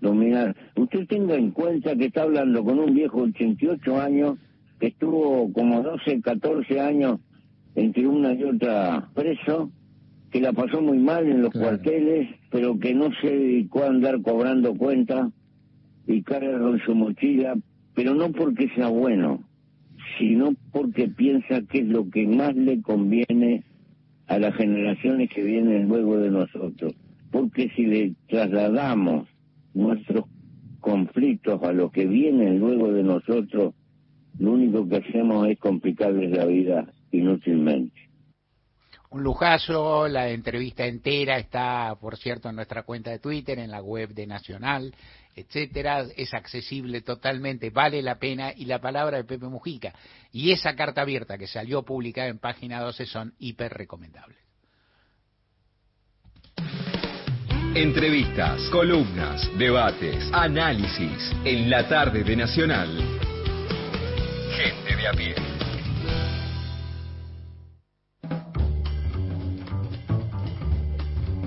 [0.00, 0.56] dominar.
[0.76, 4.38] Usted tenga en cuenta que está hablando con un viejo de 88 años
[4.78, 7.20] que estuvo como 12, 14 años
[7.74, 9.70] entre una y otra preso,
[10.30, 14.20] que la pasó muy mal en los cuarteles, pero que no se dedicó a andar
[14.22, 15.30] cobrando cuenta
[16.06, 17.56] y carga con su mochila,
[17.94, 19.42] pero no porque sea bueno,
[20.18, 23.64] sino porque piensa que es lo que más le conviene
[24.26, 26.94] a las generaciones que vienen luego de nosotros.
[27.30, 29.28] Porque si le trasladamos
[29.74, 30.24] nuestros
[30.80, 33.74] conflictos a los que vienen luego de nosotros,
[34.38, 37.94] lo único que hacemos es complicarles la vida inútilmente.
[39.10, 43.80] Un lujazo, la entrevista entera está, por cierto, en nuestra cuenta de Twitter, en la
[43.80, 44.92] web de Nacional,
[45.34, 49.92] etcétera, es accesible totalmente, vale la pena, y la palabra de Pepe Mujica.
[50.32, 54.38] Y esa carta abierta que salió publicada en página 12 son hiper recomendables.
[57.74, 62.88] Entrevistas, columnas, debates, análisis en la tarde de Nacional.
[64.52, 65.63] Gente de a pie.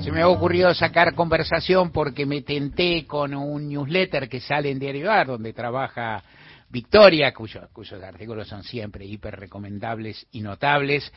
[0.08, 4.80] Se me ha ocurrido sacar conversación porque me tenté con un newsletter que sale en
[4.80, 6.24] Diario Ar, donde trabaja
[6.70, 11.12] Victoria, cuyo- cuyos artículos son siempre hiper recomendables y notables,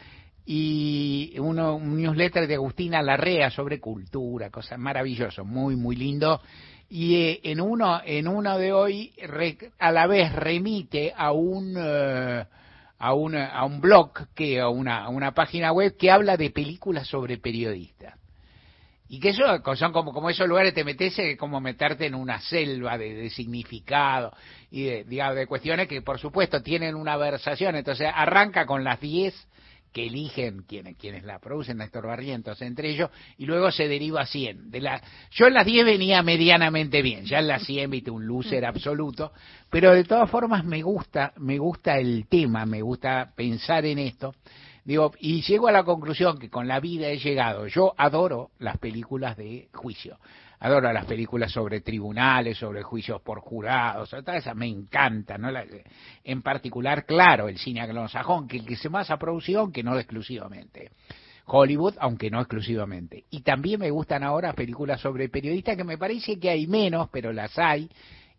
[0.44, 6.40] y uno, un newsletter de Agustina Larrea sobre cultura, cosas maravilloso, muy, muy lindo.
[6.88, 9.12] Y eh, en uno, en uno de hoy,
[9.78, 12.44] a la vez remite a un, eh,
[12.98, 17.38] a un, a un blog, que, a una página web que habla de películas sobre
[17.38, 18.19] periodistas.
[19.12, 19.42] Y que eso
[19.74, 24.32] son como, como esos lugares te metes eh, como meterte en una selva de, significado
[24.70, 27.74] y de, digamos, de cuestiones que por supuesto tienen una versación.
[27.74, 29.34] Entonces arranca con las 10
[29.92, 34.26] que eligen quienes, quienes la producen, Néstor Barrientos entre ellos, y luego se deriva a
[34.26, 34.70] 100.
[34.70, 38.24] De la, yo en las 10 venía medianamente bien, ya en las 100 viste un
[38.24, 39.32] loser absoluto,
[39.70, 44.32] pero de todas formas me gusta, me gusta el tema, me gusta pensar en esto.
[44.84, 47.66] Digo, y llego a la conclusión que con la vida he llegado.
[47.66, 50.18] Yo adoro las películas de juicio.
[50.60, 55.48] Adoro las películas sobre tribunales, sobre juicios por jurados, todas esas me encantan, ¿no?
[56.22, 60.90] En particular, claro, el cine anglosajón, que, que se más ha producido, aunque no exclusivamente.
[61.46, 63.24] Hollywood, aunque no exclusivamente.
[63.30, 67.32] Y también me gustan ahora películas sobre periodistas, que me parece que hay menos, pero
[67.32, 67.88] las hay,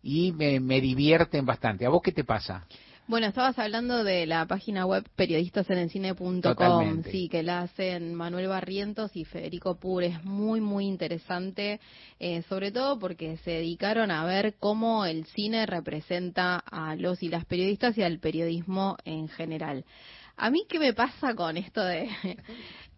[0.00, 1.86] y me, me divierten bastante.
[1.86, 2.66] ¿A vos qué te pasa?
[3.08, 9.24] Bueno, estabas hablando de la página web periodistasenencine.com, sí, que la hacen Manuel Barrientos y
[9.24, 10.04] Federico Pur.
[10.04, 11.80] Es muy, muy interesante,
[12.20, 17.28] eh, sobre todo porque se dedicaron a ver cómo el cine representa a los y
[17.28, 19.84] las periodistas y al periodismo en general.
[20.42, 22.10] A mí, ¿qué me pasa con esto de...?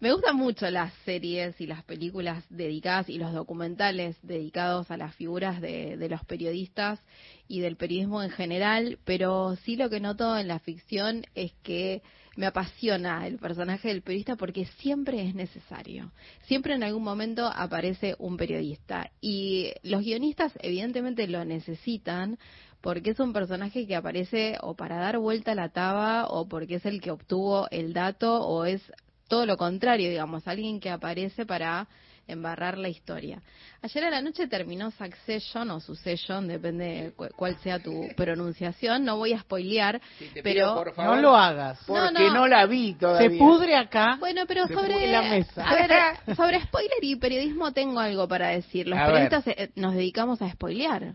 [0.00, 5.14] Me gustan mucho las series y las películas dedicadas y los documentales dedicados a las
[5.14, 7.00] figuras de, de los periodistas
[7.46, 12.02] y del periodismo en general, pero sí lo que noto en la ficción es que
[12.36, 16.12] me apasiona el personaje del periodista porque siempre es necesario.
[16.46, 22.38] Siempre en algún momento aparece un periodista y los guionistas evidentemente lo necesitan
[22.84, 26.74] porque es un personaje que aparece o para dar vuelta a la taba o porque
[26.74, 28.82] es el que obtuvo el dato o es
[29.26, 31.88] todo lo contrario, digamos, alguien que aparece para
[32.26, 33.40] embarrar la historia.
[33.80, 39.02] Ayer a la noche terminó Succession o Succession, depende de cu- cuál sea tu pronunciación.
[39.04, 41.80] No voy a spoilear, te pero pido, por favor, No lo hagas.
[41.86, 43.30] porque no la vi todavía.
[43.30, 44.16] Se pudre acá.
[44.20, 45.66] Bueno, pero Se sobre la mesa.
[45.66, 45.90] A ver,
[46.36, 48.86] sobre spoiler y periodismo tengo algo para decir.
[48.88, 49.12] Los A ver.
[49.30, 51.14] periodistas eh, nos dedicamos a spoilear.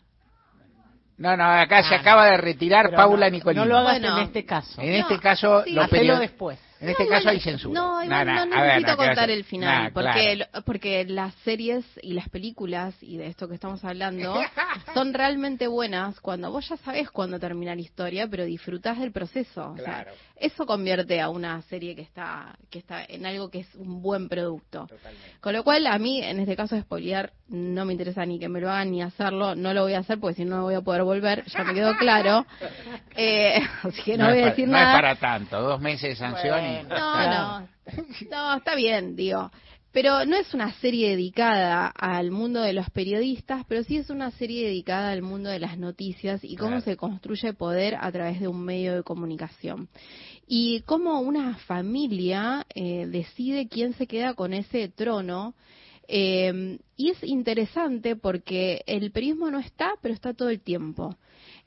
[1.19, 3.59] No, no, acá se acaba de retirar Paula no- Nicolini.
[3.61, 4.17] no lo hagas Bueno.
[4.17, 4.81] en este caso.
[4.81, 5.71] En este caso, sí.
[5.73, 6.57] los Hacelo period- después.
[6.81, 7.79] En este No, caso igual- hay censura.
[7.79, 10.63] No, igual No, no, no, ver, necesito no, ¿qué contar el final, porque, claro.
[10.65, 14.33] porque las series y las películas, y de esto que estamos hablando,
[14.93, 19.71] son realmente buenas cuando vos ya sabés cuándo termina la historia, pero disfrutás del proceso.
[19.71, 20.11] O sea, Claro.
[20.37, 24.29] eso convierte a una serie que está, que está en algo que es un buen
[24.29, 24.87] producto.
[25.41, 28.61] Con lo cual, a mí, en este caso, spoilear no me interesa ni que me
[28.61, 29.55] lo hagan ni hacerlo.
[29.55, 31.43] No lo voy a hacer porque si no, no voy a poder volver.
[31.47, 32.45] Ya me quedó claro.
[33.21, 34.91] Eh, así que no, voy a para- decir no nada.
[34.91, 37.67] es para tanto, dos meses de sanción No, no.
[38.31, 39.51] No, está bien, digo.
[39.91, 44.29] Pero no es una serie dedicada al mundo de los periodistas, pero sí es una
[44.29, 46.83] serie dedicada al mundo de las noticias y cómo Claro.
[46.85, 49.89] se construye poder a través de un medio de comunicación.
[50.47, 55.55] Y cómo una familia eh, decide quién se queda con ese trono.
[56.07, 61.15] eh, y es interesante porque el periodismo no está, pero está todo el tiempo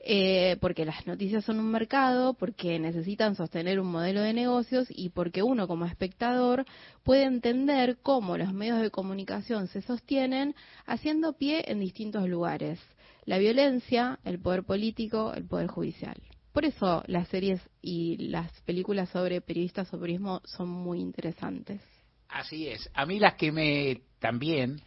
[0.05, 5.09] eh, porque las noticias son un mercado, porque necesitan sostener un modelo de negocios y
[5.09, 6.65] porque uno como espectador
[7.03, 10.55] puede entender cómo los medios de comunicación se sostienen
[10.85, 12.81] haciendo pie en distintos lugares.
[13.23, 16.17] La violencia, el poder político, el poder judicial.
[16.51, 21.81] Por eso las series y las películas sobre periodistas o periodismo son muy interesantes.
[22.27, 22.89] Así es.
[22.93, 24.81] A mí las que me también,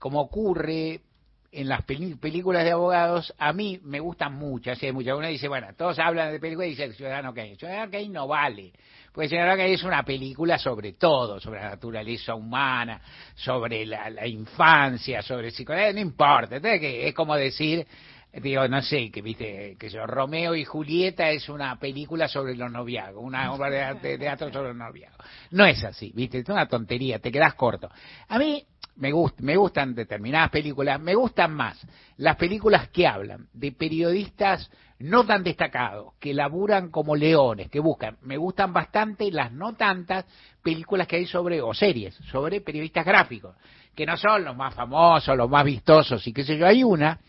[0.00, 1.02] como ocurre
[1.50, 4.82] en las películas de abogados, a mí me gustan hay muchas.
[4.82, 7.56] Uno dice, bueno, todos hablan de películas y dice Ciudadano Kane.
[7.56, 8.72] Ciudadano Kane no vale.
[9.12, 13.00] Porque Ciudadano Kane es una película sobre todo, sobre la naturaleza humana,
[13.34, 16.56] sobre la, la infancia, sobre psicología, no importa.
[16.56, 17.86] Entonces, es como decir,
[18.32, 22.70] digo, no sé, que viste, que yo, Romeo y Julieta es una película sobre los
[22.70, 25.26] noviazgos, una obra de teatro sobre los noviazgos.
[25.50, 27.90] No es así, viste, es una tontería, te quedas corto.
[28.28, 28.64] A mí
[28.98, 34.70] me, gust- me gustan determinadas películas, me gustan más las películas que hablan de periodistas
[35.00, 38.16] no tan destacados, que laburan como leones, que buscan.
[38.22, 40.24] Me gustan bastante las no tantas
[40.62, 43.54] películas que hay sobre, o series, sobre periodistas gráficos,
[43.94, 46.66] que no son los más famosos, los más vistosos y qué sé yo.
[46.66, 47.20] Hay una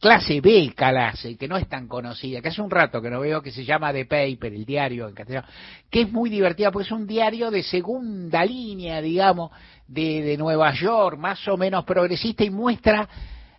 [0.00, 3.42] clase B clase, que no es tan conocida, que hace un rato que no veo,
[3.42, 5.46] que se llama The Paper, el diario en castellano,
[5.90, 9.50] que es muy divertida porque es un diario de segunda línea, digamos,
[9.90, 13.08] de, de Nueva York, más o menos progresista y muestra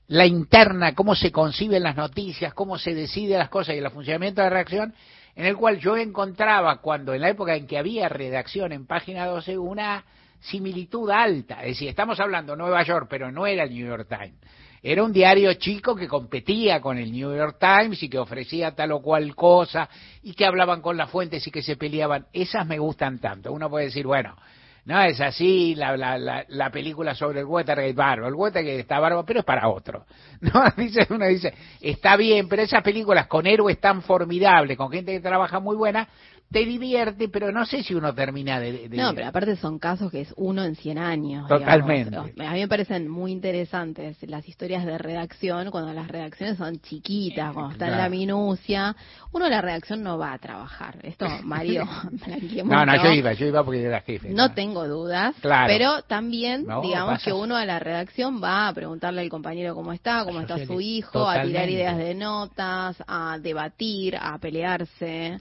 [0.07, 4.41] la interna, cómo se conciben las noticias, cómo se deciden las cosas y el funcionamiento
[4.41, 4.93] de la redacción,
[5.35, 9.25] en el cual yo encontraba cuando en la época en que había redacción en página
[9.25, 10.03] 12 una
[10.41, 14.35] similitud alta, es decir, estamos hablando Nueva York, pero no era el New York Times.
[14.83, 18.93] Era un diario chico que competía con el New York Times y que ofrecía tal
[18.93, 19.87] o cual cosa
[20.23, 22.25] y que hablaban con las fuentes y que se peleaban.
[22.33, 23.53] Esas me gustan tanto.
[23.53, 24.35] Uno puede decir, bueno,
[24.83, 28.27] no es así la, la, la, la película sobre el Watergate bárbaro.
[28.27, 30.05] El Watergate está bárbaro, pero es para otro.
[30.41, 30.63] ¿no?
[30.77, 35.19] Dice, uno dice, está bien, pero esas películas con héroes tan formidables, con gente que
[35.19, 36.07] trabaja muy buena,
[36.51, 38.89] te divierte, pero no sé si uno termina de...
[38.89, 41.47] de- No, pero aparte son casos que es uno en 100 años.
[41.47, 42.09] Totalmente.
[42.09, 42.31] digamos.
[42.39, 47.53] A mí me parecen muy interesantes las historias de redacción, cuando las redacciones son chiquitas,
[47.53, 48.95] cuando está en la minucia.
[49.31, 50.97] Uno la redacción no va a trabajar.
[51.03, 51.85] Esto, Mario,
[52.65, 54.29] No, no, yo iba, yo iba porque era jefe.
[54.29, 55.67] No tengo dudas, Claro.
[55.67, 59.73] pero también, No, digamos pasa- que uno a la redacción va a preguntarle al compañero
[59.73, 65.39] cómo está, cómo está su hijo, a tirar ideas de notas, a debatir, a pelearse.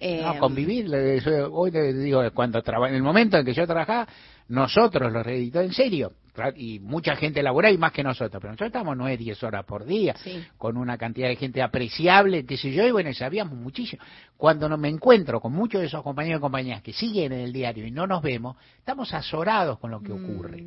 [0.00, 0.90] Eh, No, convivir,
[1.50, 4.06] hoy le digo, cuando traba- en el momento en que yo trabajaba,
[4.48, 6.12] nosotros los reditó en serio,
[6.56, 9.84] y mucha gente laboraba y más que nosotros, pero nosotros estamos 9, 10 horas por
[9.84, 10.14] día,
[10.56, 14.02] con una cantidad de gente apreciable, qué sé yo, y bueno, sabíamos muchísimo.
[14.36, 17.52] Cuando no me encuentro con muchos de esos compañeros y compañeras que siguen en el
[17.52, 20.64] diario y no nos vemos, estamos azorados con lo que ocurre.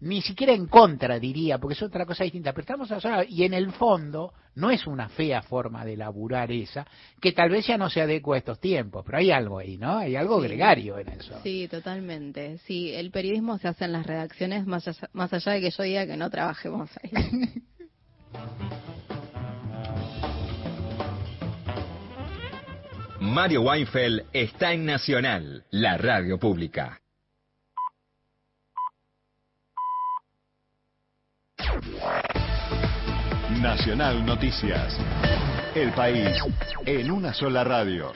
[0.00, 2.90] Ni siquiera en contra, diría, porque es otra cosa distinta, pero estamos.
[3.30, 6.86] Y en el fondo, no es una fea forma de laburar esa,
[7.20, 9.96] que tal vez ya no se adecua a estos tiempos, pero hay algo ahí, ¿no?
[9.98, 10.48] Hay algo Sí.
[10.48, 11.40] gregario en eso.
[11.42, 12.58] Sí, totalmente.
[12.66, 15.82] Sí, el periodismo se hace en las redacciones más allá, más allá de que yo
[15.82, 17.10] diga que no trabajemos ahí.
[23.20, 27.00] Mario Weinfeld está en Nacional, la radio pública.
[33.60, 34.96] Nacional Noticias.
[35.74, 36.36] El país
[36.84, 38.12] en una sola radio.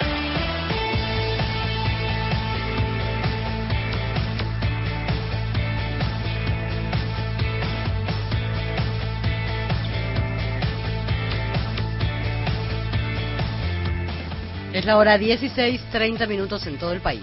[14.72, 17.22] Es la hora 16:30 minutos en todo el país.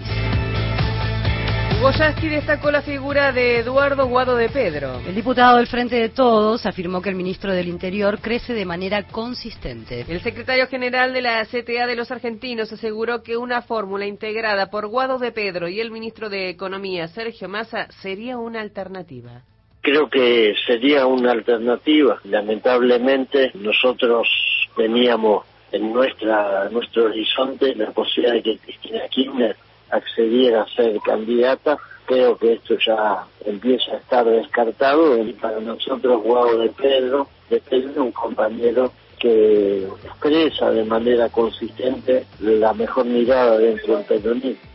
[1.80, 5.00] Goyaski destacó la figura de Eduardo Guado de Pedro.
[5.06, 9.04] El diputado del Frente de Todos afirmó que el ministro del Interior crece de manera
[9.04, 10.04] consistente.
[10.08, 14.88] El secretario general de la CTA de los argentinos aseguró que una fórmula integrada por
[14.88, 19.42] Guado de Pedro y el ministro de Economía, Sergio Massa, sería una alternativa.
[19.80, 22.18] Creo que sería una alternativa.
[22.24, 24.28] Lamentablemente nosotros
[24.76, 29.56] teníamos en nuestra nuestro horizonte la posibilidad de que Cristina Kirchner
[29.90, 36.22] accediera a ser candidata, creo que esto ya empieza a estar descartado y para nosotros
[36.22, 43.58] Guado de Pedro, de Pedro un compañero que expresa de manera consistente la mejor mirada
[43.58, 44.68] dentro del peronismo.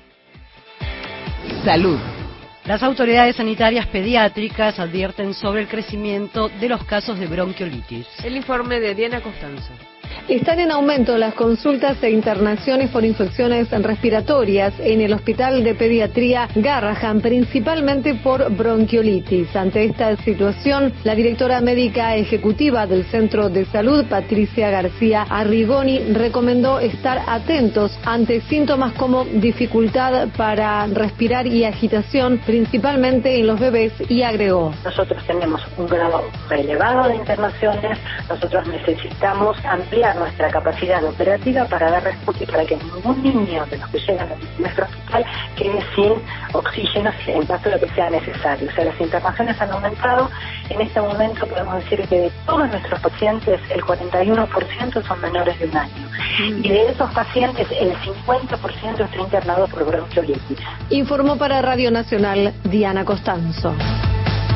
[1.64, 1.98] Salud.
[2.66, 8.08] Las autoridades sanitarias pediátricas advierten sobre el crecimiento de los casos de bronquiolitis.
[8.24, 9.74] El informe de Diana Costanzo.
[10.30, 16.48] Están en aumento las consultas e internaciones por infecciones respiratorias en el Hospital de Pediatría
[16.56, 19.54] Garrahan, principalmente por bronquiolitis.
[19.54, 26.80] Ante esta situación, la directora médica ejecutiva del Centro de Salud, Patricia García Arrigoni, recomendó
[26.80, 34.22] estar atentos ante síntomas como dificultad para respirar y agitación, principalmente en los bebés, y
[34.22, 34.74] agregó.
[34.86, 42.04] Nosotros tenemos un grado elevado de internaciones, nosotros necesitamos ampliar nuestra capacidad operativa para dar
[42.04, 45.26] respuesta y para que ningún niño de los que llegan a nuestro hospital
[45.56, 46.14] quede sin
[46.54, 48.70] oxígeno en caso de que sea necesario.
[48.70, 50.30] O sea, las internaciones han aumentado.
[50.70, 55.66] En este momento podemos decir que de todos nuestros pacientes el 41% son menores de
[55.66, 56.10] un año.
[56.40, 60.60] Y de esos pacientes el 50% está internado por bronquiolitis.
[60.90, 63.74] Informó para Radio Nacional Diana Costanzo.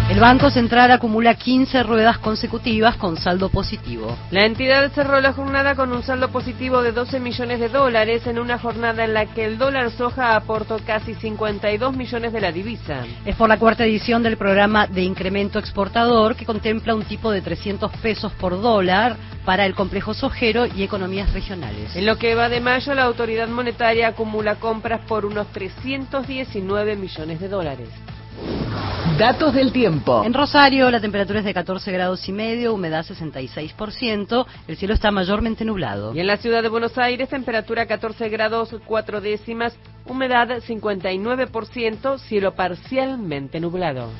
[0.09, 4.17] El Banco Central acumula 15 ruedas consecutivas con saldo positivo.
[4.31, 8.39] La entidad cerró la jornada con un saldo positivo de 12 millones de dólares en
[8.39, 13.03] una jornada en la que el dólar soja aportó casi 52 millones de la divisa.
[13.25, 17.41] Es por la cuarta edición del programa de incremento exportador que contempla un tipo de
[17.41, 21.93] 300 pesos por dólar para el complejo sojero y economías regionales.
[21.97, 27.41] En lo que va de mayo, la autoridad monetaria acumula compras por unos 319 millones
[27.41, 27.89] de dólares.
[29.17, 30.23] Datos del tiempo.
[30.23, 35.09] En Rosario la temperatura es de 14 grados y medio, humedad 66%, el cielo está
[35.09, 36.13] mayormente nublado.
[36.13, 42.53] Y en la ciudad de Buenos Aires temperatura 14 grados 4 décimas, humedad 59%, cielo
[42.53, 44.11] parcialmente nublado.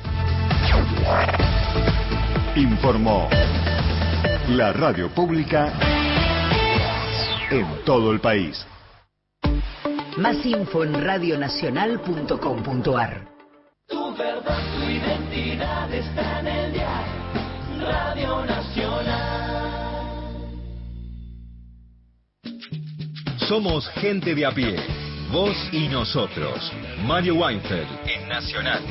[2.56, 3.28] Informó
[4.48, 5.72] la radio pública
[7.52, 8.66] en todo el país.
[10.16, 13.37] Más info en radionacional.com.ar
[13.88, 19.78] Tu verdad, tu identidad está en el diario Radio Nacional.
[23.48, 24.76] Somos gente de a pie.
[25.32, 26.70] Vos y nosotros.
[27.06, 28.82] Mario Weinfeld en Nacional.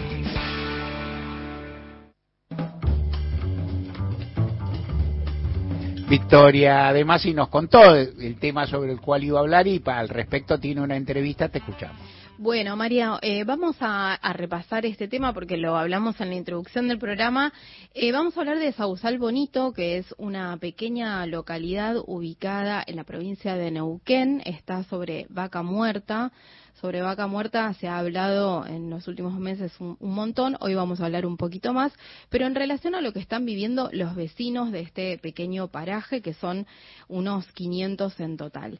[6.10, 10.10] Victoria, además, y nos contó el tema sobre el cual iba a hablar y al
[10.10, 12.17] respecto tiene una entrevista, te escuchamos.
[12.40, 17.00] Bueno, María, eh, vamos a, repasar este tema porque lo hablamos en la introducción del
[17.00, 17.52] programa.
[17.96, 23.06] Eh, vamos a hablar de Sausal Bonito, que es una pequeña localidad ubicada en la
[23.06, 24.44] provincia de Neuquén.
[24.46, 26.32] Está sobre Vaca Muerta.
[26.80, 31.02] Sobre Vaca Muerta se ha hablado en los últimos meses un, un montón, hoy vamos
[31.02, 31.92] a hablar un poquito más,
[32.30, 36.36] pero en relación a lo que están viviendo los vecinos de este pequeño paraje, que
[36.36, 36.68] son
[37.08, 38.80] unos 500 en total.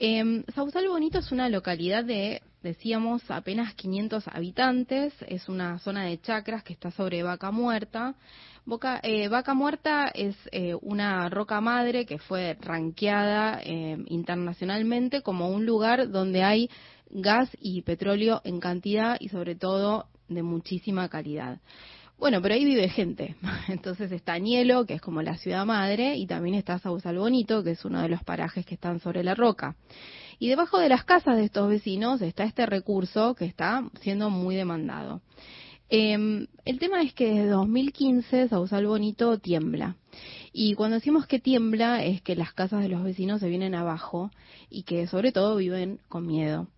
[0.00, 6.20] Eh, Sausal Bonito es una localidad de, decíamos, apenas 500 habitantes, es una zona de
[6.20, 8.14] chacras que está sobre Vaca Muerta.
[8.64, 15.48] Boca, eh, Vaca Muerta es eh, una roca madre que fue ranqueada eh, internacionalmente como
[15.48, 16.70] un lugar donde hay
[17.10, 21.58] gas y petróleo en cantidad y sobre todo de muchísima calidad.
[22.18, 23.36] Bueno, pero ahí vive gente.
[23.68, 27.72] Entonces está Nielo, que es como la ciudad madre, y también está Sausal Bonito, que
[27.72, 29.76] es uno de los parajes que están sobre la roca.
[30.40, 34.56] Y debajo de las casas de estos vecinos está este recurso que está siendo muy
[34.56, 35.20] demandado.
[35.90, 39.96] Eh, el tema es que desde 2015 Sausal Bonito tiembla.
[40.52, 44.30] Y cuando decimos que tiembla es que las casas de los vecinos se vienen abajo
[44.68, 46.68] y que sobre todo viven con miedo.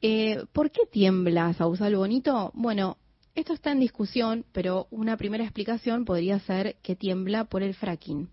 [0.00, 2.50] Eh, ¿Por qué tiembla Sausal Bonito?
[2.54, 2.98] Bueno,
[3.34, 8.28] esto está en discusión, pero una primera explicación podría ser que tiembla por el fracking.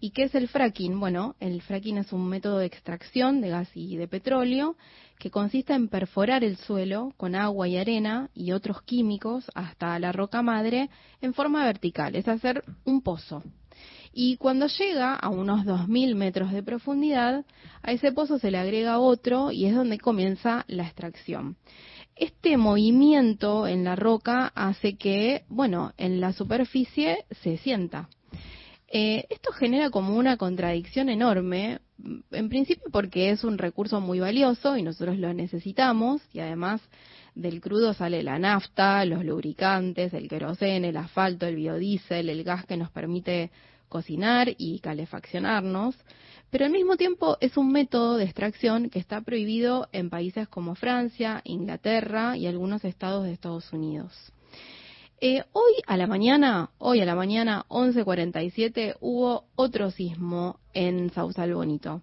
[0.00, 0.98] ¿Y qué es el fracking?
[0.98, 4.76] Bueno, el fracking es un método de extracción de gas y de petróleo
[5.18, 10.10] que consiste en perforar el suelo con agua y arena y otros químicos hasta la
[10.10, 10.90] roca madre
[11.20, 13.44] en forma vertical, es hacer un pozo.
[14.12, 17.44] Y cuando llega a unos 2.000 metros de profundidad,
[17.82, 21.56] a ese pozo se le agrega otro y es donde comienza la extracción.
[22.20, 28.10] Este movimiento en la roca hace que, bueno, en la superficie se sienta.
[28.88, 31.78] Eh, esto genera como una contradicción enorme,
[32.30, 36.82] en principio porque es un recurso muy valioso y nosotros lo necesitamos y además
[37.34, 42.66] del crudo sale la nafta, los lubricantes, el queroseno, el asfalto, el biodiesel, el gas
[42.66, 43.50] que nos permite
[43.88, 45.96] cocinar y calefaccionarnos,
[46.50, 50.74] pero al mismo tiempo es un método de extracción que está prohibido en países como
[50.74, 54.32] Francia, Inglaterra y algunos estados de Estados Unidos.
[55.20, 61.54] Eh, hoy a la mañana, hoy a la mañana 11:47 hubo otro sismo en Sausal
[61.54, 62.02] Bonito.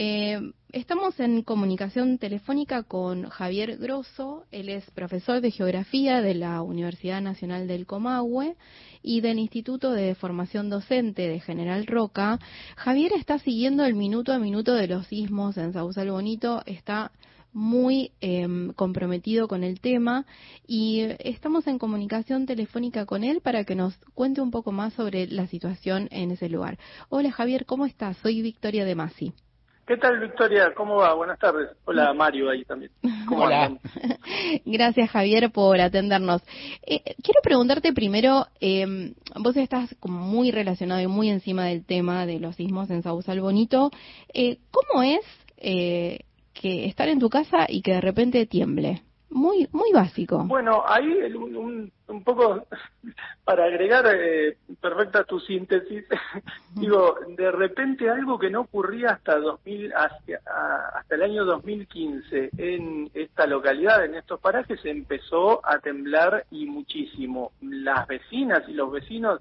[0.00, 6.62] Eh, estamos en comunicación telefónica con Javier Grosso, él es profesor de Geografía de la
[6.62, 8.54] Universidad Nacional del Comahue
[9.02, 12.38] y del Instituto de Formación Docente de General Roca.
[12.76, 17.10] Javier está siguiendo el minuto a minuto de los sismos en Sausal Bonito, está
[17.52, 20.26] muy em, comprometido con el tema
[20.64, 25.26] y estamos en comunicación telefónica con él para que nos cuente un poco más sobre
[25.26, 26.78] la situación en ese lugar.
[27.08, 28.16] Hola Javier, ¿cómo estás?
[28.18, 29.34] Soy Victoria de Masi.
[29.88, 30.74] ¿Qué tal, Victoria?
[30.74, 31.14] ¿Cómo va?
[31.14, 31.70] Buenas tardes.
[31.86, 32.92] Hola, Mario, ahí también.
[33.26, 33.74] ¿Cómo Hola.
[34.66, 36.42] Gracias, Javier, por atendernos.
[36.86, 42.26] Eh, quiero preguntarte primero, eh, vos estás como muy relacionado y muy encima del tema
[42.26, 43.90] de los sismos en Sausal Bonito.
[44.34, 45.24] Eh, ¿Cómo es
[45.56, 46.18] eh,
[46.52, 49.00] que estar en tu casa y que de repente tiemble?
[49.30, 50.42] Muy, muy básico.
[50.44, 52.66] Bueno, ahí el- un, un- un poco
[53.44, 56.04] para agregar eh, perfecta tu síntesis,
[56.74, 60.40] digo, de repente algo que no ocurría hasta 2000, hacia-
[60.94, 67.52] hasta el año 2015 en esta localidad, en estos parajes, empezó a temblar y muchísimo.
[67.60, 69.40] Las vecinas y los vecinos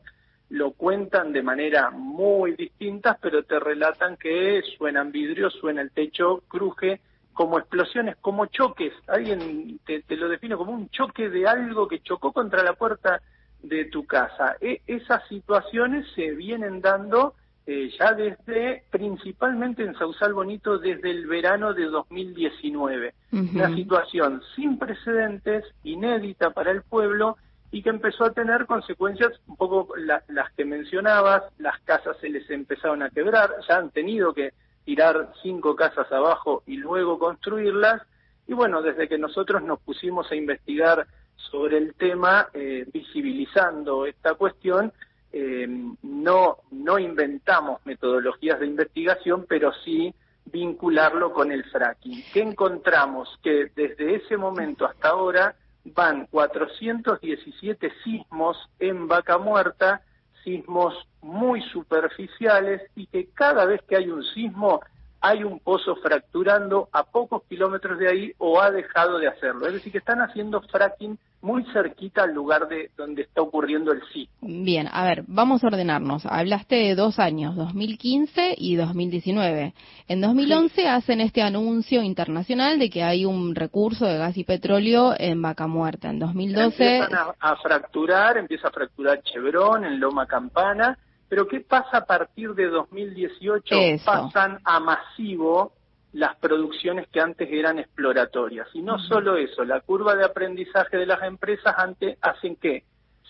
[0.50, 6.42] lo cuentan de manera muy distintas, pero te relatan que suenan vidrios, suena el techo,
[6.48, 7.00] cruje,
[7.38, 8.92] como explosiones, como choques.
[9.08, 13.22] Alguien te, te lo define como un choque de algo que chocó contra la puerta
[13.62, 14.56] de tu casa.
[14.60, 17.36] E- esas situaciones se vienen dando
[17.68, 23.14] eh, ya desde, principalmente en Sausal Bonito, desde el verano de 2019.
[23.56, 27.38] Una situación sin precedentes, inédita para el pueblo
[27.70, 32.30] y que empezó a tener consecuencias un poco la- las que mencionabas, las casas se
[32.30, 34.54] les empezaron a quebrar, ya han tenido que
[34.88, 38.02] tirar cinco casas abajo y luego construirlas,
[38.48, 41.06] y bueno, desde que nosotros nos pusimos a investigar
[41.36, 44.94] sobre el tema, eh, visibilizando esta cuestión,
[45.34, 45.68] eh,
[46.04, 50.16] no, no inventamos metodologías de investigación, pero sí
[50.46, 52.24] vincularlo con el fracking.
[52.32, 53.38] ¿Qué encontramos?
[53.44, 55.54] Que desde ese momento hasta ahora
[55.84, 60.02] van 417 sismos en Vaca Muerta,
[60.48, 64.80] sismos muy superficiales y que cada vez que hay un sismo
[65.20, 69.68] hay un pozo fracturando a pocos kilómetros de ahí o ha dejado de hacerlo.
[69.68, 71.18] Es decir, que están haciendo fracking
[71.48, 74.36] muy cerquita al lugar de donde está ocurriendo el sismo.
[74.42, 76.26] Bien, a ver, vamos a ordenarnos.
[76.26, 79.74] Hablaste de dos años, 2015 y 2019.
[80.10, 85.14] En 2011 hacen este anuncio internacional de que hay un recurso de gas y petróleo
[85.18, 86.10] en Vaca Muerta.
[86.10, 90.98] En 2012 Empiezan a, a fracturar, empieza a fracturar Chevron en Loma Campana,
[91.30, 93.74] pero ¿qué pasa a partir de 2018?
[93.74, 94.06] Eso.
[94.06, 95.77] Pasan a masivo
[96.18, 98.68] las producciones que antes eran exploratorias.
[98.74, 102.84] Y no solo eso, la curva de aprendizaje de las empresas antes hacen que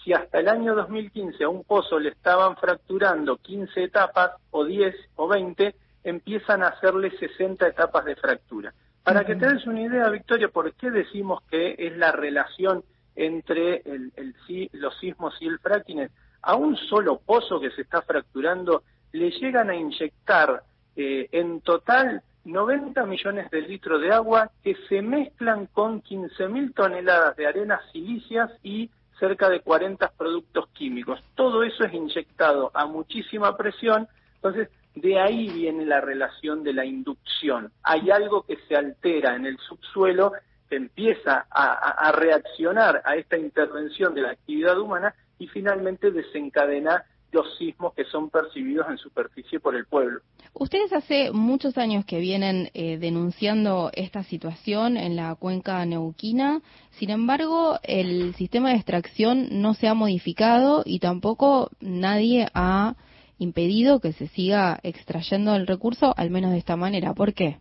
[0.03, 4.95] si hasta el año 2015 a un pozo le estaban fracturando 15 etapas o 10
[5.17, 8.73] o 20, empiezan a hacerle 60 etapas de fractura.
[9.03, 12.83] Para que te des una idea, Victoria, ¿por qué decimos que es la relación
[13.17, 16.07] entre el, el si- los sismos y el fracking?
[16.43, 20.63] A un solo pozo que se está fracturando le llegan a inyectar
[20.95, 27.35] eh, en total 90 millones de litros de agua que se mezclan con 15.000 toneladas
[27.35, 31.21] de arenas silíceas y cerca de 40 productos químicos.
[31.35, 36.85] Todo eso es inyectado a muchísima presión, entonces de ahí viene la relación de la
[36.85, 37.71] inducción.
[37.83, 40.31] Hay algo que se altera en el subsuelo,
[40.69, 47.03] que empieza a- a reaccionar a esta intervención de la actividad humana y finalmente desencadena
[47.37, 50.21] los sismos que son percibidos en superficie por el pueblo.
[50.53, 56.61] Ustedes hace muchos años que vienen eh, denunciando esta situación en la cuenca neuquina,
[56.91, 62.95] sin embargo, el sistema de extracción no se ha modificado y tampoco nadie ha
[63.37, 67.13] impedido que se siga extrayendo el recurso, al menos de esta manera.
[67.13, 67.59] ¿Por qué?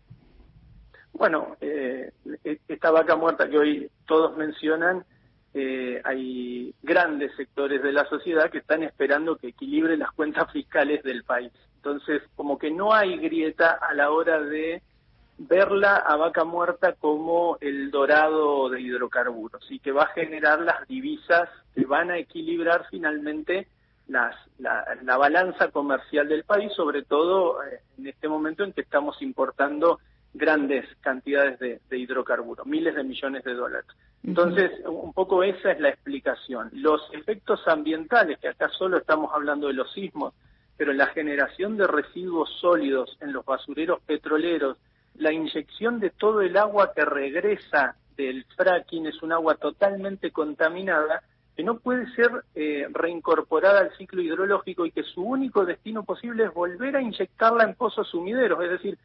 [1.12, 2.12] Bueno, eh,
[2.44, 5.04] e- esta vaca muerta que hoy todos mencionan
[5.58, 11.02] eh, hay grandes sectores de la sociedad que están esperando que equilibre las cuentas fiscales
[11.02, 11.50] del país.
[11.76, 14.82] Entonces, como que no hay grieta a la hora de
[15.38, 20.86] verla a vaca muerta como el dorado de hidrocarburos y que va a generar las
[20.88, 23.66] divisas que van a equilibrar finalmente
[24.08, 30.00] la balanza comercial del país, sobre todo eh, en este momento en que estamos importando
[30.36, 33.86] grandes cantidades de, de hidrocarburos, miles de millones de dólares.
[34.24, 36.70] Entonces, un poco esa es la explicación.
[36.72, 40.34] Los efectos ambientales, que acá solo estamos hablando de los sismos,
[40.76, 44.78] pero la generación de residuos sólidos en los basureros petroleros,
[45.14, 51.22] la inyección de todo el agua que regresa del fracking es un agua totalmente contaminada
[51.56, 56.44] que no puede ser eh, reincorporada al ciclo hidrológico y que su único destino posible
[56.44, 58.98] es volver a inyectarla en pozos sumideros, es decir,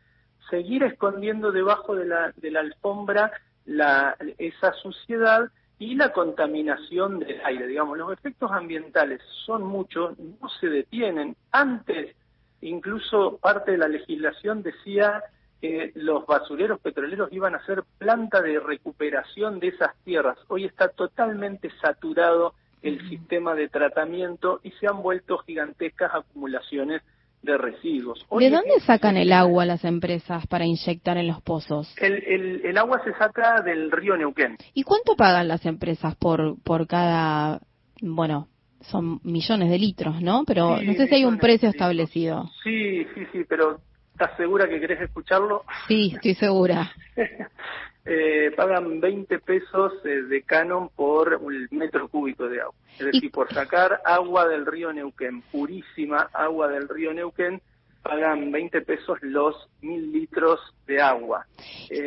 [0.52, 3.32] seguir escondiendo debajo de la, de la alfombra
[3.66, 5.50] la, esa suciedad
[5.80, 7.66] y la contaminación del aire.
[7.66, 11.36] Digamos, los efectos ambientales son muchos, no se detienen.
[11.52, 12.16] Antes,
[12.62, 15.24] incluso parte de la legislación decía
[15.60, 20.38] que los basureros petroleros iban a ser planta de recuperación de esas tierras.
[20.50, 27.02] Hoy está totalmente saturado el sistema de tratamiento y se han vuelto gigantescas acumulaciones
[27.42, 28.26] de residuos.
[28.30, 31.94] ¿De dónde sacan el agua las empresas para inyectar en los pozos?
[31.98, 34.58] El, el, el, agua se saca del río Neuquén.
[34.74, 37.60] ¿Y cuánto pagan las empresas por, por cada,
[38.02, 38.48] bueno,
[38.82, 40.44] son millones de litros, ¿no?
[40.46, 42.50] Pero sí, no sé si hay un precio establecido.
[42.64, 43.80] Sí, sí, sí, pero
[44.14, 45.64] ¿estás segura que querés escucharlo?
[45.88, 46.92] Sí, estoy segura.
[48.06, 52.74] eh, pagan 20 pesos eh, de canon por un metro cúbico de agua.
[52.98, 53.30] Es decir, ¿Y?
[53.30, 57.62] por sacar agua del río Neuquén, purísima agua del río Neuquén,
[58.02, 61.46] pagan 20 pesos los mil litros de agua.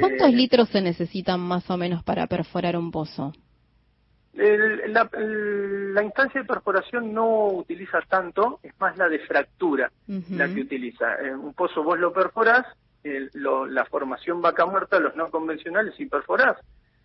[0.00, 3.32] ¿Cuántos eh, litros se necesitan más o menos para perforar un pozo?
[4.32, 9.92] El, la, el, la, instancia de perforación no utiliza tanto, es más la de fractura
[10.08, 10.36] uh -huh.
[10.36, 11.14] la que utiliza.
[11.20, 12.66] En un pozo vos lo perforás,
[13.04, 16.56] el, lo, la formación vaca muerta, los no convencionales, si perforás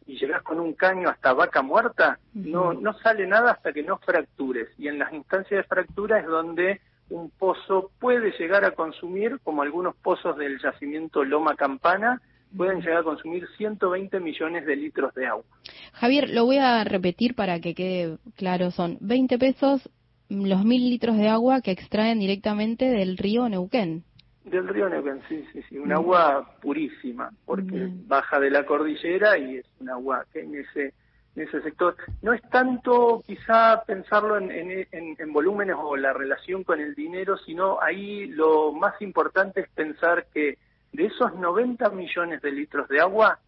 [0.08, 2.46] y llegás con un caño hasta vaca muerta, uh -huh.
[2.46, 4.68] no, no sale nada hasta que no fractures.
[4.80, 6.82] Y en las instancias de fractura es donde
[7.12, 12.22] un pozo puede llegar a consumir, como algunos pozos del yacimiento Loma Campana,
[12.56, 15.46] pueden llegar a consumir 120 millones de litros de agua.
[15.94, 19.90] Javier, lo voy a repetir para que quede claro, son 20 pesos
[20.30, 24.04] los mil litros de agua que extraen directamente del río Neuquén.
[24.50, 28.08] Del río Neuquén, sí, sí, sí, un agua purísima, porque mm.
[28.08, 30.94] baja de la cordillera y es un agua que en ese
[31.36, 31.96] en ese sector.
[32.22, 36.96] No es tanto quizá pensarlo en, en, en, en volúmenes o la relación con el
[36.96, 40.58] dinero, sino ahí lo más importante es pensar que
[40.92, 43.40] de esos 90 millones de litros de agua,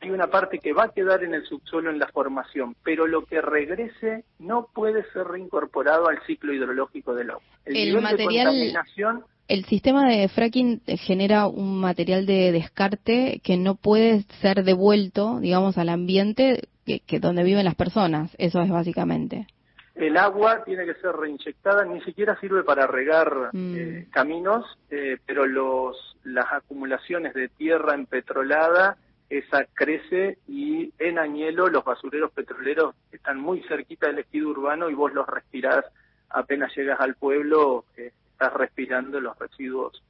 [0.00, 3.24] hay una parte que va a quedar en el subsuelo en la formación, pero lo
[3.24, 7.42] que regrese no puede ser reincorporado al ciclo hidrológico del agua.
[7.64, 13.58] El, el material, de contaminación, el sistema de fracking genera un material de descarte que
[13.58, 18.34] no puede ser devuelto, digamos, al ambiente que, que donde viven las personas.
[18.38, 19.46] Eso es básicamente
[19.94, 23.76] el agua tiene que ser reinyectada, ni siquiera sirve para regar mm.
[23.76, 28.96] eh, caminos, eh, pero los, las acumulaciones de tierra empetrolada,
[29.28, 34.94] esa crece y en Añelo los basureros petroleros están muy cerquita del ejido urbano y
[34.94, 35.84] vos los respirás
[36.30, 38.12] apenas llegas al pueblo, eh,
[38.42, 40.02] estás respirando los residuos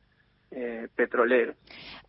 [0.51, 1.57] eh, petroleros.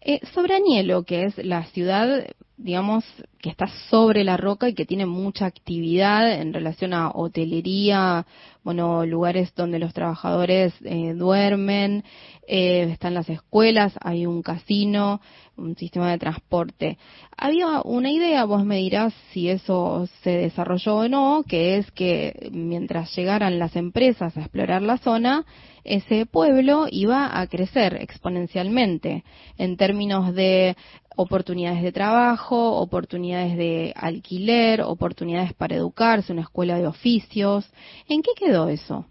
[0.01, 2.25] Eh, sobre Añelo, que es la ciudad,
[2.57, 3.03] digamos,
[3.41, 8.25] que está sobre la roca y que tiene mucha actividad en relación a hotelería,
[8.63, 12.03] bueno, lugares donde los trabajadores eh, duermen,
[12.47, 15.19] eh, están las escuelas, hay un casino,
[15.57, 16.97] un sistema de transporte.
[17.35, 22.49] Había una idea, vos me dirás si eso se desarrolló o no, que es que
[22.51, 25.45] mientras llegaran las empresas a explorar la zona,
[25.83, 29.23] ese pueblo iba a crecer exponencialmente
[29.57, 30.77] en términos de
[31.15, 37.71] oportunidades de trabajo, oportunidades de alquiler, oportunidades para educarse, una escuela de oficios.
[38.07, 39.05] ¿En qué quedó eso?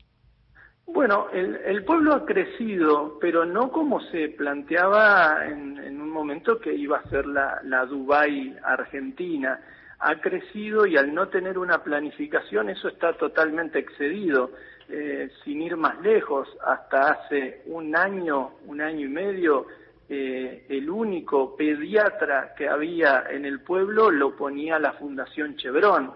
[0.87, 6.59] Bueno, el, el pueblo ha crecido, pero no como se planteaba en, en un momento
[6.59, 9.61] que iba a ser la, la Dubai argentina.
[10.01, 14.51] Ha crecido y al no tener una planificación eso está totalmente excedido.
[14.89, 19.67] Eh, sin ir más lejos, hasta hace un año, un año y medio,
[20.15, 26.13] eh, el único pediatra que había en el pueblo lo ponía la Fundación Chevron.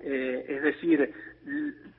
[0.00, 1.14] Eh, es decir,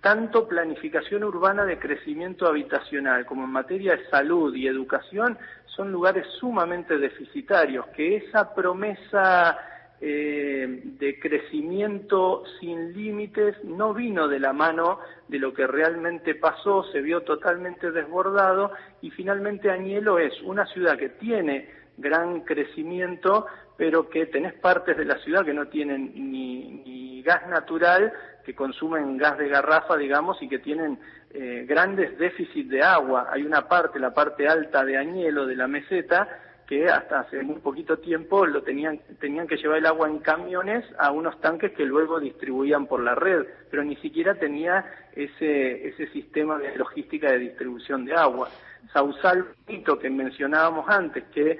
[0.02, 5.38] tanto planificación urbana de crecimiento habitacional como en materia de salud y educación
[5.68, 9.58] son lugares sumamente deficitarios, que esa promesa
[10.00, 16.84] eh, de crecimiento sin límites no vino de la mano de lo que realmente pasó,
[16.92, 18.72] se vio totalmente desbordado
[19.02, 25.06] y finalmente Añelo es una ciudad que tiene gran crecimiento, pero que tenés partes de
[25.06, 28.14] la ciudad que no tienen ni, ni gas natural,
[28.46, 31.00] que consumen gas de garrafa, digamos, y que tienen
[31.32, 33.28] eh, grandes déficits de agua.
[33.32, 36.30] Hay una parte, la parte alta de Añelo, de la meseta,
[36.68, 40.84] que hasta hace muy poquito tiempo lo tenían, tenían que llevar el agua en camiones
[41.00, 44.86] a unos tanques que luego distribuían por la red, pero ni siquiera tenía
[45.16, 48.50] ese, ese sistema de logística de distribución de agua.
[48.92, 51.58] Sausal que mencionábamos antes, que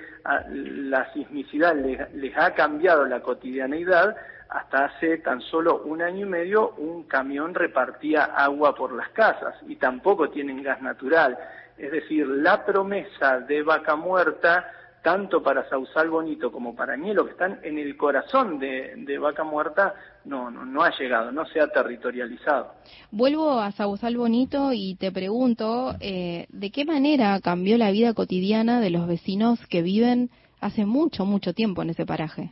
[0.52, 4.16] la sismicidad les, les ha cambiado la cotidianeidad,
[4.50, 9.56] hasta hace tan solo un año y medio un camión repartía agua por las casas
[9.68, 11.38] y tampoco tienen gas natural.
[11.78, 14.72] Es decir, la promesa de vaca muerta
[15.08, 19.96] tanto para Sausal Bonito como para Añelo, que están en el corazón de, Vaca Muerta,
[20.26, 22.74] no, no, no, ha llegado, no se ha territorializado.
[23.10, 28.82] Vuelvo a Sausal Bonito y te pregunto, eh, ¿de qué manera cambió la vida cotidiana
[28.82, 30.30] de los vecinos que viven
[30.60, 32.52] hace mucho, mucho tiempo en ese paraje?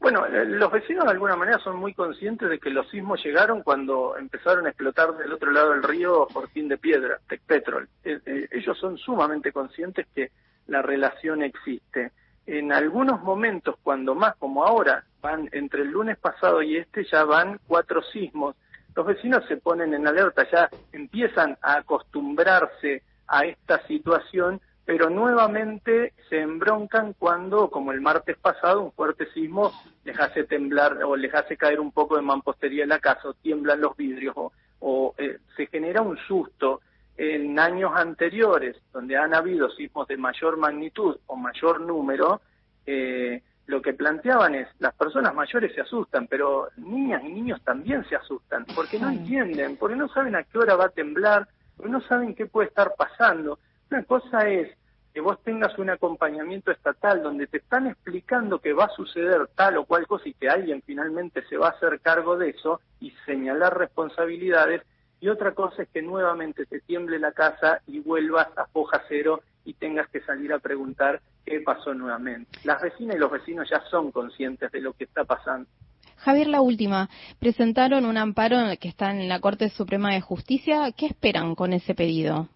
[0.00, 3.62] Bueno, eh, los vecinos de alguna manera son muy conscientes de que los sismos llegaron
[3.62, 7.86] cuando empezaron a explotar del otro lado del río Fortín de Piedra, Tecpetrol.
[8.04, 10.30] Eh, ellos son sumamente conscientes que
[10.68, 12.12] la relación existe.
[12.46, 17.24] En algunos momentos, cuando más como ahora, van entre el lunes pasado y este, ya
[17.24, 18.54] van cuatro sismos.
[18.94, 26.14] Los vecinos se ponen en alerta, ya empiezan a acostumbrarse a esta situación, pero nuevamente
[26.30, 29.72] se embroncan cuando, como el martes pasado, un fuerte sismo
[30.04, 33.34] les hace temblar o les hace caer un poco de mampostería en la casa, o
[33.34, 34.34] tiemblan los vidrios,
[34.80, 36.80] o, eh, se genera un susto
[37.18, 42.40] en años anteriores, donde han habido sismos de mayor magnitud o mayor número,
[42.86, 48.04] eh, lo que planteaban es, las personas mayores se asustan, pero niñas y niños también
[48.08, 51.92] se asustan, porque no entienden, porque no saben a qué hora va a temblar, porque
[51.92, 53.58] no saben qué puede estar pasando.
[53.90, 54.70] Una cosa es
[55.12, 59.78] que vos tengas un acompañamiento estatal donde te están explicando que va a suceder tal
[59.78, 63.12] o cual cosa y que alguien finalmente se va a hacer cargo de eso y
[63.26, 64.82] señalar responsabilidades,
[65.20, 69.42] y otra cosa es que nuevamente te tiemble la casa y vuelvas a foja cero
[69.64, 72.50] y tengas que salir a preguntar qué pasó nuevamente.
[72.64, 75.68] Las vecinas y los vecinos ya son conscientes de lo que está pasando.
[76.16, 77.08] Javier, la última.
[77.38, 80.92] Presentaron un amparo que está en la Corte Suprema de Justicia.
[80.96, 82.48] ¿Qué esperan con ese pedido?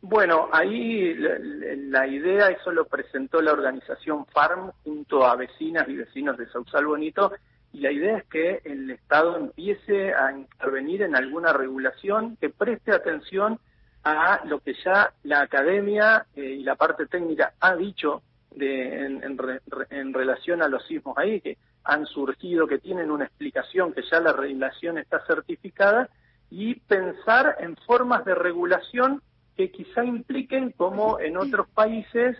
[0.00, 6.36] Bueno, ahí la, idea, eso lo presentó la organización FARM junto a vecinas y vecinos
[6.38, 7.32] de Sausal Bonito,
[7.72, 12.92] y la idea es que el Estado empiece a intervenir en alguna regulación que preste
[12.92, 13.58] atención
[14.04, 18.22] a lo que ya la academia eh, y la parte técnica ha dicho
[18.54, 24.02] de, en, relación a los sismos ahí, que han surgido, que tienen una explicación, que
[24.10, 26.08] ya la regulación está certificada,
[26.50, 29.22] y pensar en formas de regulación
[29.56, 32.36] que quizá impliquen, como en otros países,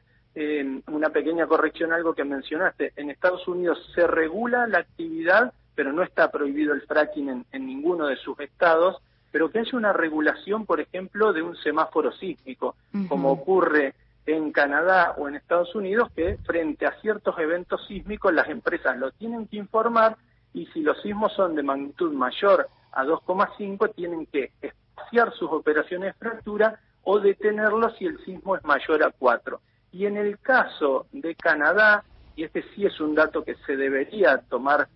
[0.87, 2.93] una pequeña corrección, algo que mencionaste.
[2.97, 8.07] En Estados Unidos se regula la actividad, pero no está prohibido el fracking en, ninguno
[8.07, 8.97] de sus estados,
[9.33, 12.77] pero que haya una regulación, por ejemplo, de un semáforo sísmico,
[13.09, 13.95] como ocurre
[14.27, 19.11] en Canadá o en Estados Unidos, que frente a ciertos eventos sísmicos las empresas lo
[19.13, 20.17] tienen que informar
[20.53, 26.15] y si los sismos son de magnitud mayor a 2,5 tienen que espaciar sus operaciones
[26.15, 29.61] de fractura o detenerlos si el sismo es mayor a 4.
[29.93, 32.05] Y en el caso de Canadá,
[32.37, 34.89] y este sí es un dato que se debería tomar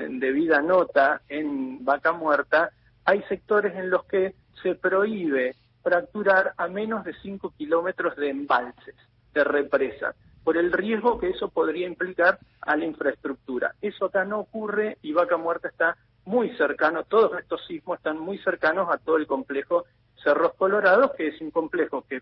[0.00, 2.70] en debida nota en vaca muerta,
[3.04, 8.94] hay sectores en los que se prohíbe fracturar a menos de 5 kilómetros de embalses,
[9.32, 10.14] de represas,
[10.44, 13.74] por el riesgo que eso podría implicar a la infraestructura.
[13.80, 18.38] Eso acá no ocurre y Vaca Muerta está muy cercano, todos estos sismos están muy
[18.38, 19.84] cercanos a todo el complejo
[20.22, 22.20] Cerros Colorados, que es un complejo que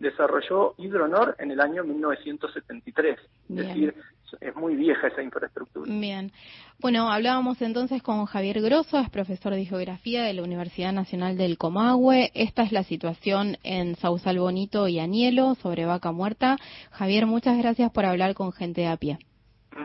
[0.00, 3.18] desarrolló Hidronor en el año 1973.
[3.50, 3.94] Es decir,
[4.40, 5.92] es muy vieja esa infraestructura.
[5.92, 6.32] Bien.
[6.80, 11.58] Bueno, hablábamos entonces con Javier Grosso, es profesor de geografía de la Universidad Nacional del
[11.58, 12.30] Comahue.
[12.34, 16.56] Esta es la situación en Sausal Bonito y Anielo sobre Vaca Muerta.
[16.90, 19.18] Javier, muchas gracias por hablar con gente de a pie.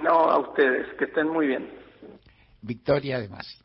[0.01, 1.69] No, a ustedes, que estén muy bien.
[2.61, 3.64] Victoria, además.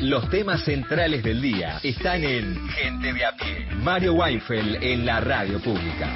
[0.00, 3.66] Los temas centrales del día están en Gente de a pie.
[3.82, 6.10] Mario Weinfeld en la radio pública.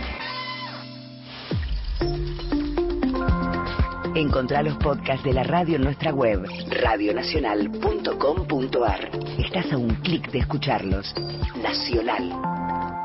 [4.14, 9.10] Encontrá los podcasts de la radio en nuestra web, radionacional.com.ar.
[9.38, 11.14] Estás a un clic de escucharlos.
[11.62, 12.28] Nacional,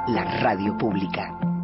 [0.07, 1.54] la radio pública.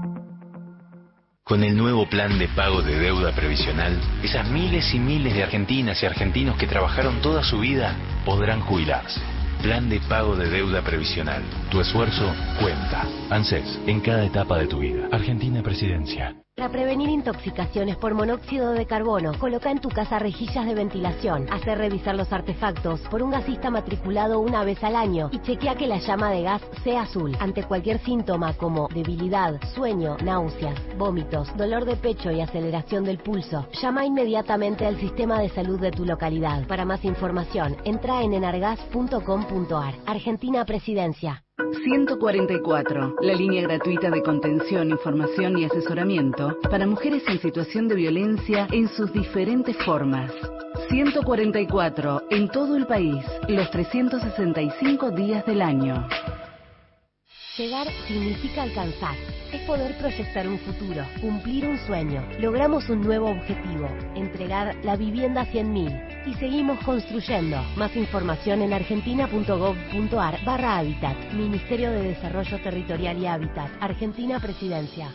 [1.44, 6.02] Con el nuevo plan de pago de deuda previsional, esas miles y miles de argentinas
[6.02, 7.96] y argentinos que trabajaron toda su vida
[8.26, 9.20] podrán jubilarse.
[9.62, 11.44] Plan de pago de deuda previsional.
[11.70, 13.08] Tu esfuerzo cuenta.
[13.30, 15.08] ANSES, en cada etapa de tu vida.
[15.12, 16.36] Argentina Presidencia.
[16.62, 21.80] Para prevenir intoxicaciones por monóxido de carbono, coloca en tu casa rejillas de ventilación, hacer
[21.80, 25.98] revisar los artefactos por un gasista matriculado una vez al año y chequea que la
[25.98, 27.36] llama de gas sea azul.
[27.40, 33.66] Ante cualquier síntoma como debilidad, sueño, náuseas, vómitos, dolor de pecho y aceleración del pulso,
[33.82, 36.68] llama inmediatamente al sistema de salud de tu localidad.
[36.68, 39.96] Para más información, entra en enargas.com.ar.
[40.06, 41.44] Argentina Presidencia.
[41.84, 48.68] 144, la línea gratuita de contención, información y asesoramiento para mujeres en situación de violencia
[48.72, 50.32] en sus diferentes formas.
[50.90, 56.08] 144, en todo el país, los 365 días del año.
[57.58, 59.16] Llegar significa alcanzar.
[59.52, 62.26] Es poder proyectar un futuro, cumplir un sueño.
[62.40, 66.28] Logramos un nuevo objetivo, entregar la vivienda a 100.000.
[66.28, 67.58] Y seguimos construyendo.
[67.76, 71.18] Más información en argentina.gov.ar barra Hábitat.
[71.34, 73.70] Ministerio de Desarrollo Territorial y Hábitat.
[73.82, 75.10] Argentina Presidencia.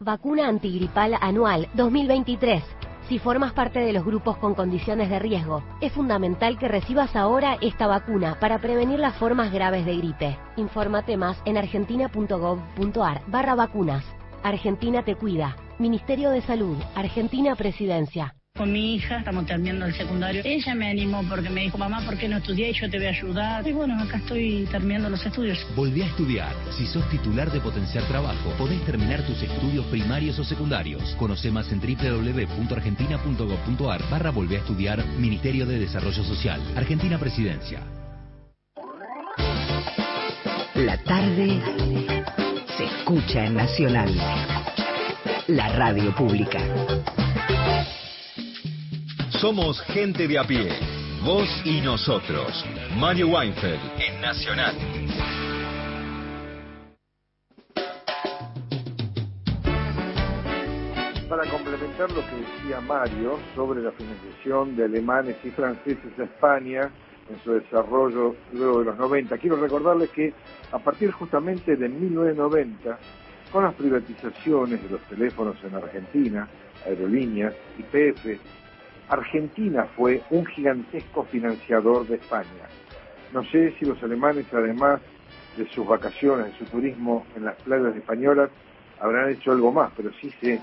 [0.00, 2.64] Vacuna antigripal anual 2023.
[3.08, 7.58] Si formas parte de los grupos con condiciones de riesgo, es fundamental que recibas ahora
[7.60, 10.38] esta vacuna para prevenir las formas graves de gripe.
[10.56, 14.04] Infórmate más en argentina.gov.ar barra vacunas.
[14.42, 15.56] Argentina te cuida.
[15.78, 16.78] Ministerio de Salud.
[16.94, 18.34] Argentina Presidencia.
[18.56, 20.40] Con mi hija, estamos terminando el secundario.
[20.44, 22.72] Ella me animó porque me dijo, mamá, ¿por qué no estudié?
[22.72, 23.66] Yo te voy a ayudar.
[23.66, 25.66] Y bueno, acá estoy terminando los estudios.
[25.74, 26.54] Volví a estudiar.
[26.70, 31.02] Si sos titular de Potenciar Trabajo, podés terminar tus estudios primarios o secundarios.
[31.18, 36.60] Conoce más en www.argentina.gov.ar barra Volví a estudiar Ministerio de Desarrollo Social.
[36.76, 37.80] Argentina Presidencia.
[40.76, 41.60] La tarde
[42.76, 44.14] se escucha en Nacional.
[45.48, 46.60] La radio pública.
[49.40, 50.68] Somos gente de a pie.
[51.24, 52.64] Vos y nosotros.
[52.96, 54.74] Mario Weinfeld en Nacional.
[61.28, 66.90] Para complementar lo que decía Mario sobre la financiación de alemanes y franceses a España
[67.28, 70.32] en su desarrollo luego de los 90, quiero recordarles que
[70.70, 72.98] a partir justamente de 1990,
[73.50, 76.48] con las privatizaciones de los teléfonos en Argentina,
[76.86, 78.38] aerolíneas, IPF,
[79.08, 82.68] Argentina fue un gigantesco financiador de España.
[83.32, 85.00] No sé si los alemanes, además
[85.56, 88.50] de sus vacaciones, de su turismo en las playas españolas,
[89.00, 90.60] habrán hecho algo más, pero sí sé.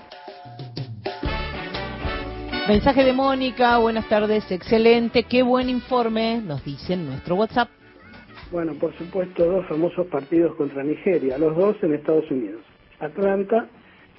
[2.68, 7.68] Mensaje de Mónica, buenas tardes, excelente, qué buen informe, nos dice en nuestro WhatsApp.
[8.52, 12.60] Bueno, por supuesto, dos famosos partidos contra Nigeria, los dos en Estados Unidos.
[13.00, 13.66] Atlanta,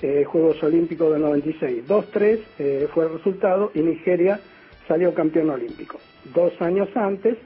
[0.04, 4.38] eh, Juegos Olímpicos del 96, 2-3 eh, fue el resultado y Nigeria
[4.86, 5.98] salió campeón olímpico.
[6.36, 7.38] Dos años antes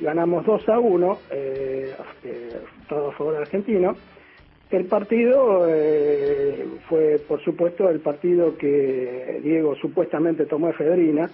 [0.00, 1.92] ganamos 2 a 1, eh,
[2.88, 3.96] todo a favor argentino.
[4.70, 5.68] El partido
[6.88, 11.28] fue, por supuesto, el partido que Diego supuestamente tomó efedrina.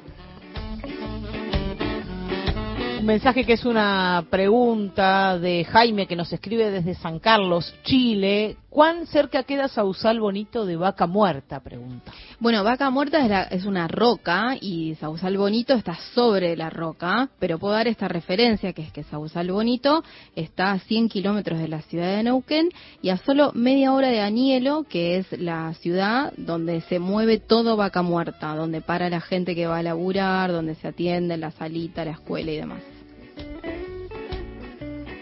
[3.01, 8.57] Un mensaje que es una pregunta de Jaime que nos escribe desde San Carlos, Chile.
[8.69, 11.61] ¿Cuán cerca queda Sausal Bonito de Vaca Muerta?
[11.61, 12.13] Pregunta.
[12.39, 17.31] Bueno, Vaca Muerta es, la- es una roca y Sausal Bonito está sobre la roca,
[17.41, 20.05] pero puedo dar esta referencia que es que Sausal Bonito
[20.37, 22.69] está a 100 kilómetros de la ciudad de Neuquén
[23.03, 27.77] y a solo media hora de Anielo, que es la ciudad donde se mueve todo
[27.79, 32.05] Vaca Muerta, donde para la gente que va a laburar, donde se atiende la salita,
[32.05, 32.83] la escuela y demás.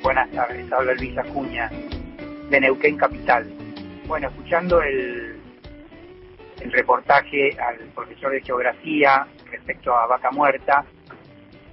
[0.02, 1.70] Buenas tardes, habla Luis Acuña
[2.50, 3.46] de Neuquén Capital.
[4.06, 5.40] Bueno, escuchando el,
[6.60, 10.84] el reportaje al profesor de geografía respecto a Vaca Muerta,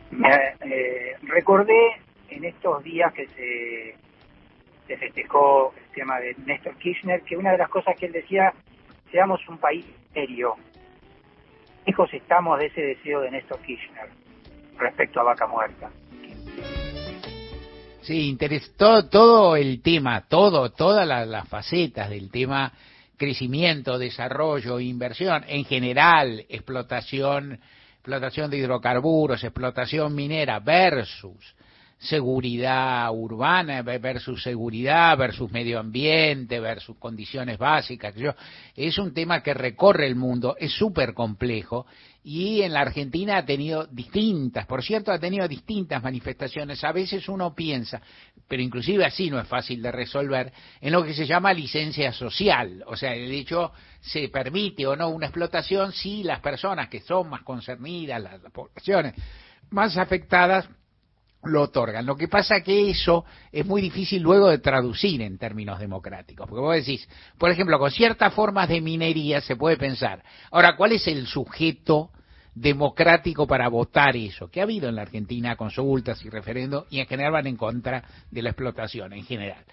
[0.10, 0.30] me
[0.62, 3.96] eh, recordé en estos días que se,
[4.88, 8.54] se festejó el tema de Néstor Kirchner que una de las cosas que él decía,
[9.12, 10.56] seamos un país serio.
[11.86, 14.10] Lejos estamos de ese deseo de Néstor Kirchner
[14.78, 15.92] respecto a Vaca Muerta.
[18.06, 22.72] Sí, interes todo, todo el tema, todo, todas las, las facetas del tema
[23.18, 27.60] crecimiento, desarrollo, inversión, en general, explotación,
[27.96, 31.56] explotación de hidrocarburos, explotación minera versus
[31.98, 38.14] seguridad urbana versus seguridad versus medio ambiente versus condiciones básicas.
[38.76, 41.88] Es un tema que recorre el mundo, es súper complejo
[42.28, 46.84] y en la Argentina ha tenido distintas, por cierto, ha tenido distintas manifestaciones.
[46.84, 48.02] A veces uno piensa,
[48.48, 52.84] pero inclusive así no es fácil de resolver, en lo que se llama licencia social.
[52.88, 53.72] O sea, el hecho
[54.02, 58.52] se permite o no una explotación si las personas que son más concernidas, las, las
[58.52, 59.14] poblaciones
[59.70, 60.68] más afectadas,
[61.44, 62.08] lo otorgan.
[62.08, 66.48] Lo que pasa que eso es muy difícil luego de traducir en términos democráticos.
[66.50, 67.08] Porque vos decís,
[67.38, 72.10] por ejemplo, con ciertas formas de minería se puede pensar, ahora, ¿cuál es el sujeto
[72.56, 74.50] democrático para votar eso?
[74.50, 78.04] Que ha habido en la Argentina consultas y referendos y en general van en contra
[78.32, 79.64] de la explotación en general.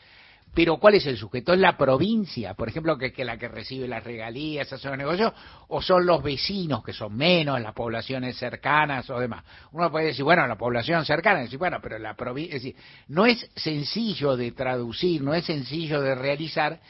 [0.54, 1.54] Pero ¿cuál es el sujeto?
[1.54, 5.32] ¿Es la provincia, por ejemplo, que es la que recibe las regalías, hace los negocios?
[5.68, 9.44] ¿O son los vecinos, que son menos, las poblaciones cercanas o demás?
[9.72, 12.56] Uno puede decir, bueno, la población cercana, decir, bueno, pero la provincia...
[12.56, 12.76] Es decir,
[13.08, 16.80] no es sencillo de traducir, no es sencillo de realizar,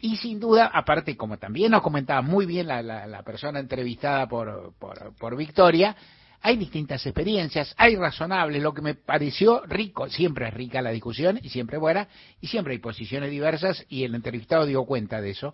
[0.00, 4.72] y sin duda, aparte, como también nos comentaba muy bien la, la, persona entrevistada por,
[4.78, 5.96] por, por Victoria,
[6.40, 11.40] hay distintas experiencias, hay razonables, lo que me pareció rico, siempre es rica la discusión
[11.42, 12.06] y siempre buena,
[12.40, 15.52] y siempre hay posiciones diversas y el entrevistado dio cuenta de eso.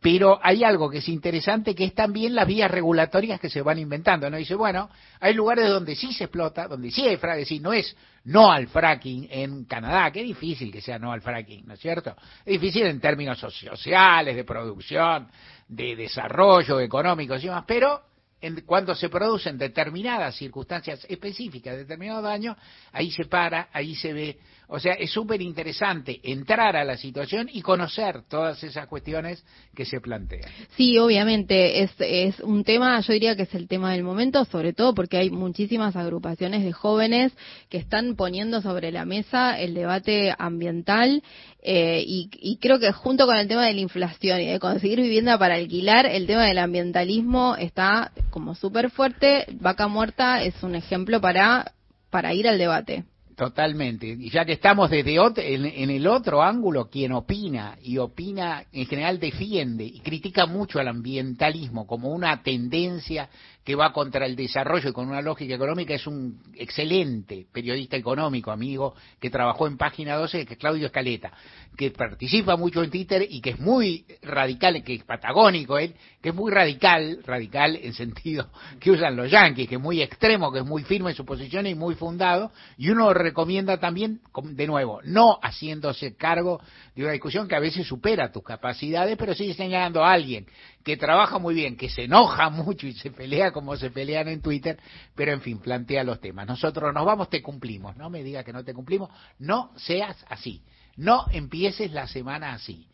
[0.00, 3.78] Pero hay algo que es interesante, que es también las vías regulatorias que se van
[3.78, 4.30] inventando.
[4.30, 4.36] ¿no?
[4.36, 4.88] Dice, bueno,
[5.18, 8.68] hay lugares donde sí se explota, donde sí hay fracking, decir, no es no al
[8.68, 12.14] fracking en Canadá, que difícil que sea no al fracking, ¿no es cierto?
[12.44, 15.28] Es difícil en términos sociales, de producción,
[15.66, 18.02] de desarrollo económico y demás, pero
[18.40, 22.56] en, cuando se producen determinadas circunstancias específicas, determinados daños,
[22.92, 24.38] ahí se para, ahí se ve.
[24.70, 29.42] O sea, es súper interesante entrar a la situación y conocer todas esas cuestiones
[29.74, 30.50] que se plantean.
[30.76, 34.74] Sí, obviamente, es, es un tema, yo diría que es el tema del momento, sobre
[34.74, 37.32] todo porque hay muchísimas agrupaciones de jóvenes
[37.70, 41.22] que están poniendo sobre la mesa el debate ambiental
[41.62, 45.00] eh, y, y creo que junto con el tema de la inflación y de conseguir
[45.00, 49.46] vivienda para alquilar, el tema del ambientalismo está como súper fuerte.
[49.60, 51.72] Vaca Muerta es un ejemplo para,
[52.10, 53.04] para ir al debate.
[53.38, 54.04] Totalmente.
[54.08, 58.64] Y ya que estamos desde otro, en, en, el otro ángulo, quien opina y opina
[58.72, 63.28] en general defiende y critica mucho al ambientalismo como una tendencia
[63.68, 68.50] que va contra el desarrollo y con una lógica económica es un excelente periodista económico,
[68.50, 71.34] amigo, que trabajó en Página 12, que es Claudio Escaleta,
[71.76, 76.30] que participa mucho en Twitter y que es muy radical, que es patagónico él, que
[76.30, 78.48] es muy radical, radical en sentido
[78.80, 81.66] que usan los yanquis, que es muy extremo, que es muy firme en su posición
[81.66, 86.58] y muy fundado, y uno recomienda también, de nuevo, no haciéndose cargo
[86.96, 90.46] de una discusión que a veces supera tus capacidades, pero sigue señalando a alguien
[90.88, 94.40] que trabaja muy bien, que se enoja mucho y se pelea como se pelean en
[94.40, 94.78] Twitter,
[95.14, 96.46] pero en fin, plantea los temas.
[96.46, 100.62] Nosotros nos vamos, te cumplimos, no me diga que no te cumplimos, no seas así,
[100.96, 102.88] no empieces la semana así.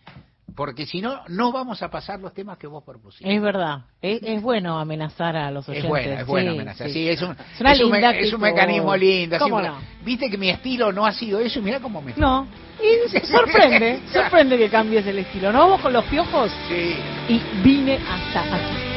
[0.54, 3.34] Porque si no, no vamos a pasar los temas que vos propusiste.
[3.34, 3.82] Es verdad.
[4.00, 5.84] Es, es bueno amenazar a los oyentes.
[5.84, 6.86] Es bueno, es bueno sí, amenazar.
[6.88, 9.38] Sí, sí es, un, es, un, linda es un mecanismo lindo.
[9.38, 9.78] ¿Cómo no?
[10.04, 12.14] Viste que mi estilo no ha sido eso y mira cómo me...
[12.16, 12.46] No.
[12.80, 15.50] Y sorprende, sorprende que cambies el estilo.
[15.50, 16.52] ¿No vamos con los piojos?
[16.68, 16.96] Sí.
[17.28, 18.93] Y vine hasta aquí.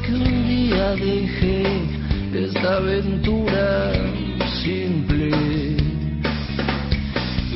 [0.00, 1.62] Que un día dejé
[2.34, 3.92] esta aventura
[4.62, 5.30] simple.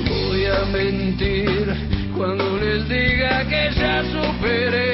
[0.08, 1.66] Voy a mentir
[2.16, 4.87] cuando les diga que ya superé